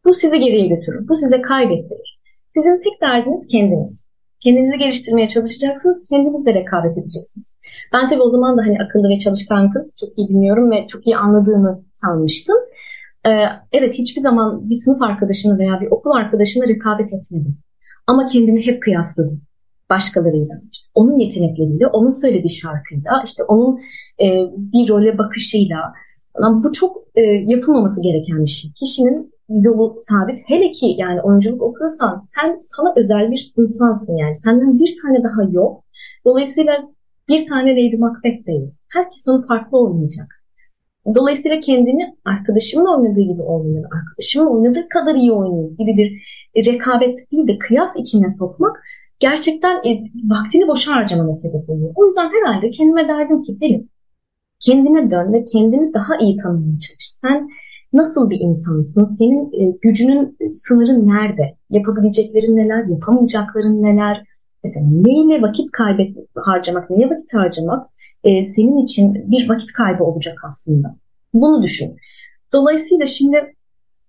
Bu 0.05 0.15
sizi 0.15 0.41
geriye 0.41 0.67
götürür. 0.67 1.09
Bu 1.09 1.17
size 1.17 1.43
kaybettirir. 1.43 2.21
Sizin 2.55 2.83
tek 2.83 3.01
derdiniz 3.01 3.49
kendiniz. 3.49 4.09
Kendinizi 4.41 4.79
geliştirmeye 4.79 5.29
çalışacaksınız. 5.29 6.09
Kendinizle 6.09 6.55
rekabet 6.55 6.99
edeceksiniz. 6.99 7.55
Ben 7.95 8.09
tabii 8.09 8.23
o 8.23 8.31
zaman 8.31 8.59
da 8.59 8.63
hani 8.63 8.79
akıllı 8.83 9.09
ve 9.09 9.19
çalışkan 9.19 9.71
kız 9.71 9.97
çok 10.01 10.19
iyi 10.19 10.29
dinliyorum 10.29 10.71
ve 10.71 10.87
çok 10.87 11.07
iyi 11.07 11.17
anladığımı 11.17 11.85
sanmıştım. 11.93 12.57
Ee, 13.27 13.45
evet 13.73 13.95
hiçbir 13.99 14.21
zaman 14.21 14.71
bir 14.71 14.75
sınıf 14.75 15.03
arkadaşını 15.03 15.59
veya 15.59 15.81
bir 15.81 15.87
okul 15.87 16.11
arkadaşına 16.11 16.69
rekabet 16.69 17.13
etmedim. 17.13 17.59
Ama 18.07 18.27
kendimi 18.27 18.67
hep 18.67 18.83
kıyasladım 18.83 19.43
başkalarıyla. 19.91 20.55
İşte 20.73 20.91
onun 20.95 21.19
yetenekleriyle, 21.19 21.87
onun 21.87 22.21
söylediği 22.23 22.51
şarkıyla, 22.51 23.23
işte 23.25 23.43
onun 23.45 23.79
e, 24.21 24.27
bir 24.57 24.89
role 24.89 25.19
bakışıyla. 25.19 25.79
Bu 26.39 26.73
çok 26.73 26.97
e, 27.15 27.23
yapılmaması 27.23 28.03
gereken 28.03 28.45
bir 28.45 28.51
şey. 28.51 28.71
Kişinin 28.71 29.35
yolu 29.49 29.97
sabit. 29.99 30.39
Hele 30.47 30.73
ki 30.73 30.87
yani 30.99 31.23
oyunculuk 31.23 31.63
okuyorsan 31.63 32.27
sen 32.29 32.57
sana 32.59 32.93
özel 32.97 33.31
bir 33.31 33.53
insansın 33.57 34.17
yani. 34.17 34.35
Senden 34.35 34.79
bir 34.79 34.95
tane 35.03 35.25
daha 35.25 35.51
yok. 35.53 35.85
Dolayısıyla 36.25 36.89
bir 37.29 37.47
tane 37.47 37.71
Lady 37.71 37.97
Macbeth 37.97 38.47
değil. 38.47 38.71
Herkes 38.89 39.29
onu 39.29 39.47
farklı 39.47 39.79
oynayacak. 39.79 40.45
Dolayısıyla 41.15 41.61
kendini 41.61 42.17
arkadaşımın 42.25 42.87
oynadığı 42.87 43.21
gibi 43.21 43.43
oynayın, 43.43 43.87
arkadaşımın 43.99 44.47
oynadığı 44.47 44.89
kadar 44.89 45.15
iyi 45.15 45.33
oynayın 45.33 45.77
gibi 45.77 45.97
bir 45.97 46.09
rekabet 46.67 47.19
değil 47.33 47.49
de 47.49 47.59
kıyas 47.59 47.97
içine 47.97 48.29
sokmak 48.29 48.77
gerçekten 49.21 49.77
e, 49.77 49.91
vaktini 50.25 50.69
boşa 50.69 50.97
harcamana 50.97 51.33
sebep 51.33 51.71
oluyor. 51.71 51.93
O 51.95 52.05
yüzden 52.05 52.31
herhalde 52.31 52.71
kendime 52.71 53.09
derdim 53.09 53.43
ki 53.43 53.59
Pelin 53.59 53.91
kendine 54.61 55.11
dön 55.11 55.33
ve 55.33 55.45
kendini 55.45 55.95
daha 55.95 56.19
iyi 56.21 56.37
tanımaya 56.37 56.79
çalış. 56.79 57.09
Sen 57.21 57.49
nasıl 57.93 58.31
bir 58.31 58.41
insansın? 58.41 59.15
Senin 59.15 59.53
e, 59.53 59.77
gücünün 59.83 60.37
sınırı 60.55 61.07
nerede? 61.09 61.57
Yapabileceklerin 61.71 62.57
neler, 62.57 62.85
yapamayacakların 62.85 63.83
neler? 63.83 64.25
Mesela 64.65 64.87
neyle 64.91 65.43
vakit 65.43 65.71
kaybet 65.71 66.17
harcamak, 66.35 66.91
neye 66.91 67.11
vakit 67.11 67.35
harcamak 67.35 67.87
e, 68.25 68.45
senin 68.45 68.85
için 68.85 69.31
bir 69.31 69.49
vakit 69.49 69.73
kaybı 69.73 70.05
olacak 70.05 70.39
aslında. 70.47 70.97
Bunu 71.35 71.63
düşün. 71.63 71.97
Dolayısıyla 72.53 73.07
şimdi 73.07 73.55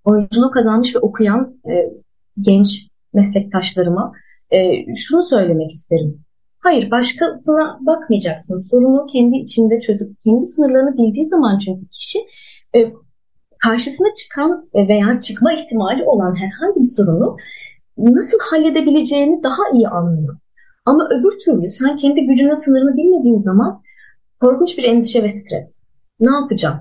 oyunculuğu 0.06 0.52
kazanmış 0.52 0.96
ve 0.96 1.00
okuyan 1.00 1.58
e, 1.70 1.90
genç 2.42 2.90
meslektaşlarıma 3.14 4.14
e, 4.56 4.86
şunu 4.96 5.24
söylemek 5.24 5.72
isterim. 5.72 6.26
Hayır 6.60 6.92
başkasına 6.92 7.80
bakmayacaksın. 7.82 8.70
Sorunu 8.70 9.06
kendi 9.06 9.38
içinde 9.38 9.80
çözüp 9.80 10.20
kendi 10.24 10.46
sınırlarını 10.46 10.98
bildiği 10.98 11.26
zaman 11.26 11.58
çünkü 11.58 11.82
kişi 11.88 12.20
e, 12.76 12.94
karşısına 13.64 14.08
çıkan 14.14 14.70
veya 14.76 15.20
çıkma 15.20 15.54
ihtimali 15.54 16.04
olan 16.04 16.36
herhangi 16.36 16.80
bir 16.80 16.96
sorunu 16.98 17.38
nasıl 17.98 18.38
halledebileceğini 18.40 19.44
daha 19.44 19.70
iyi 19.74 19.88
anlıyor. 19.88 20.38
Ama 20.86 21.08
öbür 21.12 21.34
türlü 21.46 21.70
sen 21.70 21.98
kendi 21.98 22.26
gücüne 22.26 22.56
sınırını 22.56 22.98
bilmediğin 22.98 23.40
zaman 23.40 23.82
korkunç 24.42 24.78
bir 24.78 24.84
endişe 24.84 25.24
ve 25.24 25.30
stres. 25.30 25.80
Ne 26.20 26.32
yapacağım? 26.32 26.80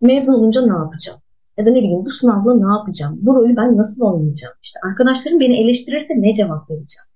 Mezun 0.00 0.34
olunca 0.34 0.60
ne 0.60 0.72
yapacağım? 0.72 1.18
Ya 1.58 1.66
da 1.66 1.70
ne 1.70 1.78
bileyim 1.78 2.04
bu 2.04 2.10
sınavla 2.10 2.54
ne 2.54 2.78
yapacağım? 2.78 3.18
Bu 3.22 3.34
rolü 3.34 3.56
ben 3.56 3.76
nasıl 3.76 4.02
oynayacağım? 4.06 4.54
İşte 4.62 4.80
arkadaşlarım 4.88 5.40
beni 5.40 5.60
eleştirirse 5.60 6.14
ne 6.16 6.34
cevap 6.34 6.70
vereceğim? 6.70 7.06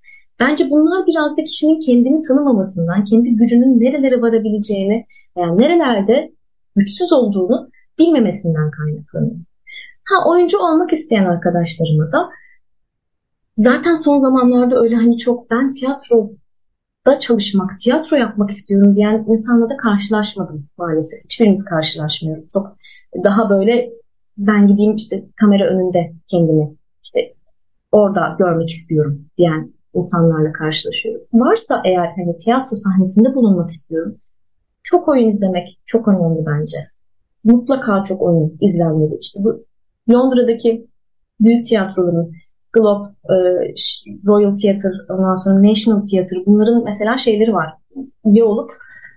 Bence 0.41 0.71
bunlar 0.71 1.07
biraz 1.07 1.37
da 1.37 1.43
kişinin 1.43 1.81
kendini 1.81 2.23
tanımamasından, 2.23 3.05
kendi 3.05 3.37
gücünün 3.37 3.81
nerelere 3.81 4.21
varabileceğini, 4.21 5.07
yani 5.39 5.59
nerelerde 5.59 6.33
güçsüz 6.77 7.13
olduğunu 7.13 7.71
bilmemesinden 7.99 8.71
kaynaklanıyor. 8.71 9.37
Ha 10.05 10.31
oyuncu 10.31 10.59
olmak 10.59 10.93
isteyen 10.93 11.25
arkadaşlarıma 11.25 12.13
da 12.13 12.31
zaten 13.57 13.95
son 13.95 14.19
zamanlarda 14.19 14.81
öyle 14.81 14.97
hani 14.97 15.19
çok 15.19 15.51
ben 15.51 15.71
tiyatroda 15.71 17.19
çalışmak, 17.19 17.79
tiyatro 17.79 18.17
yapmak 18.17 18.51
istiyorum 18.51 18.97
diyen 18.97 19.25
insanla 19.29 19.71
da 19.71 19.77
karşılaşmadım 19.77 20.69
maalesef. 20.79 21.25
Hiçbirimiz 21.25 21.65
karşılaşmıyoruz. 21.65 22.49
Çok 22.53 22.77
daha 23.25 23.51
böyle 23.51 23.91
ben 24.39 24.67
gideyim 24.67 24.95
işte 24.97 25.25
kamera 25.41 25.65
önünde 25.65 26.13
kendimi 26.31 26.75
işte 27.03 27.35
orada 27.93 28.37
görmek 28.39 28.69
istiyorum 28.69 29.25
diyen 29.39 29.73
insanlarla 29.95 30.53
karşılaşıyorum. 30.53 31.27
Varsa 31.33 31.83
eğer 31.85 32.13
hani 32.17 32.39
tiyatro 32.39 32.77
sahnesinde 32.77 33.35
bulunmak 33.35 33.71
istiyorum. 33.71 34.17
Çok 34.83 35.09
oyun 35.09 35.29
izlemek 35.29 35.81
çok 35.87 36.09
önemli 36.09 36.47
bence 36.47 36.77
mutlaka 37.45 38.05
çok 38.05 38.23
oyun 38.23 38.59
izlenmeli. 38.61 39.19
İşte 39.21 39.45
bu 39.45 39.65
Londra'daki 40.13 40.87
büyük 41.41 41.67
tiyatroların 41.67 42.33
Globe, 42.73 43.09
e, 43.25 43.35
Royal 44.29 44.55
Theatre, 44.57 44.93
ondan 45.09 45.35
sonra 45.35 45.63
National 45.63 46.05
Theatre 46.05 46.47
bunların 46.47 46.85
mesela 46.85 47.17
şeyleri 47.17 47.55
var. 47.55 47.73
Üye 48.25 48.45
olup 48.45 48.71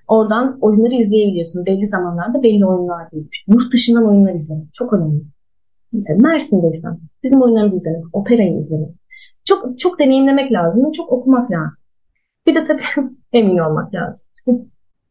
oradan 0.08 0.58
oyunları 0.62 0.96
izleyebiliyorsun. 0.96 1.66
Belli 1.66 1.88
zamanlarda 1.88 2.44
belli 2.44 2.66
oyunlar 2.66 3.12
değil. 3.12 3.30
Yurt 3.48 3.74
dışından 3.74 4.10
oyunlar 4.10 4.34
izlemek 4.34 4.74
çok 4.74 4.94
önemli. 4.94 5.22
Mesela 5.92 6.20
Mersin'deysen 6.20 7.00
bizim 7.24 7.42
oyunlarımızı 7.42 7.78
izlemek, 7.78 8.04
operayı 8.14 8.58
izlemek. 8.58 8.90
Çok 9.46 9.80
çok 9.80 10.00
deneyimlemek 10.00 10.52
lazım, 10.52 10.92
çok 10.92 11.12
okumak 11.12 11.52
lazım. 11.52 11.84
Bir 12.48 12.56
de 12.56 12.64
tabii 12.64 12.84
emin 13.34 13.58
olmak 13.58 13.94
lazım. 13.94 14.26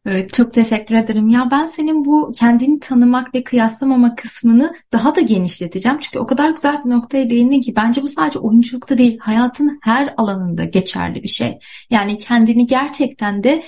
Evet, 0.05 0.33
çok 0.33 0.53
teşekkür 0.53 0.95
ederim. 0.95 1.29
Ya 1.29 1.47
ben 1.51 1.65
senin 1.65 2.05
bu 2.05 2.33
kendini 2.35 2.79
tanımak 2.79 3.35
ve 3.35 3.43
kıyaslamama 3.43 4.15
kısmını 4.15 4.73
daha 4.93 5.15
da 5.15 5.21
genişleteceğim. 5.21 5.97
Çünkü 5.99 6.19
o 6.19 6.25
kadar 6.27 6.49
güzel 6.49 6.85
bir 6.85 6.89
noktaya 6.89 7.29
değindin 7.29 7.61
ki 7.61 7.75
bence 7.75 8.01
bu 8.01 8.07
sadece 8.07 8.39
oyunculukta 8.39 8.97
değil, 8.97 9.19
hayatın 9.19 9.79
her 9.83 10.13
alanında 10.17 10.63
geçerli 10.63 11.23
bir 11.23 11.27
şey. 11.27 11.59
Yani 11.89 12.17
kendini 12.17 12.67
gerçekten 12.67 13.43
de 13.43 13.63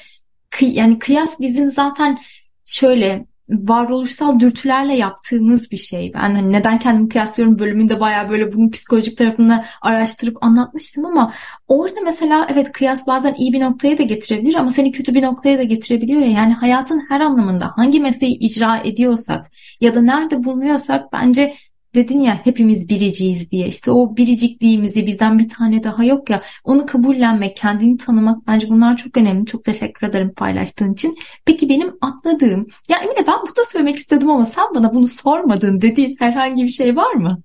yani 0.61 0.99
kıyas 0.99 1.39
bizim 1.39 1.71
zaten 1.71 2.17
şöyle 2.65 3.25
varoluşsal 3.49 4.39
dürtülerle 4.39 4.95
yaptığımız 4.95 5.71
bir 5.71 5.77
şey. 5.77 6.11
Ben 6.13 6.19
hani 6.19 6.51
neden 6.51 6.79
kendimi 6.79 7.09
kıyaslıyorum 7.09 7.59
bölümünde 7.59 7.99
baya 7.99 8.29
böyle 8.29 8.53
bunun 8.53 8.69
psikolojik 8.69 9.17
tarafını 9.17 9.65
araştırıp 9.81 10.43
anlatmıştım 10.43 11.05
ama 11.05 11.31
orada 11.67 12.01
mesela 12.03 12.47
evet 12.53 12.71
kıyas 12.71 13.07
bazen 13.07 13.33
iyi 13.33 13.53
bir 13.53 13.61
noktaya 13.61 13.97
da 13.97 14.03
getirebilir 14.03 14.55
ama 14.55 14.71
seni 14.71 14.91
kötü 14.91 15.15
bir 15.15 15.21
noktaya 15.21 15.57
da 15.57 15.63
getirebiliyor 15.63 16.21
ya. 16.21 16.31
Yani 16.31 16.53
hayatın 16.53 17.05
her 17.09 17.21
anlamında 17.21 17.73
hangi 17.75 17.99
mesleği 17.99 18.37
icra 18.37 18.77
ediyorsak 18.77 19.51
ya 19.81 19.95
da 19.95 20.01
nerede 20.01 20.43
bulunuyorsak 20.43 21.13
bence 21.13 21.53
dedin 21.95 22.19
ya 22.19 22.39
hepimiz 22.43 22.89
biriciyiz 22.89 23.51
diye. 23.51 23.67
İşte 23.67 23.91
o 23.91 24.17
biricikliğimizi 24.17 25.07
bizden 25.07 25.39
bir 25.39 25.49
tane 25.49 25.83
daha 25.83 26.03
yok 26.03 26.29
ya. 26.29 26.41
Onu 26.63 26.85
kabullenmek 26.85 27.55
kendini 27.55 27.97
tanımak 27.97 28.47
bence 28.47 28.69
bunlar 28.69 28.97
çok 28.97 29.17
önemli. 29.17 29.45
Çok 29.45 29.63
teşekkür 29.63 30.07
ederim 30.07 30.33
paylaştığın 30.37 30.93
için. 30.93 31.15
Peki 31.45 31.69
benim 31.69 31.93
atladığım 32.01 32.67
ya 32.89 32.97
Emine 32.97 33.27
ben 33.27 33.35
bunu 33.41 33.65
söylemek 33.65 33.95
istedim 33.95 34.29
ama 34.29 34.45
sen 34.45 34.65
bana 34.75 34.93
bunu 34.93 35.07
sormadın 35.07 35.81
dediğin 35.81 36.15
herhangi 36.19 36.63
bir 36.63 36.69
şey 36.69 36.95
var 36.95 37.13
mı? 37.13 37.41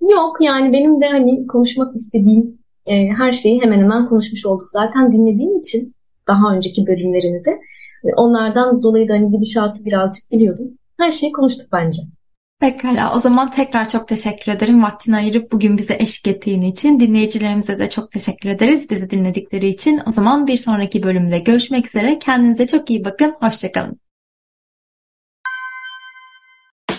Yok 0.00 0.36
yani 0.40 0.72
benim 0.72 1.00
de 1.00 1.08
hani 1.08 1.46
konuşmak 1.46 1.96
istediğim 1.96 2.58
e, 2.86 3.08
her 3.08 3.32
şeyi 3.32 3.62
hemen 3.62 3.78
hemen 3.78 4.08
konuşmuş 4.08 4.46
olduk. 4.46 4.70
Zaten 4.70 5.12
dinlediğim 5.12 5.58
için 5.58 5.94
daha 6.28 6.54
önceki 6.54 6.86
bölümlerini 6.86 7.44
de. 7.44 7.50
E, 8.04 8.08
onlardan 8.16 8.82
dolayı 8.82 9.08
da 9.08 9.14
hani 9.14 9.30
gidişatı 9.32 9.84
birazcık 9.84 10.32
biliyordum. 10.32 10.68
Her 10.98 11.10
şeyi 11.10 11.32
konuştuk 11.32 11.68
bence. 11.72 12.02
Pekala, 12.60 13.14
o 13.16 13.20
zaman 13.20 13.50
tekrar 13.50 13.88
çok 13.88 14.08
teşekkür 14.08 14.52
ederim. 14.52 14.82
Vaktini 14.82 15.16
ayırıp 15.16 15.52
bugün 15.52 15.78
bize 15.78 15.96
eşlik 16.00 16.36
ettiğin 16.36 16.62
için. 16.62 17.00
Dinleyicilerimize 17.00 17.78
de 17.78 17.90
çok 17.90 18.12
teşekkür 18.12 18.48
ederiz 18.48 18.90
bizi 18.90 19.10
dinledikleri 19.10 19.68
için. 19.68 20.00
O 20.06 20.10
zaman 20.10 20.46
bir 20.46 20.56
sonraki 20.56 21.02
bölümde 21.02 21.38
görüşmek 21.38 21.86
üzere. 21.86 22.18
Kendinize 22.18 22.66
çok 22.66 22.90
iyi 22.90 23.04
bakın. 23.04 23.36
Hoşçakalın. 23.40 24.07